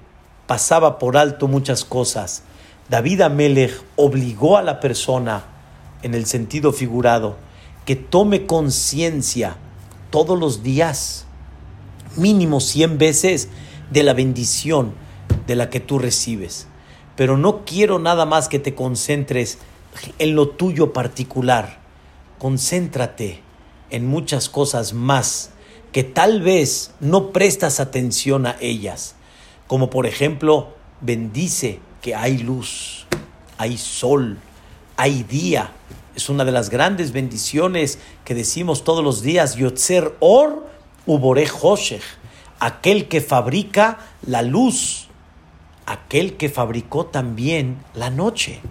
pasaba 0.48 1.00
por 1.00 1.18
alto 1.18 1.48
muchas 1.48 1.86
cosas. 1.86 2.44
David 2.90 3.22
Amelech 3.22 3.82
obligó 3.96 4.58
a 4.58 4.62
la 4.62 4.80
persona, 4.80 5.46
en 6.04 6.14
el 6.14 6.26
sentido 6.26 6.72
figurado, 6.72 7.38
que 7.86 7.96
tome 7.96 8.46
conciencia 8.46 9.58
todos 10.12 10.40
los 10.40 10.62
días, 10.62 11.26
mínimo 12.16 12.60
cien 12.60 12.98
veces, 12.98 13.50
de 13.92 14.04
la 14.04 14.14
bendición 14.14 14.94
de 15.48 15.56
la 15.56 15.70
que 15.70 15.80
tú 15.80 16.00
recibes. 16.00 16.68
Pero 17.16 17.38
no 17.38 17.66
quiero 17.66 18.00
nada 18.00 18.26
más 18.26 18.48
que 18.48 18.60
te 18.60 18.76
concentres 18.76 19.58
en 20.20 20.36
lo 20.36 20.50
tuyo 20.50 20.94
particular. 20.94 21.80
Concéntrate 22.40 23.42
en 23.90 24.08
muchas 24.08 24.50
cosas 24.50 24.94
más 24.94 25.52
que 25.92 26.04
tal 26.04 26.42
vez 26.42 26.92
no 27.00 27.32
prestas 27.32 27.80
atención 27.80 28.48
a 28.48 28.58
ellas, 28.60 29.16
como 29.68 29.90
por 29.90 30.08
ejemplo, 30.08 30.74
bendice 31.02 31.80
que 32.02 32.16
hay 32.16 32.40
luz, 32.40 33.06
hay 33.58 33.78
sol, 33.78 34.40
hay 35.04 35.24
día. 35.24 35.70
Es 36.16 36.30
una 36.30 36.46
de 36.46 36.54
las 36.54 36.70
grandes 36.70 37.12
bendiciones 37.12 38.00
que 38.24 38.34
decimos 38.34 38.86
todos 38.86 39.04
los 39.04 39.22
días, 39.22 39.58
Yotzer 39.58 40.16
Or 40.22 40.66
Ubore 41.06 41.46
Hoshech, 41.62 42.02
aquel 42.62 43.10
que 43.10 43.20
fabrica 43.20 43.98
la 44.26 44.42
luz, 44.44 45.10
aquel 45.86 46.38
que 46.38 46.48
fabricó 46.48 47.08
también 47.08 47.84
la 47.94 48.12
noche. 48.12 48.62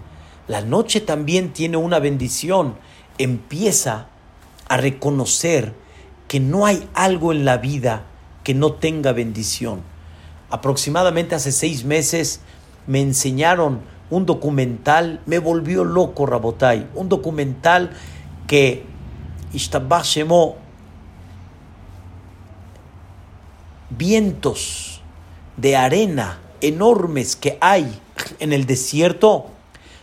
La 0.47 0.61
noche 0.61 1.01
también 1.01 1.53
tiene 1.53 1.77
una 1.77 1.99
bendición. 1.99 2.77
Empieza 3.19 4.07
a 4.67 4.77
reconocer 4.77 5.75
que 6.27 6.39
no 6.39 6.65
hay 6.65 6.89
algo 6.95 7.31
en 7.31 7.45
la 7.45 7.57
vida 7.57 8.05
que 8.43 8.55
no 8.55 8.73
tenga 8.73 9.11
bendición. 9.11 9.81
Aproximadamente 10.49 11.35
hace 11.35 11.51
seis 11.51 11.85
meses 11.85 12.39
me 12.87 13.01
enseñaron 13.01 13.92
un 14.13 14.27
documental, 14.27 15.21
me 15.25 15.39
volvió 15.39 15.83
loco 15.83 16.27
Rabotai, 16.27 16.87
un 16.93 17.09
documental 17.09 17.89
que 18.45 18.83
vientos 23.89 25.01
de 25.57 25.75
arena 25.75 26.39
enormes 26.61 27.35
que 27.35 27.57
hay 27.59 27.91
en 28.39 28.53
el 28.53 28.65
desierto 28.67 29.47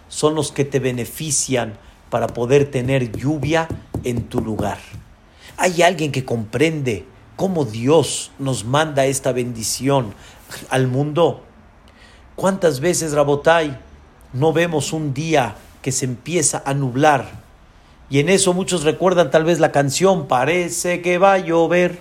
son 0.09 0.35
los 0.35 0.51
que 0.51 0.65
te 0.65 0.81
benefician 0.81 1.75
para 2.11 2.27
poder 2.27 2.69
tener 2.69 3.13
lluvia 3.13 3.69
en 4.03 4.25
tu 4.25 4.41
lugar. 4.41 4.79
¿Hay 5.57 5.83
alguien 5.83 6.11
que 6.11 6.25
comprende 6.25 7.05
cómo 7.37 7.65
Dios 7.65 8.33
nos 8.41 8.65
manda 8.65 9.07
esta 9.07 9.31
bendición 9.31 10.15
al 10.69 10.89
mundo? 10.89 11.45
¿Cuántas 12.35 12.81
veces, 12.81 13.13
Rabotai, 13.13 13.79
no 14.33 14.53
vemos 14.53 14.93
un 14.93 15.15
día 15.15 15.57
que 15.83 15.93
se 15.93 16.05
empieza 16.05 16.63
a 16.65 16.75
nublar? 16.75 17.31
Y 18.09 18.19
en 18.19 18.29
eso 18.29 18.53
muchos 18.53 18.83
recuerdan 18.83 19.31
tal 19.31 19.45
vez 19.45 19.61
la 19.61 19.73
canción, 19.73 20.27
parece 20.27 21.01
que 21.03 21.19
va 21.19 21.35
a 21.35 21.39
llover, 21.39 21.99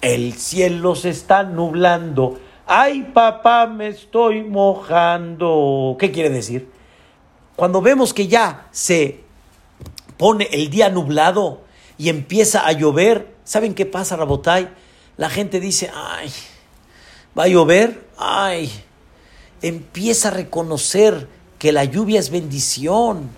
el 0.00 0.34
cielo 0.34 0.94
se 0.94 1.10
está 1.10 1.42
nublando, 1.42 2.40
ay 2.66 3.10
papá 3.14 3.66
me 3.66 3.88
estoy 3.88 4.42
mojando. 4.42 5.96
¿Qué 5.98 6.10
quiere 6.10 6.30
decir? 6.30 6.70
Cuando 7.56 7.82
vemos 7.82 8.14
que 8.14 8.28
ya 8.28 8.68
se 8.70 9.20
pone 10.16 10.48
el 10.52 10.70
día 10.70 10.88
nublado, 10.88 11.62
y 12.02 12.08
empieza 12.08 12.66
a 12.66 12.72
llover, 12.72 13.32
¿saben 13.44 13.74
qué 13.74 13.86
pasa, 13.86 14.16
Rabotay? 14.16 14.68
La 15.16 15.30
gente 15.30 15.60
dice, 15.60 15.88
ay, 15.94 16.32
va 17.38 17.44
a 17.44 17.48
llover, 17.48 18.08
ay, 18.18 18.72
empieza 19.60 20.26
a 20.26 20.32
reconocer 20.32 21.28
que 21.62 21.70
la 21.70 21.84
lluvia 21.84 22.18
es 22.18 22.30
bendición. 22.30 23.30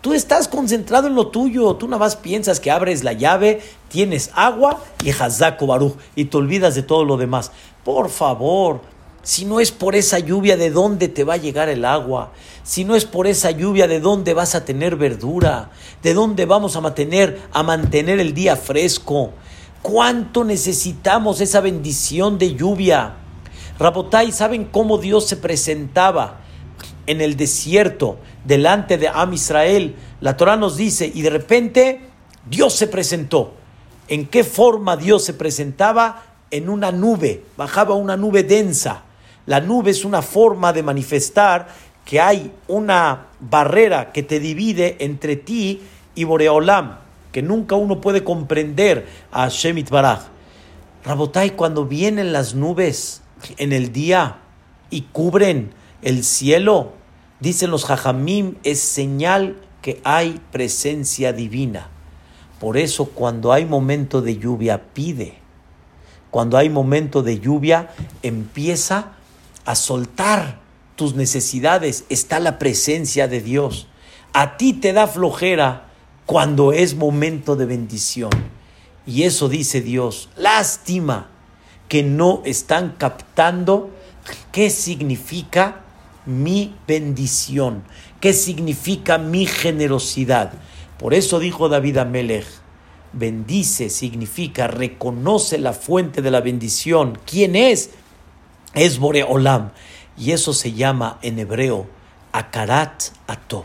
Tú 0.00 0.14
estás 0.14 0.46
concentrado 0.46 1.08
en 1.08 1.16
lo 1.16 1.26
tuyo, 1.26 1.74
tú 1.74 1.88
nada 1.88 1.98
más 1.98 2.14
piensas 2.14 2.60
que 2.60 2.70
abres 2.70 3.02
la 3.02 3.14
llave, 3.14 3.62
tienes 3.88 4.30
agua 4.36 4.80
y 5.02 5.10
Hazako 5.10 5.66
Baruch 5.66 5.96
y 6.14 6.26
te 6.26 6.36
olvidas 6.36 6.76
de 6.76 6.84
todo 6.84 7.04
lo 7.04 7.16
demás. 7.16 7.50
Por 7.82 8.10
favor, 8.10 8.80
si 9.24 9.44
no 9.44 9.58
es 9.58 9.72
por 9.72 9.96
esa 9.96 10.20
lluvia, 10.20 10.56
¿de 10.56 10.70
dónde 10.70 11.08
te 11.08 11.24
va 11.24 11.34
a 11.34 11.38
llegar 11.38 11.68
el 11.68 11.84
agua? 11.84 12.30
Si 12.62 12.84
no 12.84 12.94
es 12.94 13.06
por 13.06 13.26
esa 13.26 13.50
lluvia, 13.50 13.88
¿de 13.88 13.98
dónde 13.98 14.34
vas 14.34 14.54
a 14.54 14.64
tener 14.64 14.94
verdura? 14.94 15.70
¿De 16.00 16.14
dónde 16.14 16.46
vamos 16.46 16.76
a 16.76 16.80
mantener, 16.80 17.42
a 17.52 17.64
mantener 17.64 18.20
el 18.20 18.34
día 18.34 18.54
fresco? 18.54 19.32
¿Cuánto 19.82 20.44
necesitamos 20.44 21.40
esa 21.40 21.60
bendición 21.60 22.38
de 22.38 22.54
lluvia? 22.54 23.16
Rabotai, 23.80 24.30
¿saben 24.30 24.66
cómo 24.66 24.98
Dios 24.98 25.26
se 25.26 25.36
presentaba 25.36 26.44
en 27.06 27.20
el 27.20 27.36
desierto 27.36 28.18
delante 28.44 28.98
de 28.98 29.08
Am 29.08 29.32
Israel? 29.32 29.94
La 30.20 30.36
Torah 30.36 30.56
nos 30.56 30.76
dice, 30.76 31.10
y 31.12 31.22
de 31.22 31.30
repente 31.30 32.00
Dios 32.48 32.74
se 32.74 32.86
presentó. 32.86 33.54
¿En 34.08 34.26
qué 34.26 34.44
forma 34.44 34.96
Dios 34.96 35.24
se 35.24 35.34
presentaba? 35.34 36.24
En 36.50 36.68
una 36.68 36.92
nube, 36.92 37.44
bajaba 37.56 37.94
una 37.94 38.16
nube 38.16 38.42
densa. 38.42 39.04
La 39.46 39.60
nube 39.60 39.90
es 39.90 40.04
una 40.04 40.22
forma 40.22 40.72
de 40.72 40.82
manifestar 40.82 41.68
que 42.04 42.20
hay 42.20 42.52
una 42.68 43.26
barrera 43.40 44.12
que 44.12 44.22
te 44.22 44.40
divide 44.40 44.96
entre 45.00 45.36
ti 45.36 45.82
y 46.14 46.24
Boreolam, 46.24 46.98
que 47.32 47.42
nunca 47.42 47.76
uno 47.76 48.00
puede 48.00 48.22
comprender 48.22 49.06
a 49.32 49.48
Shemit 49.48 49.90
Baraj. 49.90 50.20
Rabotai, 51.04 51.50
cuando 51.50 51.84
vienen 51.84 52.32
las 52.32 52.54
nubes 52.54 53.22
en 53.58 53.72
el 53.72 53.92
día 53.92 54.38
y 54.90 55.02
cubren 55.12 55.72
el 56.04 56.22
cielo, 56.22 56.92
dicen 57.40 57.70
los 57.70 57.86
Jajamim, 57.86 58.56
es 58.62 58.80
señal 58.80 59.56
que 59.82 60.00
hay 60.04 60.40
presencia 60.52 61.32
divina. 61.32 61.88
Por 62.60 62.76
eso 62.76 63.06
cuando 63.06 63.52
hay 63.52 63.64
momento 63.64 64.22
de 64.22 64.36
lluvia, 64.36 64.82
pide. 64.92 65.38
Cuando 66.30 66.58
hay 66.58 66.68
momento 66.68 67.22
de 67.22 67.40
lluvia, 67.40 67.90
empieza 68.22 69.12
a 69.64 69.74
soltar 69.74 70.60
tus 70.94 71.14
necesidades. 71.14 72.04
Está 72.08 72.38
la 72.38 72.58
presencia 72.58 73.26
de 73.26 73.40
Dios. 73.40 73.88
A 74.32 74.56
ti 74.56 74.74
te 74.74 74.92
da 74.92 75.06
flojera 75.06 75.88
cuando 76.26 76.72
es 76.72 76.96
momento 76.96 77.56
de 77.56 77.66
bendición. 77.66 78.30
Y 79.06 79.22
eso 79.22 79.48
dice 79.48 79.80
Dios. 79.80 80.28
Lástima 80.36 81.28
que 81.88 82.02
no 82.02 82.42
están 82.44 82.94
captando 82.98 83.90
qué 84.52 84.70
significa 84.70 85.83
mi 86.26 86.74
bendición, 86.86 87.84
qué 88.20 88.32
significa 88.32 89.18
mi 89.18 89.46
generosidad. 89.46 90.52
Por 90.98 91.14
eso 91.14 91.38
dijo 91.38 91.68
David 91.68 91.98
Amelech, 91.98 92.46
bendice 93.12 93.90
significa 93.90 94.66
reconoce 94.66 95.58
la 95.58 95.72
fuente 95.72 96.22
de 96.22 96.30
la 96.30 96.40
bendición. 96.40 97.18
¿Quién 97.26 97.56
es? 97.56 97.90
Es 98.74 98.98
Boreolam. 98.98 99.70
Y 100.16 100.32
eso 100.32 100.52
se 100.52 100.72
llama 100.72 101.18
en 101.22 101.38
hebreo 101.38 101.86
Akarat 102.32 103.04
Atov. 103.26 103.64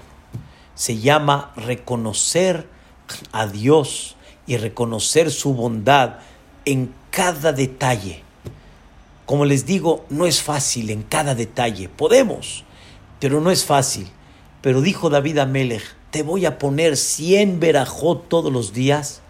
Se 0.75 0.97
llama 0.97 1.51
reconocer 1.55 2.67
a 3.31 3.47
Dios 3.47 4.15
y 4.47 4.57
reconocer 4.57 5.31
su 5.31 5.53
bondad 5.53 6.17
en 6.65 6.93
cada 7.11 7.51
detalle. 7.51 8.23
Como 9.29 9.45
les 9.45 9.67
digo, 9.67 10.05
no 10.09 10.25
es 10.25 10.41
fácil 10.41 10.89
en 10.89 11.03
cada 11.03 11.35
detalle. 11.35 11.87
Podemos, 11.87 12.63
pero 13.19 13.39
no 13.39 13.51
es 13.51 13.63
fácil. 13.63 14.07
Pero 14.63 14.81
dijo 14.81 15.11
David 15.11 15.37
Amelech, 15.37 15.83
te 16.09 16.23
voy 16.23 16.47
a 16.47 16.57
poner 16.57 16.97
100 16.97 17.59
verajot 17.59 18.27
todos 18.27 18.51
los 18.51 18.73
días. 18.73 19.21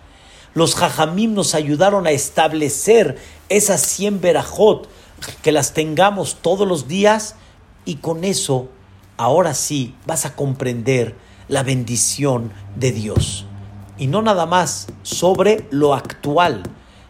Los 0.53 0.75
jajamim 0.75 1.33
nos 1.33 1.53
ayudaron 1.53 2.07
a 2.07 2.11
establecer 2.11 3.17
esas 3.49 3.81
100 3.81 4.21
verajot, 4.21 4.87
que 5.41 5.51
las 5.51 5.73
tengamos 5.73 6.37
todos 6.41 6.65
los 6.65 6.87
días 6.87 7.35
y 7.83 7.95
con 7.95 8.23
eso, 8.23 8.69
ahora 9.17 9.53
sí, 9.53 9.95
vas 10.05 10.25
a 10.25 10.33
comprender 10.33 11.13
la 11.49 11.61
bendición 11.61 12.53
de 12.77 12.93
Dios. 12.93 13.47
Y 13.97 14.07
no 14.07 14.21
nada 14.21 14.45
más 14.45 14.87
sobre 15.03 15.67
lo 15.71 15.93
actual, 15.93 16.63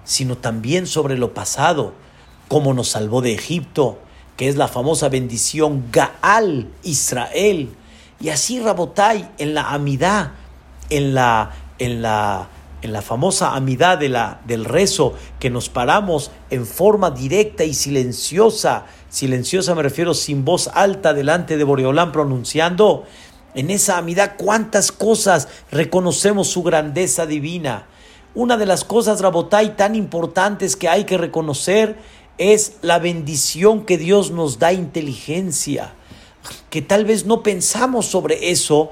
sino 0.05 0.39
también 0.39 0.87
sobre 0.87 1.19
lo 1.19 1.35
pasado, 1.35 1.93
como 2.49 2.73
nos 2.73 2.89
salvó 2.89 3.21
de 3.21 3.33
Egipto, 3.33 3.99
que 4.35 4.49
es 4.49 4.57
la 4.57 4.67
famosa 4.67 5.07
bendición 5.07 5.85
Gaal 5.91 6.67
Israel, 6.83 7.69
y 8.19 8.29
así 8.29 8.59
Rabotai 8.59 9.29
en 9.37 9.53
la 9.53 9.71
amidad, 9.71 10.31
en 10.89 11.13
la, 11.13 11.51
en 11.77 12.01
la, 12.01 12.49
en 12.81 12.91
la 12.91 13.01
famosa 13.01 13.55
amidad 13.55 13.97
de 13.97 14.09
la, 14.09 14.41
del 14.45 14.65
rezo, 14.65 15.13
que 15.39 15.49
nos 15.49 15.69
paramos 15.69 16.31
en 16.49 16.65
forma 16.65 17.11
directa 17.11 17.63
y 17.63 17.73
silenciosa, 17.73 18.85
silenciosa 19.09 19.75
me 19.75 19.83
refiero 19.83 20.13
sin 20.13 20.43
voz 20.43 20.69
alta 20.73 21.13
delante 21.13 21.55
de 21.55 21.63
Boreolán 21.63 22.11
pronunciando, 22.11 23.05
en 23.55 23.69
esa 23.69 23.97
amidad 23.97 24.33
cuántas 24.37 24.91
cosas 24.91 25.47
reconocemos 25.71 26.47
su 26.47 26.63
grandeza 26.63 27.25
divina. 27.25 27.85
Una 28.35 28.57
de 28.57 28.67
las 28.67 28.83
cosas, 28.83 29.21
Rabotai, 29.21 29.75
tan 29.75 29.95
importantes 29.95 30.75
que 30.75 30.87
hay 30.87 31.05
que 31.05 31.17
reconocer 31.17 31.97
es 32.39 32.77
la 32.81 32.97
bendición 32.97 33.85
que 33.85 33.99
Dios 33.99 34.31
nos 34.31 34.57
da 34.57 34.73
inteligencia 34.73 35.93
que 36.69 36.81
tal 36.81 37.05
vez 37.05 37.25
no 37.25 37.43
pensamos 37.43 38.05
sobre 38.05 38.51
eso, 38.51 38.91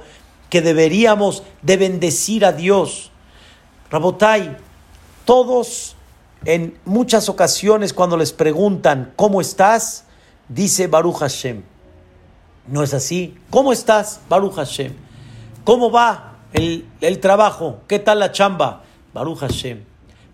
que 0.50 0.62
deberíamos 0.62 1.44
de 1.62 1.78
bendecir 1.78 2.46
a 2.46 2.52
Dios. 2.52 3.12
Rabotai, 3.90 4.58
todos 5.26 5.96
en 6.46 6.78
muchas 6.86 7.30
ocasiones 7.30 7.94
cuando 7.94 8.18
les 8.18 8.32
preguntan 8.32 9.14
¿cómo 9.16 9.42
estás? 9.42 10.06
dice 10.50 10.88
Baruch 10.88 11.18
Hashem. 11.18 11.64
¿No 12.68 12.84
es 12.84 12.94
así? 12.94 13.38
¿Cómo 13.50 13.72
estás, 13.72 14.20
Baruch 14.28 14.56
Hashem? 14.56 14.94
¿Cómo 15.64 15.90
va 15.90 16.36
el, 16.52 16.86
el 17.00 17.20
trabajo? 17.20 17.80
¿Qué 17.88 18.00
tal 18.00 18.20
la 18.20 18.34
chamba? 18.34 18.84
Baruch 19.14 19.40
Hashem. 19.40 19.86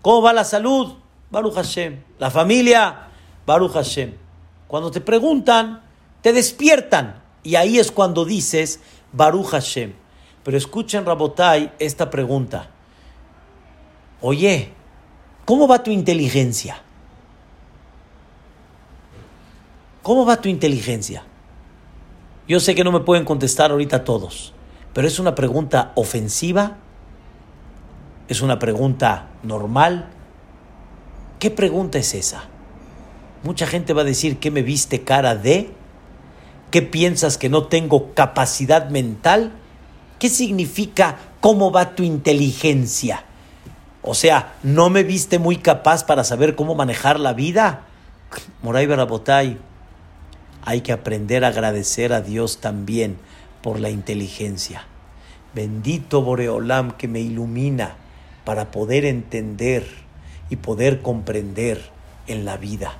¿Cómo 0.02 0.20
va 0.22 0.32
la 0.32 0.44
salud? 0.44 0.94
Baruch 1.34 1.54
Hashem. 1.54 2.00
¿La 2.18 2.30
familia? 2.30 3.08
Baruch 3.44 3.72
Hashem. 3.72 4.14
Cuando 4.68 4.90
te 4.90 5.00
preguntan, 5.00 5.82
te 6.22 6.32
despiertan. 6.32 7.22
Y 7.42 7.56
ahí 7.56 7.78
es 7.78 7.90
cuando 7.90 8.24
dices 8.24 8.80
Baruch 9.12 9.48
Hashem. 9.48 9.92
Pero 10.44 10.56
escuchen, 10.56 11.04
Rabotai, 11.04 11.72
esta 11.78 12.08
pregunta. 12.08 12.70
Oye, 14.20 14.72
¿cómo 15.44 15.66
va 15.66 15.82
tu 15.82 15.90
inteligencia? 15.90 16.80
¿Cómo 20.02 20.24
va 20.24 20.36
tu 20.36 20.48
inteligencia? 20.48 21.24
Yo 22.46 22.60
sé 22.60 22.74
que 22.74 22.84
no 22.84 22.92
me 22.92 23.00
pueden 23.00 23.24
contestar 23.24 23.70
ahorita 23.70 24.04
todos, 24.04 24.52
pero 24.92 25.08
es 25.08 25.18
una 25.18 25.34
pregunta 25.34 25.92
ofensiva, 25.94 26.76
es 28.28 28.40
una 28.40 28.58
pregunta 28.58 29.30
normal. 29.42 30.10
¿Qué 31.44 31.50
pregunta 31.50 31.98
es 31.98 32.14
esa? 32.14 32.44
Mucha 33.42 33.66
gente 33.66 33.92
va 33.92 34.00
a 34.00 34.06
decir 34.06 34.38
que 34.38 34.50
me 34.50 34.62
viste 34.62 35.02
cara 35.02 35.36
de 35.36 35.68
¿Qué 36.70 36.80
piensas 36.80 37.36
que 37.36 37.50
no 37.50 37.64
tengo 37.64 38.14
capacidad 38.14 38.88
mental? 38.88 39.52
¿Qué 40.18 40.30
significa 40.30 41.18
cómo 41.42 41.70
va 41.70 41.94
tu 41.94 42.02
inteligencia? 42.02 43.24
O 44.00 44.14
sea, 44.14 44.54
¿no 44.62 44.88
me 44.88 45.02
viste 45.02 45.38
muy 45.38 45.58
capaz 45.58 46.04
para 46.04 46.24
saber 46.24 46.54
cómo 46.54 46.74
manejar 46.74 47.20
la 47.20 47.34
vida? 47.34 47.82
Moray 48.62 48.86
Barabotay, 48.86 49.58
hay 50.64 50.80
que 50.80 50.92
aprender 50.92 51.44
a 51.44 51.48
agradecer 51.48 52.14
a 52.14 52.22
Dios 52.22 52.62
también 52.62 53.18
por 53.60 53.80
la 53.80 53.90
inteligencia. 53.90 54.86
Bendito 55.54 56.22
Boreolam 56.22 56.92
que 56.92 57.06
me 57.06 57.20
ilumina 57.20 57.96
para 58.46 58.70
poder 58.70 59.04
entender 59.04 60.03
y 60.50 60.56
poder 60.56 61.02
comprender 61.02 61.90
en 62.26 62.44
la 62.44 62.56
vida. 62.56 62.94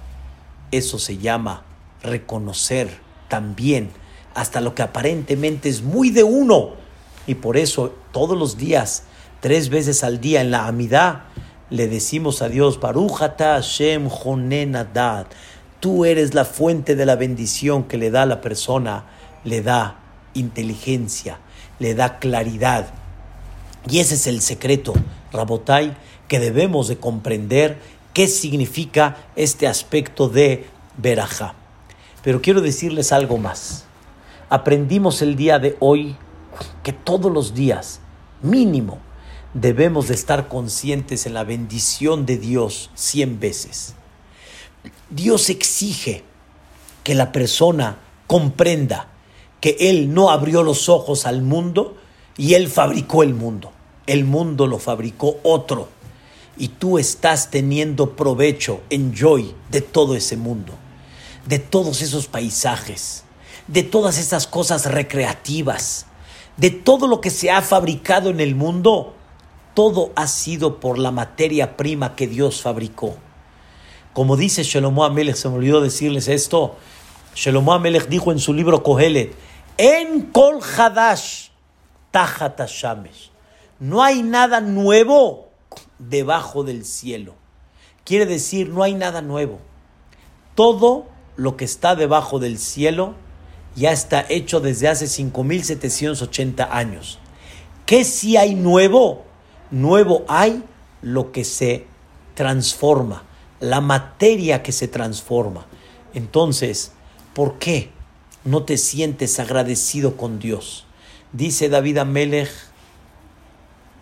Eso 0.70 0.98
se 0.98 1.18
llama 1.18 1.62
reconocer 2.02 2.88
también 3.28 3.90
hasta 4.34 4.60
lo 4.60 4.74
que 4.74 4.82
aparentemente 4.82 5.68
es 5.68 5.82
muy 5.82 6.10
de 6.10 6.24
uno. 6.24 6.72
Y 7.26 7.36
por 7.36 7.56
eso 7.56 7.94
todos 8.12 8.36
los 8.38 8.56
días, 8.56 9.04
tres 9.40 9.68
veces 9.68 10.04
al 10.04 10.20
día 10.20 10.40
en 10.40 10.50
la 10.50 10.66
amidad, 10.66 11.22
le 11.70 11.88
decimos 11.88 12.42
a 12.42 12.48
Dios, 12.48 12.78
Barujata 12.80 13.54
Hashem 13.54 14.08
Jonenadad, 14.08 15.26
tú 15.80 16.04
eres 16.04 16.34
la 16.34 16.44
fuente 16.44 16.94
de 16.96 17.06
la 17.06 17.16
bendición 17.16 17.84
que 17.84 17.96
le 17.96 18.10
da 18.10 18.22
a 18.22 18.26
la 18.26 18.40
persona, 18.40 19.04
le 19.44 19.62
da 19.62 20.00
inteligencia, 20.34 21.38
le 21.78 21.94
da 21.94 22.18
claridad. 22.18 22.86
Y 23.88 23.98
ese 23.98 24.14
es 24.14 24.26
el 24.26 24.40
secreto, 24.40 24.94
Rabotai, 25.32 25.96
que 26.28 26.40
debemos 26.40 26.88
de 26.88 26.96
comprender 26.96 27.78
qué 28.12 28.28
significa 28.28 29.16
este 29.36 29.66
aspecto 29.66 30.28
de 30.28 30.66
Berajá. 30.96 31.54
Pero 32.22 32.40
quiero 32.40 32.60
decirles 32.60 33.12
algo 33.12 33.38
más. 33.38 33.84
Aprendimos 34.48 35.20
el 35.20 35.36
día 35.36 35.58
de 35.58 35.76
hoy 35.80 36.16
que 36.82 36.92
todos 36.92 37.30
los 37.32 37.54
días, 37.54 38.00
mínimo, 38.42 38.98
debemos 39.52 40.08
de 40.08 40.14
estar 40.14 40.48
conscientes 40.48 41.26
en 41.26 41.34
la 41.34 41.44
bendición 41.44 42.26
de 42.26 42.38
Dios 42.38 42.90
cien 42.94 43.40
veces. 43.40 43.94
Dios 45.10 45.48
exige 45.50 46.24
que 47.02 47.14
la 47.14 47.32
persona 47.32 47.98
comprenda 48.26 49.08
que 49.60 49.76
Él 49.80 50.12
no 50.12 50.30
abrió 50.30 50.62
los 50.62 50.88
ojos 50.88 51.26
al 51.26 51.42
mundo 51.42 51.96
y 52.36 52.54
Él 52.54 52.68
fabricó 52.68 53.22
el 53.22 53.34
mundo. 53.34 53.72
El 54.06 54.24
mundo 54.24 54.66
lo 54.66 54.78
fabricó 54.78 55.38
otro. 55.42 55.88
Y 56.56 56.68
tú 56.68 56.98
estás 56.98 57.50
teniendo 57.50 58.14
provecho, 58.16 58.80
enjoy 58.90 59.54
de 59.70 59.80
todo 59.80 60.14
ese 60.14 60.36
mundo 60.36 60.74
de 61.46 61.58
todos 61.58 62.02
esos 62.02 62.26
paisajes, 62.26 63.24
de 63.66 63.82
todas 63.82 64.18
esas 64.18 64.46
cosas 64.46 64.86
recreativas, 64.86 66.06
de 66.56 66.70
todo 66.70 67.06
lo 67.06 67.20
que 67.20 67.30
se 67.30 67.50
ha 67.50 67.62
fabricado 67.62 68.30
en 68.30 68.40
el 68.40 68.54
mundo, 68.54 69.14
todo 69.74 70.12
ha 70.14 70.26
sido 70.26 70.80
por 70.80 70.98
la 70.98 71.10
materia 71.10 71.76
prima 71.76 72.14
que 72.14 72.26
Dios 72.26 72.62
fabricó. 72.62 73.16
Como 74.12 74.36
dice 74.36 74.62
Shelomo 74.62 75.04
Amelech, 75.04 75.34
se 75.34 75.48
me 75.48 75.56
olvidó 75.56 75.80
decirles 75.80 76.28
esto. 76.28 76.76
Shelomo 77.34 77.72
Amelech 77.72 78.08
dijo 78.08 78.30
en 78.30 78.38
su 78.38 78.54
libro 78.54 78.82
Kohelet, 78.82 79.34
en 79.76 80.22
Kol 80.26 80.60
Hadash, 80.62 81.48
No 83.80 84.04
hay 84.04 84.22
nada 84.22 84.60
nuevo 84.60 85.43
debajo 86.08 86.64
del 86.64 86.84
cielo. 86.84 87.34
Quiere 88.04 88.26
decir, 88.26 88.68
no 88.68 88.82
hay 88.82 88.94
nada 88.94 89.22
nuevo. 89.22 89.58
Todo 90.54 91.06
lo 91.36 91.56
que 91.56 91.64
está 91.64 91.96
debajo 91.96 92.38
del 92.38 92.58
cielo 92.58 93.14
ya 93.74 93.92
está 93.92 94.24
hecho 94.28 94.60
desde 94.60 94.88
hace 94.88 95.06
5.780 95.06 96.68
años. 96.70 97.18
¿Qué 97.86 98.04
si 98.04 98.36
hay 98.36 98.54
nuevo? 98.54 99.24
Nuevo 99.70 100.24
hay 100.28 100.62
lo 101.02 101.32
que 101.32 101.44
se 101.44 101.86
transforma, 102.34 103.24
la 103.60 103.80
materia 103.80 104.62
que 104.62 104.72
se 104.72 104.88
transforma. 104.88 105.66
Entonces, 106.14 106.92
¿por 107.34 107.58
qué 107.58 107.90
no 108.44 108.62
te 108.64 108.76
sientes 108.78 109.40
agradecido 109.40 110.16
con 110.16 110.38
Dios? 110.38 110.86
Dice 111.32 111.68
David 111.68 111.98
Amelech, 111.98 112.50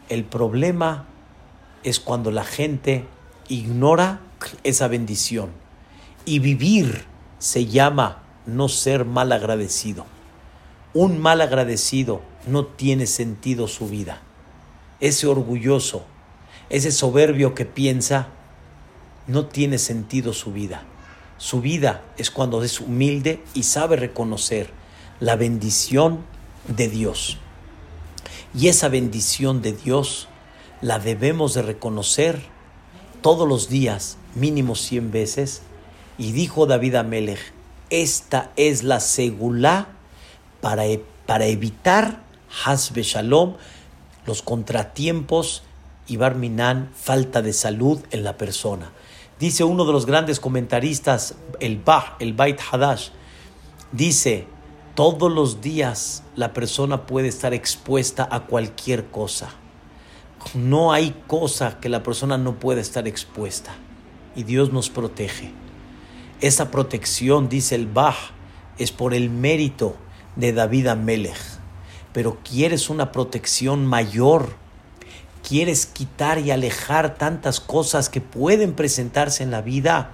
el 0.09 0.25
problema 0.25 1.07
es 1.85 2.01
cuando 2.01 2.31
la 2.31 2.45
gente 2.45 3.07
ignora 3.49 4.21
esa 4.65 4.89
bendición. 4.89 5.51
Y 6.25 6.39
vivir 6.39 7.05
se 7.39 7.67
llama 7.67 8.23
no 8.47 8.69
ser 8.69 9.05
mal 9.05 9.33
agradecido. 9.33 10.07
Un 10.95 11.19
mal 11.19 11.41
agradecido 11.41 12.23
no 12.47 12.67
tiene 12.67 13.07
sentido 13.07 13.67
su 13.69 13.89
vida. 13.89 14.21
Ese 15.01 15.27
orgulloso, 15.27 16.05
ese 16.71 16.93
soberbio 16.93 17.55
que 17.55 17.65
piensa, 17.65 18.29
no 19.27 19.47
tiene 19.47 19.79
sentido 19.79 20.33
su 20.33 20.53
vida. 20.53 20.85
Su 21.39 21.61
vida 21.61 22.03
es 22.19 22.31
cuando 22.31 22.63
es 22.63 22.81
humilde 22.81 23.43
y 23.55 23.65
sabe 23.65 23.97
reconocer 23.97 24.71
la 25.19 25.37
bendición 25.37 26.21
de 26.69 26.89
Dios. 26.89 27.39
Y 28.55 28.69
esa 28.69 28.89
bendición 28.89 29.63
de 29.63 29.73
Dios 29.73 30.29
la 30.83 30.99
debemos 30.99 31.55
de 31.55 31.63
reconocer 31.63 32.43
todos 33.23 33.49
los 33.49 33.69
días, 33.69 34.19
mínimo 34.35 34.75
100 34.75 35.13
veces. 35.13 35.63
Y 36.19 36.33
dijo 36.33 36.67
David 36.67 36.97
Amelech, 36.97 37.39
esta 37.89 38.51
es 38.57 38.83
la 38.83 39.01
segula 39.01 39.89
para, 40.61 40.87
e, 40.87 41.03
para 41.25 41.47
evitar 41.47 42.23
Hasbe 42.65 43.03
Shalom, 43.03 43.55
los 44.27 44.43
contratiempos 44.43 45.63
y 46.07 46.17
Barminan, 46.17 46.91
falta 46.95 47.43
de 47.43 47.53
salud 47.53 48.01
en 48.11 48.25
la 48.25 48.37
persona. 48.37 48.93
Dice 49.39 49.65
uno 49.65 49.85
de 49.85 49.93
los 49.93 50.05
grandes 50.05 50.41
comentaristas, 50.41 51.37
el 51.61 51.79
Bah, 51.79 52.17
el 52.19 52.33
Bait 52.35 52.61
Hadash, 52.71 53.09
dice, 53.93 54.47
todos 54.95 55.33
los 55.33 55.61
días 55.61 56.23
la 56.37 56.53
persona 56.53 57.07
puede 57.07 57.29
estar 57.29 57.55
expuesta 57.55 58.29
a 58.31 58.41
cualquier 58.41 59.07
cosa. 59.07 59.62
No 60.55 60.93
hay 60.93 61.15
cosa 61.27 61.81
que 61.81 61.89
la 61.89 62.03
persona 62.03 62.37
no 62.37 62.59
pueda 62.59 62.81
estar 62.81 63.09
expuesta. 63.09 63.75
Y 64.37 64.43
Dios 64.43 64.73
nos 64.73 64.91
protege. 64.91 65.51
Esa 66.41 66.71
protección, 66.71 67.49
dice 67.49 67.75
el 67.75 67.87
Bah, 67.87 68.17
es 68.79 68.93
por 68.93 69.15
el 69.15 69.31
mérito 69.31 69.97
de 70.37 70.53
David 70.53 70.89
Amelech. 70.89 71.41
Pero 72.13 72.39
quieres 72.43 72.91
una 72.91 73.13
protección 73.13 73.87
mayor. 73.87 74.55
Quieres 75.47 75.87
quitar 75.87 76.39
y 76.39 76.51
alejar 76.51 77.17
tantas 77.17 77.59
cosas 77.61 78.09
que 78.09 78.21
pueden 78.21 78.75
presentarse 78.75 79.43
en 79.43 79.51
la 79.51 79.63
vida. 79.63 80.11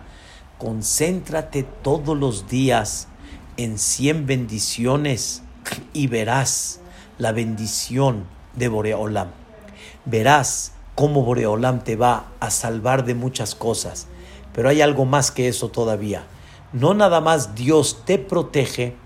Concéntrate 0.59 1.64
todos 1.64 2.16
los 2.16 2.49
días 2.49 3.09
en 3.57 3.79
100 3.79 4.26
bendiciones 4.26 5.43
y 5.93 6.07
verás 6.07 6.81
la 7.18 7.33
bendición 7.33 8.24
de 8.55 8.68
Boreolam 8.68 9.38
verás 10.09 10.73
cómo 10.95 11.23
Boreolam 11.23 11.85
te 11.85 11.97
va 11.97 12.27
a 12.41 12.51
salvar 12.51 13.05
de 13.05 13.15
muchas 13.15 13.55
cosas. 13.55 14.07
Pero 14.53 14.69
hay 14.69 14.81
algo 14.81 15.05
más 15.05 15.31
que 15.31 15.49
eso 15.49 15.69
todavía. 15.69 16.25
No 16.73 16.95
nada 16.95 17.21
más 17.21 17.55
Dios 17.55 18.03
te 18.05 18.19
protege, 18.19 18.97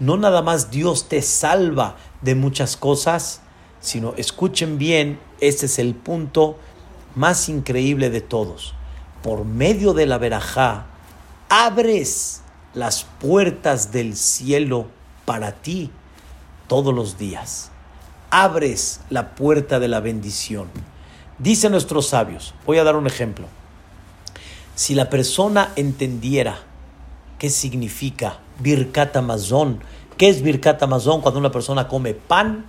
no 0.00 0.16
nada 0.16 0.42
más 0.42 0.70
Dios 0.70 1.08
te 1.08 1.22
salva 1.22 1.96
de 2.22 2.34
muchas 2.34 2.76
cosas, 2.76 3.40
sino 3.80 4.14
escuchen 4.16 4.78
bien, 4.78 5.18
este 5.40 5.66
es 5.66 5.78
el 5.78 5.94
punto 5.94 6.58
más 7.14 7.48
increíble 7.48 8.10
de 8.10 8.20
todos. 8.20 8.74
Por 9.22 9.44
medio 9.44 9.92
de 9.94 10.06
la 10.06 10.18
verajá, 10.18 10.86
abres 11.48 12.42
las 12.74 13.04
puertas 13.20 13.92
del 13.92 14.16
cielo 14.16 14.86
para 15.24 15.52
ti 15.52 15.90
todos 16.66 16.92
los 16.92 17.18
días 17.18 17.71
abres 18.32 19.00
la 19.10 19.34
puerta 19.34 19.78
de 19.78 19.88
la 19.88 20.00
bendición. 20.00 20.68
Dicen 21.38 21.72
nuestros 21.72 22.08
sabios, 22.08 22.54
voy 22.66 22.78
a 22.78 22.84
dar 22.84 22.96
un 22.96 23.06
ejemplo. 23.06 23.46
Si 24.74 24.94
la 24.94 25.10
persona 25.10 25.70
entendiera 25.76 26.58
qué 27.38 27.50
significa 27.50 28.38
Birkat 28.58 29.14
Amazon, 29.16 29.80
qué 30.16 30.30
es 30.30 30.42
Birkat 30.42 30.82
Amazon 30.82 31.20
cuando 31.20 31.40
una 31.40 31.52
persona 31.52 31.88
come 31.88 32.14
pan, 32.14 32.64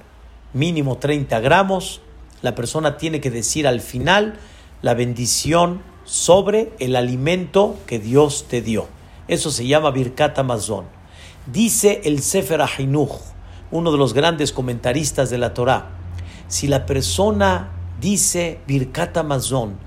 mínimo 0.51 0.97
30 0.97 1.39
gramos, 1.39 2.01
la 2.41 2.55
persona 2.55 2.97
tiene 2.97 3.21
que 3.21 3.31
decir 3.31 3.65
al 3.65 3.79
final 3.79 4.35
la 4.81 4.95
bendición 4.95 5.81
sobre 6.03 6.73
el 6.79 6.97
alimento 6.97 7.77
que 7.87 7.99
Dios 7.99 8.47
te 8.49 8.61
dio. 8.61 8.87
Eso 9.29 9.49
se 9.49 9.65
llama 9.65 9.91
Birkat 9.91 10.37
Amazon. 10.39 10.83
Dice 11.45 12.01
el 12.03 12.21
Sefer 12.21 12.61
Ahinuch, 12.61 13.32
uno 13.73 13.91
de 13.91 13.97
los 13.97 14.13
grandes 14.13 14.53
comentaristas 14.53 15.31
de 15.31 15.39
la 15.39 15.55
Torá, 15.55 15.89
si 16.47 16.67
la 16.67 16.85
persona 16.85 17.71
dice 17.99 18.59
Birkat 18.67 19.17
Amazon 19.17 19.77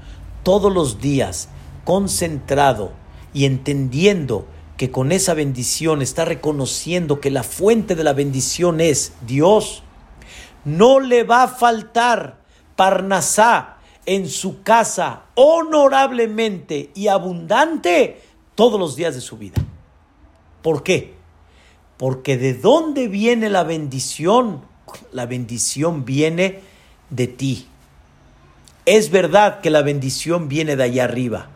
todos 0.43 0.73
los 0.73 1.01
días, 1.01 1.49
concentrado 1.85 2.91
y 3.33 3.45
entendiendo 3.45 4.47
que 4.77 4.91
con 4.91 5.13
esa 5.13 5.35
bendición 5.35 6.03
está 6.03 6.25
reconociendo 6.25 7.21
que 7.21 7.31
la 7.31 7.45
fuente 7.45 7.95
de 7.95 8.03
la 8.05 8.13
bendición 8.13 8.81
es 8.81 9.13
Dios, 9.25 9.85
no 10.65 10.99
le 10.99 11.23
va 11.23 11.45
a 11.45 11.49
faltar 11.49 12.41
Parnasá 12.75 13.77
en 14.05 14.29
su 14.29 14.63
casa 14.63 15.23
honorablemente 15.37 16.91
y 16.95 17.07
abundante 17.07 18.21
todos 18.57 18.81
los 18.81 18.97
días 18.97 19.15
de 19.15 19.21
su 19.21 19.39
vida. 19.39 19.63
¿Por 20.63 20.83
qué? 20.83 21.16
Porque 21.97 22.37
de 22.37 22.55
dónde 22.55 23.09
viene 23.09 23.49
la 23.49 23.65
bendición? 23.65 24.63
La 25.13 25.27
bendición 25.27 26.05
viene 26.05 26.61
de 27.11 27.27
ti. 27.27 27.69
Es 28.85 29.11
verdad 29.11 29.61
que 29.61 29.71
la 29.71 29.83
bendición 29.83 30.49
viene 30.49 30.77
de 30.77 30.85
allá 30.85 31.05
arriba, 31.05 31.49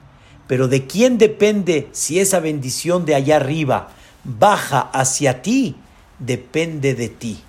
pero 0.49 0.66
¿de 0.66 0.86
quién 0.86 1.16
depende 1.16 1.88
si 1.93 2.18
esa 2.18 2.41
bendición 2.41 3.05
de 3.05 3.14
allá 3.14 3.36
arriba 3.36 3.91
baja 4.24 4.80
hacia 4.80 5.43
ti? 5.43 5.76
Depende 6.18 6.95
de 6.95 7.09
ti. 7.09 7.41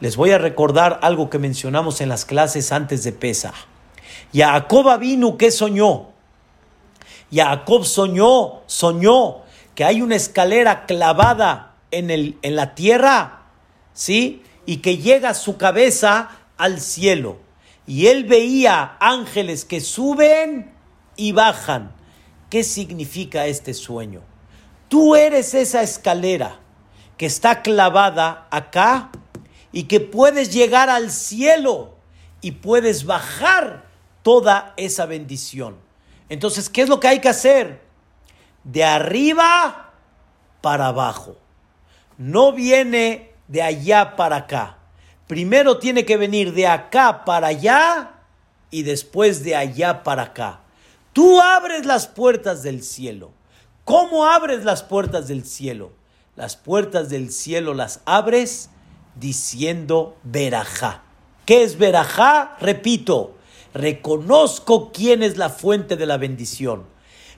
Les 0.00 0.16
voy 0.16 0.32
a 0.32 0.38
recordar 0.38 0.98
algo 1.02 1.30
que 1.30 1.38
mencionamos 1.38 2.00
en 2.00 2.08
las 2.08 2.24
clases 2.24 2.72
antes 2.72 3.04
de 3.04 3.12
Pesa. 3.12 3.52
Jacob 4.32 4.98
vino, 4.98 5.36
¿qué 5.36 5.50
soñó? 5.50 6.08
Jacob 7.32 7.84
soñó, 7.84 8.62
soñó 8.66 9.42
que 9.74 9.84
hay 9.84 10.02
una 10.02 10.16
escalera 10.16 10.86
clavada 10.86 11.67
en, 11.90 12.10
el, 12.10 12.38
en 12.42 12.56
la 12.56 12.74
tierra, 12.74 13.46
¿sí? 13.92 14.42
Y 14.66 14.78
que 14.78 14.98
llega 14.98 15.34
su 15.34 15.56
cabeza 15.56 16.30
al 16.56 16.80
cielo. 16.80 17.38
Y 17.86 18.08
él 18.08 18.24
veía 18.24 18.96
ángeles 19.00 19.64
que 19.64 19.80
suben 19.80 20.74
y 21.16 21.32
bajan. 21.32 21.92
¿Qué 22.50 22.64
significa 22.64 23.46
este 23.46 23.74
sueño? 23.74 24.22
Tú 24.88 25.16
eres 25.16 25.54
esa 25.54 25.82
escalera 25.82 26.60
que 27.16 27.26
está 27.26 27.62
clavada 27.62 28.46
acá 28.50 29.10
y 29.72 29.84
que 29.84 30.00
puedes 30.00 30.52
llegar 30.52 30.90
al 30.90 31.10
cielo 31.10 31.96
y 32.40 32.52
puedes 32.52 33.04
bajar 33.04 33.86
toda 34.22 34.74
esa 34.76 35.06
bendición. 35.06 35.76
Entonces, 36.28 36.68
¿qué 36.68 36.82
es 36.82 36.88
lo 36.88 37.00
que 37.00 37.08
hay 37.08 37.20
que 37.20 37.28
hacer? 37.28 37.82
De 38.64 38.84
arriba 38.84 39.92
para 40.60 40.88
abajo 40.88 41.36
no 42.18 42.52
viene 42.52 43.32
de 43.46 43.62
allá 43.62 44.16
para 44.16 44.36
acá. 44.36 44.78
Primero 45.26 45.78
tiene 45.78 46.04
que 46.04 46.16
venir 46.16 46.52
de 46.52 46.66
acá 46.66 47.24
para 47.24 47.48
allá 47.48 48.12
y 48.70 48.82
después 48.82 49.44
de 49.44 49.56
allá 49.56 50.02
para 50.02 50.24
acá. 50.24 50.60
Tú 51.12 51.40
abres 51.40 51.86
las 51.86 52.06
puertas 52.06 52.62
del 52.62 52.82
cielo. 52.82 53.30
¿Cómo 53.84 54.26
abres 54.26 54.64
las 54.64 54.82
puertas 54.82 55.28
del 55.28 55.46
cielo? 55.46 55.92
Las 56.36 56.56
puertas 56.56 57.08
del 57.08 57.32
cielo 57.32 57.72
las 57.74 58.00
abres 58.04 58.70
diciendo 59.14 60.16
verajá. 60.22 61.02
¿Qué 61.46 61.62
es 61.62 61.78
verajá? 61.78 62.56
Repito, 62.60 63.36
reconozco 63.74 64.92
quién 64.92 65.22
es 65.22 65.36
la 65.36 65.48
fuente 65.48 65.96
de 65.96 66.06
la 66.06 66.16
bendición. 66.16 66.84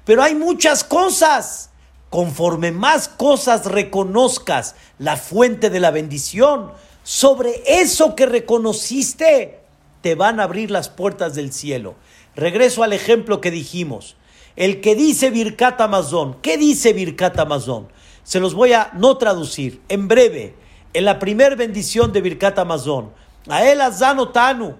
Pero 0.05 0.22
hay 0.22 0.35
muchas 0.35 0.85
cosas. 0.85 1.69
Conforme 2.11 2.72
más 2.72 3.08
cosas 3.08 3.66
reconozcas 3.66 4.74
la 4.98 5.16
fuente 5.16 5.70
de 5.70 5.80
la 5.80 5.92
bendición, 5.92 6.72
sobre 7.04 7.62
eso 7.66 8.14
que 8.14 8.26
reconociste, 8.26 9.61
te 10.02 10.14
van 10.14 10.40
a 10.40 10.44
abrir 10.44 10.70
las 10.70 10.88
puertas 10.88 11.34
del 11.34 11.52
cielo. 11.52 11.94
Regreso 12.34 12.82
al 12.82 12.92
ejemplo 12.92 13.40
que 13.40 13.50
dijimos. 13.50 14.16
El 14.56 14.80
que 14.80 14.94
dice 14.94 15.30
Birkat 15.30 15.80
Amazon, 15.80 16.36
¿qué 16.42 16.56
dice 16.56 16.92
Birkat 16.92 17.38
Amazon? 17.38 17.88
Se 18.24 18.40
los 18.40 18.54
voy 18.54 18.72
a 18.72 18.90
no 18.94 19.16
traducir. 19.16 19.80
En 19.88 20.08
breve, 20.08 20.54
en 20.92 21.04
la 21.04 21.18
primer 21.18 21.56
bendición 21.56 22.12
de 22.12 22.20
Birkat 22.20 22.58
Amazon, 22.58 23.12
a 23.48 23.64
él 23.64 23.80
Azano 23.80 24.30
Tanu, 24.30 24.76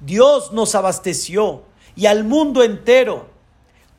Dios 0.00 0.52
nos 0.52 0.74
abasteció 0.74 1.62
y 1.94 2.06
al 2.06 2.24
mundo 2.24 2.62
entero 2.62 3.28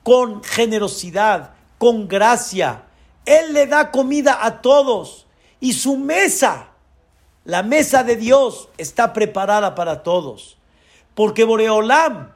con 0.03 0.43
generosidad, 0.43 1.51
con 1.81 2.07
gracia. 2.07 2.83
Él 3.25 3.55
le 3.55 3.65
da 3.65 3.89
comida 3.89 4.45
a 4.45 4.61
todos 4.61 5.25
y 5.59 5.73
su 5.73 5.97
mesa, 5.97 6.67
la 7.43 7.63
mesa 7.63 8.03
de 8.03 8.17
Dios, 8.17 8.69
está 8.77 9.13
preparada 9.13 9.73
para 9.73 10.03
todos. 10.03 10.59
Porque 11.15 11.43
Boreolam 11.43 12.33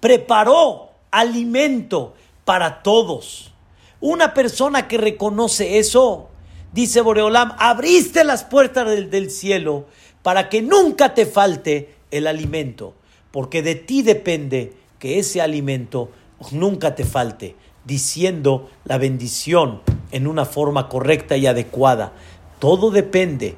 preparó 0.00 0.88
alimento 1.10 2.14
para 2.46 2.82
todos. 2.82 3.52
Una 4.00 4.32
persona 4.32 4.88
que 4.88 4.96
reconoce 4.96 5.78
eso, 5.78 6.30
dice 6.72 7.02
Boreolam, 7.02 7.54
abriste 7.58 8.24
las 8.24 8.42
puertas 8.42 8.88
del, 8.88 9.10
del 9.10 9.30
cielo 9.30 9.84
para 10.22 10.48
que 10.48 10.62
nunca 10.62 11.12
te 11.12 11.26
falte 11.26 11.94
el 12.10 12.26
alimento, 12.26 12.94
porque 13.32 13.60
de 13.60 13.74
ti 13.74 14.00
depende 14.00 14.72
que 14.98 15.18
ese 15.18 15.42
alimento 15.42 16.08
nunca 16.52 16.94
te 16.94 17.04
falte, 17.04 17.54
diciendo 17.84 18.70
la 18.84 18.98
bendición 18.98 19.80
en 20.10 20.26
una 20.26 20.44
forma 20.44 20.88
correcta 20.88 21.36
y 21.36 21.46
adecuada. 21.46 22.12
Todo 22.58 22.90
depende 22.90 23.56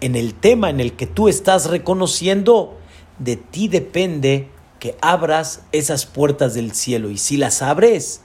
en 0.00 0.16
el 0.16 0.34
tema 0.34 0.70
en 0.70 0.80
el 0.80 0.94
que 0.94 1.06
tú 1.06 1.28
estás 1.28 1.66
reconociendo, 1.66 2.76
de 3.18 3.36
ti 3.36 3.68
depende 3.68 4.48
que 4.78 4.96
abras 5.00 5.62
esas 5.72 6.06
puertas 6.06 6.54
del 6.54 6.72
cielo. 6.72 7.10
Y 7.10 7.18
si 7.18 7.36
las 7.36 7.62
abres, 7.62 8.20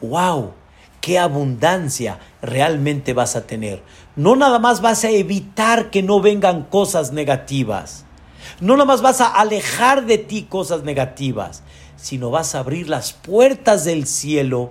wow, 0.00 0.52
qué 1.00 1.18
abundancia 1.18 2.18
realmente 2.42 3.12
vas 3.12 3.36
a 3.36 3.46
tener. 3.46 3.82
No 4.14 4.36
nada 4.36 4.58
más 4.58 4.80
vas 4.80 5.04
a 5.04 5.10
evitar 5.10 5.90
que 5.90 6.02
no 6.02 6.20
vengan 6.20 6.62
cosas 6.64 7.12
negativas. 7.12 8.04
No 8.60 8.74
nada 8.74 8.86
más 8.86 9.02
vas 9.02 9.20
a 9.20 9.26
alejar 9.26 10.06
de 10.06 10.18
ti 10.18 10.44
cosas 10.48 10.84
negativas, 10.84 11.62
sino 12.06 12.30
vas 12.30 12.54
a 12.54 12.60
abrir 12.60 12.88
las 12.88 13.12
puertas 13.12 13.84
del 13.84 14.06
cielo 14.06 14.70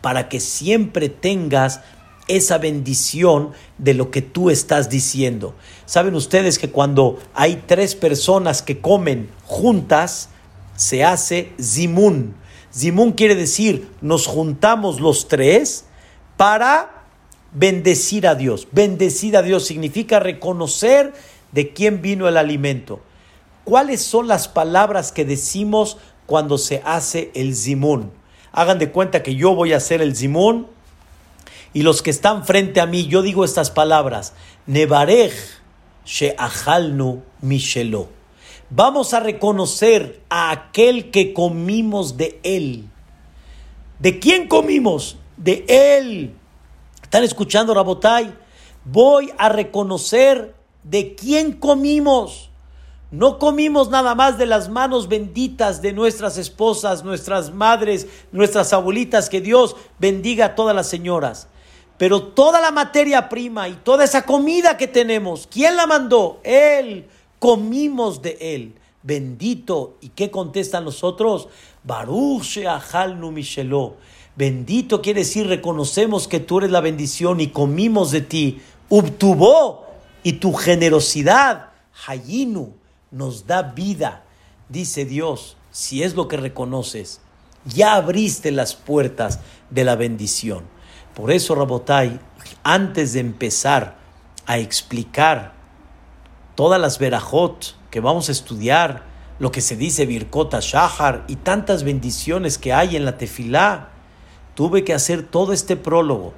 para 0.00 0.30
que 0.30 0.40
siempre 0.40 1.10
tengas 1.10 1.80
esa 2.28 2.56
bendición 2.56 3.50
de 3.76 3.92
lo 3.92 4.10
que 4.10 4.22
tú 4.22 4.48
estás 4.48 4.88
diciendo. 4.88 5.54
Saben 5.84 6.14
ustedes 6.14 6.58
que 6.58 6.70
cuando 6.70 7.18
hay 7.34 7.62
tres 7.66 7.94
personas 7.94 8.62
que 8.62 8.80
comen 8.80 9.28
juntas, 9.44 10.30
se 10.74 11.04
hace 11.04 11.52
zimun. 11.60 12.36
Zimun 12.74 13.12
quiere 13.12 13.34
decir, 13.34 13.90
nos 14.00 14.26
juntamos 14.26 14.98
los 14.98 15.28
tres 15.28 15.84
para 16.38 17.04
bendecir 17.52 18.26
a 18.26 18.34
Dios. 18.34 18.66
Bendecir 18.72 19.36
a 19.36 19.42
Dios 19.42 19.66
significa 19.66 20.20
reconocer 20.20 21.12
de 21.52 21.74
quién 21.74 22.00
vino 22.00 22.28
el 22.28 22.38
alimento. 22.38 23.00
¿Cuáles 23.64 24.00
son 24.00 24.26
las 24.26 24.48
palabras 24.48 25.12
que 25.12 25.26
decimos 25.26 25.98
cuando 26.32 26.56
se 26.56 26.80
hace 26.86 27.30
el 27.34 27.54
zimun? 27.54 28.10
Hagan 28.52 28.78
de 28.78 28.90
cuenta 28.90 29.22
que 29.22 29.34
yo 29.34 29.54
voy 29.54 29.74
a 29.74 29.76
hacer 29.76 30.00
el 30.00 30.16
zimun 30.16 30.66
y 31.74 31.82
los 31.82 32.00
que 32.00 32.08
están 32.08 32.46
frente 32.46 32.80
a 32.80 32.86
mí, 32.86 33.06
yo 33.06 33.20
digo 33.20 33.44
estas 33.44 33.70
palabras, 33.70 34.32
Nebarej 34.64 35.34
she'achalnu 36.06 37.22
mishelo. 37.42 38.08
Vamos 38.70 39.12
a 39.12 39.20
reconocer 39.20 40.22
a 40.30 40.52
aquel 40.52 41.10
que 41.10 41.34
comimos 41.34 42.16
de 42.16 42.40
él. 42.44 42.88
¿De 43.98 44.18
quién 44.18 44.48
comimos? 44.48 45.18
De 45.36 45.66
él. 45.68 46.34
¿Están 47.02 47.24
escuchando, 47.24 47.74
Rabotai? 47.74 48.32
Voy 48.86 49.30
a 49.36 49.50
reconocer 49.50 50.54
de 50.82 51.14
quién 51.14 51.52
comimos. 51.52 52.48
No 53.12 53.38
comimos 53.38 53.90
nada 53.90 54.14
más 54.14 54.38
de 54.38 54.46
las 54.46 54.70
manos 54.70 55.06
benditas 55.06 55.82
de 55.82 55.92
nuestras 55.92 56.38
esposas, 56.38 57.04
nuestras 57.04 57.52
madres, 57.52 58.06
nuestras 58.32 58.72
abuelitas, 58.72 59.28
que 59.28 59.42
Dios 59.42 59.76
bendiga 59.98 60.46
a 60.46 60.54
todas 60.54 60.74
las 60.74 60.88
señoras. 60.88 61.46
Pero 61.98 62.22
toda 62.22 62.58
la 62.58 62.70
materia 62.70 63.28
prima 63.28 63.68
y 63.68 63.74
toda 63.74 64.04
esa 64.04 64.22
comida 64.22 64.78
que 64.78 64.88
tenemos, 64.88 65.46
¿quién 65.46 65.76
la 65.76 65.86
mandó? 65.86 66.40
Él. 66.42 67.06
Comimos 67.38 68.22
de 68.22 68.38
él. 68.40 68.76
Bendito. 69.02 69.98
¿Y 70.00 70.08
qué 70.08 70.30
contestan 70.30 70.86
nosotros? 70.86 71.48
Baruch 71.84 72.44
Sheachalnu 72.44 73.30
Mishelo. 73.30 73.96
Bendito 74.36 75.02
quiere 75.02 75.20
decir 75.20 75.46
reconocemos 75.48 76.28
que 76.28 76.40
tú 76.40 76.58
eres 76.58 76.70
la 76.70 76.80
bendición 76.80 77.40
y 77.42 77.48
comimos 77.48 78.10
de 78.10 78.22
ti. 78.22 78.62
Ubtubo 78.88 79.84
y 80.22 80.34
tu 80.34 80.54
generosidad. 80.54 81.72
Hayinu 82.06 82.81
nos 83.12 83.46
da 83.46 83.62
vida, 83.62 84.24
dice 84.68 85.04
Dios, 85.04 85.56
si 85.70 86.02
es 86.02 86.14
lo 86.14 86.26
que 86.26 86.36
reconoces, 86.36 87.20
ya 87.64 87.94
abriste 87.94 88.50
las 88.50 88.74
puertas 88.74 89.38
de 89.70 89.84
la 89.84 89.94
bendición. 89.94 90.64
Por 91.14 91.30
eso, 91.30 91.54
Rabotai, 91.54 92.18
antes 92.64 93.12
de 93.12 93.20
empezar 93.20 93.98
a 94.46 94.58
explicar 94.58 95.52
todas 96.54 96.80
las 96.80 96.98
verajot 96.98 97.76
que 97.90 98.00
vamos 98.00 98.28
a 98.28 98.32
estudiar, 98.32 99.04
lo 99.38 99.52
que 99.52 99.60
se 99.60 99.76
dice 99.76 100.06
Birkota 100.06 100.60
Shahar 100.60 101.24
y 101.28 101.36
tantas 101.36 101.84
bendiciones 101.84 102.58
que 102.58 102.72
hay 102.72 102.96
en 102.96 103.04
la 103.04 103.18
tefilá, 103.18 103.90
tuve 104.54 104.84
que 104.84 104.94
hacer 104.94 105.22
todo 105.22 105.52
este 105.52 105.76
prólogo 105.76 106.32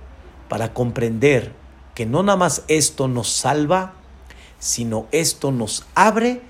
para 0.49 0.75
comprender 0.75 1.53
que 1.95 2.07
no 2.07 2.22
nada 2.22 2.37
más 2.37 2.64
esto 2.68 3.09
nos 3.09 3.29
salva, 3.29 3.95
sino 4.59 5.07
esto 5.12 5.53
nos 5.53 5.85
abre 5.95 6.43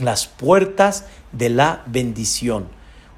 las 0.00 0.26
puertas 0.26 1.06
de 1.32 1.48
la 1.48 1.82
bendición. 1.86 2.68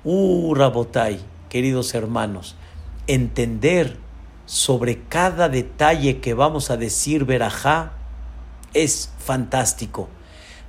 Uh, 0.04 0.54
Rabotai, 0.54 1.20
queridos 1.48 1.94
hermanos, 1.94 2.56
entender 3.06 3.96
sobre 4.46 5.02
cada 5.02 5.48
detalle 5.48 6.20
que 6.20 6.34
vamos 6.34 6.70
a 6.70 6.76
decir 6.76 7.24
verajá 7.24 7.92
es 8.74 9.12
fantástico. 9.18 10.08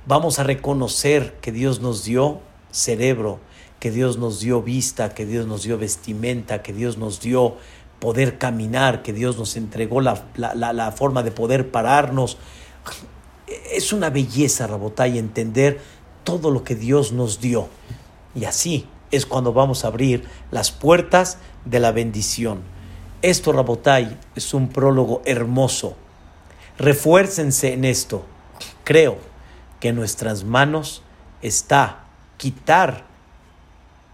Vamos 0.06 0.38
a 0.38 0.44
reconocer 0.44 1.34
que 1.40 1.52
Dios 1.52 1.80
nos 1.80 2.04
dio 2.04 2.40
cerebro, 2.70 3.40
que 3.80 3.90
Dios 3.90 4.18
nos 4.18 4.40
dio 4.40 4.62
vista, 4.62 5.12
que 5.14 5.26
Dios 5.26 5.46
nos 5.46 5.64
dio 5.64 5.76
vestimenta, 5.78 6.62
que 6.62 6.72
Dios 6.72 6.96
nos 6.96 7.20
dio 7.20 7.56
poder 7.98 8.38
caminar, 8.38 9.02
que 9.02 9.12
Dios 9.12 9.36
nos 9.36 9.56
entregó 9.56 10.00
la, 10.00 10.24
la 10.36 10.92
forma 10.92 11.22
de 11.22 11.32
poder 11.32 11.70
pararnos, 11.70 12.38
es 13.72 13.92
una 13.92 14.10
belleza, 14.10 14.66
Rabotay, 14.66 15.18
entender 15.18 15.80
todo 16.24 16.50
lo 16.50 16.64
que 16.64 16.74
Dios 16.74 17.12
nos 17.12 17.40
dio. 17.40 17.68
Y 18.34 18.44
así 18.44 18.86
es 19.10 19.26
cuando 19.26 19.52
vamos 19.52 19.84
a 19.84 19.88
abrir 19.88 20.24
las 20.50 20.70
puertas 20.70 21.38
de 21.64 21.80
la 21.80 21.92
bendición. 21.92 22.62
Esto, 23.22 23.52
Rabotay, 23.52 24.18
es 24.34 24.54
un 24.54 24.68
prólogo 24.68 25.22
hermoso. 25.24 25.96
Refuércense 26.78 27.72
en 27.72 27.84
esto. 27.84 28.24
Creo 28.84 29.18
que 29.80 29.88
en 29.88 29.96
nuestras 29.96 30.44
manos 30.44 31.02
está 31.42 32.04
quitar 32.36 33.04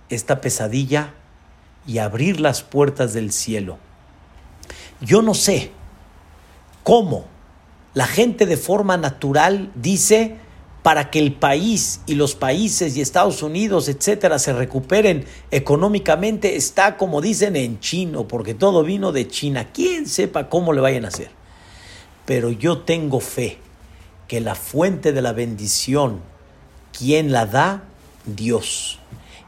esta 0.09 0.41
pesadilla 0.41 1.15
y 1.87 1.99
abrir 1.99 2.41
las 2.41 2.63
puertas 2.63 3.13
del 3.13 3.33
cielo. 3.33 3.79
Yo 5.01 5.23
no 5.23 5.35
sé 5.35 5.73
cómo 6.85 7.25
la 7.95 8.07
gente 8.07 8.47
de 8.47 8.57
forma 8.57 8.97
natural 8.97 9.71
dice 9.75 10.37
para 10.83 11.11
que 11.11 11.21
el 11.21 11.35
país 11.35 12.01
y 12.07 12.15
los 12.15 12.35
países 12.35 12.97
y 12.97 13.01
Estados 13.01 13.43
Unidos, 13.43 13.89
etcétera, 13.89 14.39
se 14.39 14.53
recuperen 14.53 15.25
económicamente, 15.51 16.57
está 16.57 16.97
como 16.97 17.21
dicen 17.21 17.55
en 17.55 17.79
chino, 17.79 18.27
porque 18.27 18.55
todo 18.55 18.83
vino 18.83 19.13
de 19.13 19.29
China. 19.29 19.69
Quién 19.73 20.09
sepa 20.09 20.49
cómo 20.49 20.73
le 20.73 20.81
vayan 20.81 21.05
a 21.05 21.09
hacer. 21.09 21.31
Pero 22.27 22.51
yo 22.51 22.79
tengo 22.79 23.21
fe 23.21 23.59
que 24.27 24.41
la 24.41 24.55
fuente 24.55 25.13
de 25.13 25.23
la 25.23 25.33
bendición, 25.33 26.21
¿quién 26.97 27.31
la 27.31 27.47
da? 27.47 27.85
Dios. 28.25 28.99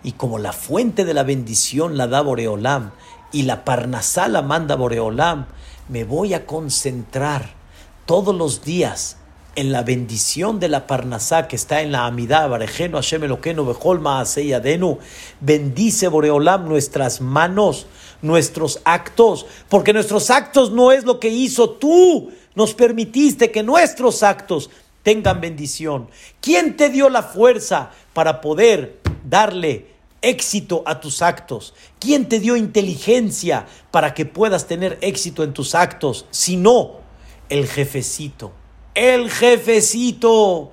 Y 0.04 0.12
como 0.12 0.38
la 0.38 0.52
fuente 0.52 1.04
de 1.04 1.14
la 1.14 1.22
bendición 1.22 1.96
la 1.96 2.06
da 2.06 2.20
Boreolam 2.20 2.92
y 3.32 3.42
la 3.42 3.64
Parnasá 3.64 4.28
la 4.28 4.42
manda 4.42 4.76
Boreolam, 4.76 5.46
me 5.88 6.04
voy 6.04 6.34
a 6.34 6.46
concentrar 6.46 7.63
todos 8.06 8.34
los 8.34 8.64
días 8.64 9.16
en 9.56 9.72
la 9.72 9.82
bendición 9.82 10.58
de 10.58 10.68
la 10.68 10.86
Parnasá 10.86 11.46
que 11.46 11.56
está 11.56 11.80
en 11.80 11.92
la 11.92 12.06
Amidad, 12.06 12.48
Barejeno, 12.48 12.98
Hashem 12.98 13.24
Eloqueno, 13.24 13.64
Bejol 13.64 14.04
Adenu, 14.06 14.98
bendice 15.40 16.08
Boreolam 16.08 16.68
nuestras 16.68 17.20
manos, 17.20 17.86
nuestros 18.20 18.80
actos, 18.84 19.46
porque 19.68 19.92
nuestros 19.92 20.30
actos 20.30 20.72
no 20.72 20.92
es 20.92 21.04
lo 21.04 21.20
que 21.20 21.28
hizo 21.28 21.70
tú, 21.70 22.32
nos 22.54 22.74
permitiste 22.74 23.50
que 23.50 23.62
nuestros 23.62 24.22
actos 24.22 24.70
tengan 25.02 25.40
bendición. 25.40 26.08
¿Quién 26.40 26.76
te 26.76 26.88
dio 26.88 27.08
la 27.08 27.22
fuerza 27.22 27.90
para 28.12 28.40
poder 28.40 29.00
darle 29.24 29.94
éxito 30.20 30.82
a 30.86 30.98
tus 30.98 31.22
actos? 31.22 31.74
¿Quién 32.00 32.28
te 32.28 32.40
dio 32.40 32.56
inteligencia 32.56 33.66
para 33.90 34.14
que 34.14 34.24
puedas 34.24 34.66
tener 34.66 34.98
éxito 35.00 35.44
en 35.44 35.52
tus 35.52 35.74
actos? 35.74 36.26
Si 36.30 36.56
no, 36.56 37.03
el 37.48 37.66
jefecito 37.66 38.52
el 38.94 39.30
jefecito. 39.30 40.72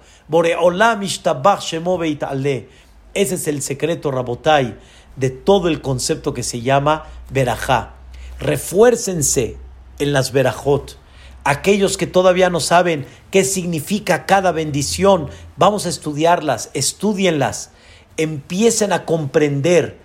Ese 3.14 3.36
es 3.36 3.48
el 3.48 3.62
secreto, 3.62 4.12
Rabotai, 4.12 4.78
de 5.16 5.30
todo 5.30 5.68
el 5.68 5.82
concepto 5.82 6.34
que 6.34 6.44
se 6.44 6.62
llama 6.62 7.08
Berajá. 7.30 7.96
Refuércense 8.40 9.58
en 10.00 10.14
las 10.14 10.32
Berajot. 10.32 10.98
Aquellos 11.44 11.98
que 11.98 12.08
todavía 12.08 12.50
no 12.52 12.60
saben 12.60 13.06
qué 13.32 13.44
significa 13.44 14.26
cada 14.28 14.52
bendición, 14.52 15.30
vamos 15.58 15.86
a 15.88 15.90
estudiarlas, 15.90 16.70
estudienlas. 16.74 17.72
Empiecen 18.18 18.94
a 18.94 19.06
comprender 19.06 20.00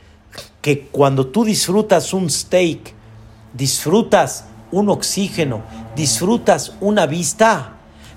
que 0.62 0.86
cuando 0.88 1.26
tú 1.26 1.44
disfrutas 1.44 2.14
un 2.14 2.30
steak, 2.30 2.94
disfrutas 3.52 4.46
un 4.72 4.88
oxígeno, 4.88 5.62
disfrutas 5.96 6.74
una 6.80 7.06
vista, 7.06 7.76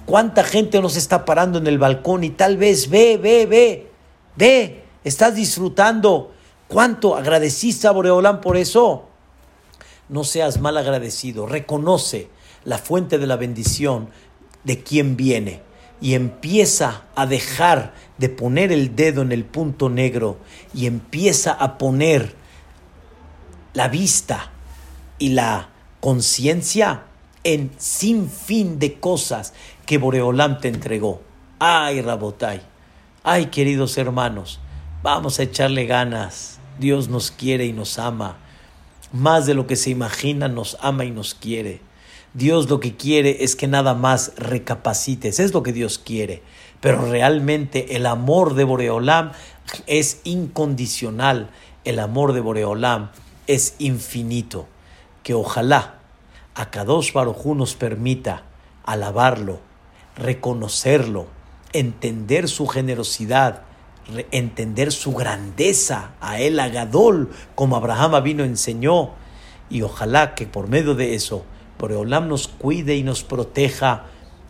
¿Cuánta 0.10 0.44
gente 0.44 0.82
nos 0.82 0.96
está 0.96 1.24
parando 1.24 1.60
en 1.60 1.68
el 1.68 1.78
balcón 1.78 2.24
y 2.24 2.32
tal 2.32 2.58
vez 2.58 2.90
ve, 2.90 3.20
ve, 3.22 3.46
ve, 3.46 3.92
ve, 4.36 4.84
estás 5.04 5.36
disfrutando? 5.36 6.34
¿Cuánto 6.68 7.16
agradeciste 7.16 7.88
a 7.88 7.92
Boreolán 7.92 8.42
por 8.42 8.58
eso? 8.58 9.06
No 10.08 10.24
seas 10.24 10.60
mal 10.60 10.78
agradecido, 10.78 11.46
reconoce 11.46 12.28
la 12.64 12.80
fuente 12.80 13.20
de 13.20 13.28
la 13.28 13.36
bendición 13.36 14.10
de 14.64 14.82
quien 14.82 15.16
viene 15.16 15.62
y 16.02 16.16
empieza 16.16 17.04
a 17.14 17.28
dejar 17.28 17.94
de 18.18 18.30
poner 18.30 18.72
el 18.72 18.96
dedo 18.96 19.22
en 19.22 19.32
el 19.32 19.46
punto 19.46 19.90
negro 19.90 20.40
y 20.74 20.88
empieza 20.88 21.52
a 21.52 21.78
poner 21.78 22.34
la 23.76 23.90
vista 23.90 24.50
y 25.20 25.30
la 25.30 25.70
conciencia 26.00 27.04
en 27.54 27.72
sin 27.78 28.30
fin 28.30 28.78
de 28.78 29.00
cosas 29.00 29.54
que 29.88 29.98
Boreolam 29.98 30.60
te 30.60 30.68
entregó. 30.68 31.22
Ay, 31.58 32.00
Rabotai, 32.00 32.62
ay, 33.24 33.48
queridos 33.48 33.98
hermanos, 33.98 34.60
vamos 35.02 35.40
a 35.40 35.44
echarle 35.44 35.88
ganas. 35.88 36.60
Dios 36.80 37.10
nos 37.10 37.32
quiere 37.32 37.66
y 37.66 37.74
nos 37.74 37.98
ama. 37.98 38.38
Más 39.12 39.48
de 39.48 39.56
lo 39.56 39.66
que 39.66 39.76
se 39.76 39.90
imagina, 39.90 40.48
nos 40.48 40.78
ama 40.82 41.06
y 41.06 41.12
nos 41.12 41.34
quiere. 41.34 41.82
Dios 42.36 42.70
lo 42.70 42.80
que 42.80 42.96
quiere 42.96 43.44
es 43.44 43.56
que 43.56 43.68
nada 43.68 43.96
más 43.96 44.34
recapacites, 44.38 45.40
es 45.40 45.52
lo 45.52 45.64
que 45.64 45.74
Dios 45.74 45.98
quiere. 45.98 46.44
Pero 46.80 47.10
realmente 47.10 47.96
el 47.96 48.06
amor 48.06 48.54
de 48.54 48.64
Boreolam 48.64 49.32
es 49.88 50.22
incondicional, 50.24 51.50
el 51.84 51.98
amor 51.98 52.34
de 52.34 52.42
Boreolam 52.42 53.10
es 53.48 53.74
infinito. 53.80 54.68
Que 55.24 55.34
ojalá 55.34 55.99
a 56.56 56.70
Kadosh 56.70 57.14
Baruj 57.14 57.46
nos 57.56 57.76
permita 57.76 58.44
alabarlo, 58.84 59.60
reconocerlo, 60.16 61.28
entender 61.74 62.48
su 62.48 62.68
generosidad, 62.68 63.64
entender 64.32 64.92
su 64.92 65.14
grandeza, 65.14 66.12
a 66.20 66.40
él 66.40 66.60
Agadol, 66.60 67.30
como 67.56 67.76
Abraham 67.76 68.24
vino 68.24 68.44
enseñó, 68.44 69.12
y 69.70 69.84
ojalá 69.84 70.34
que 70.34 70.48
por 70.48 70.68
medio 70.68 70.96
de 70.96 71.16
eso, 71.16 71.46
Boreolam 71.78 72.28
nos 72.28 72.48
cuide 72.48 72.96
y 72.96 73.04
nos 73.04 73.24
proteja, 73.24 74.06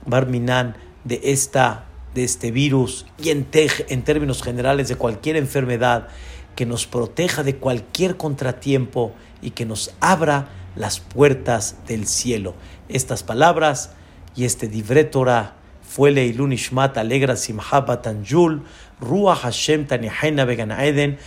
Barminan, 0.05 0.77
de 1.03 1.19
esta 1.25 1.85
de 2.13 2.23
este 2.23 2.51
virus 2.51 3.05
y 3.17 3.29
en 3.29 3.45
términos 3.45 4.41
generales 4.41 4.87
de 4.87 4.95
cualquier 4.95 5.35
enfermedad, 5.35 6.07
que 6.55 6.65
nos 6.65 6.87
proteja 6.87 7.43
de 7.43 7.55
cualquier 7.55 8.17
contratiempo 8.17 9.13
y 9.41 9.51
que 9.51 9.65
nos 9.65 9.93
abra 9.99 10.49
las 10.79 10.99
puertas 10.99 11.75
del 11.87 12.07
cielo. 12.07 12.55
Estas 12.87 13.21
palabras 13.21 13.91
y 14.35 14.45
este 14.45 14.67
divre 14.67 15.03
Torah 15.03 15.53
fue 15.87 16.09
Leilun 16.09 16.53
Ishmat 16.53 16.97
Alegra 16.97 17.35
Simha 17.35 17.81
Batanjul, 17.81 18.63
Ruach 18.99 19.41
Hashem 19.41 19.85
Eden. 19.91 21.17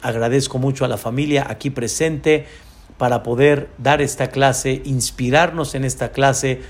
Agradezco 0.00 0.58
mucho 0.58 0.84
a 0.84 0.88
la 0.88 0.96
familia 0.96 1.46
aquí 1.48 1.70
presente 1.70 2.46
para 2.96 3.22
poder 3.22 3.70
dar 3.78 4.00
esta 4.00 4.28
clase, 4.28 4.80
inspirarnos 4.84 5.74
en 5.74 5.84
esta 5.84 6.12
clase 6.12 6.60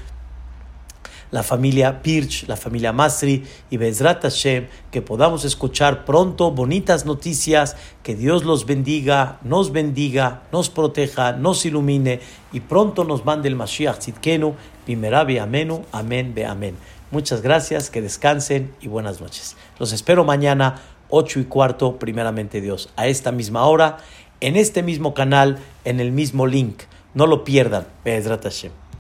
la 1.31 1.43
familia 1.43 2.03
Pirch, 2.03 2.47
la 2.49 2.57
familia 2.57 2.93
Masri 2.93 3.45
y 3.71 3.77
Bezrat 3.77 4.23
Hashem, 4.23 4.67
que 4.91 5.03
podamos 5.03 5.45
escuchar 5.45 6.05
pronto 6.05 6.51
bonitas 6.51 7.07
noticias, 7.07 7.77
que 8.03 8.15
Dios 8.15 8.45
los 8.45 8.67
bendiga, 8.67 9.39
nos 9.43 9.73
bendiga, 9.73 10.43
nos 10.53 10.71
proteja, 10.71 11.33
nos 11.33 11.65
ilumine 11.65 12.21
y 12.53 12.61
pronto 12.61 13.05
nos 13.05 13.25
mande 13.25 13.49
el 13.49 13.57
Mashiach 13.57 13.99
Tzidkenu, 13.99 14.55
Bimerabi 14.87 15.39
Amenu, 15.39 15.85
Amén, 15.93 16.35
Be 16.35 16.45
Amén. 16.45 16.77
Muchas 17.11 17.43
gracias, 17.43 17.91
que 17.91 18.03
descansen 18.03 18.73
y 18.81 18.89
buenas 18.89 19.21
noches. 19.21 19.57
Los 19.79 19.93
espero 19.93 20.25
mañana, 20.25 20.81
8 21.09 21.41
y 21.41 21.45
cuarto, 21.45 21.99
primeramente 21.99 22.61
Dios, 22.61 22.91
a 22.97 23.09
esta 23.09 23.33
misma 23.33 23.65
hora, 23.65 23.99
en 24.41 24.57
este 24.57 24.83
mismo 24.83 25.13
canal, 25.13 25.59
en 25.85 26.01
el 26.01 26.13
mismo 26.13 26.47
link. 26.47 26.83
No 27.15 27.27
lo 27.27 27.45
pierdan, 27.45 27.87
Bezrat 28.05 28.45
Hashem. 28.45 28.80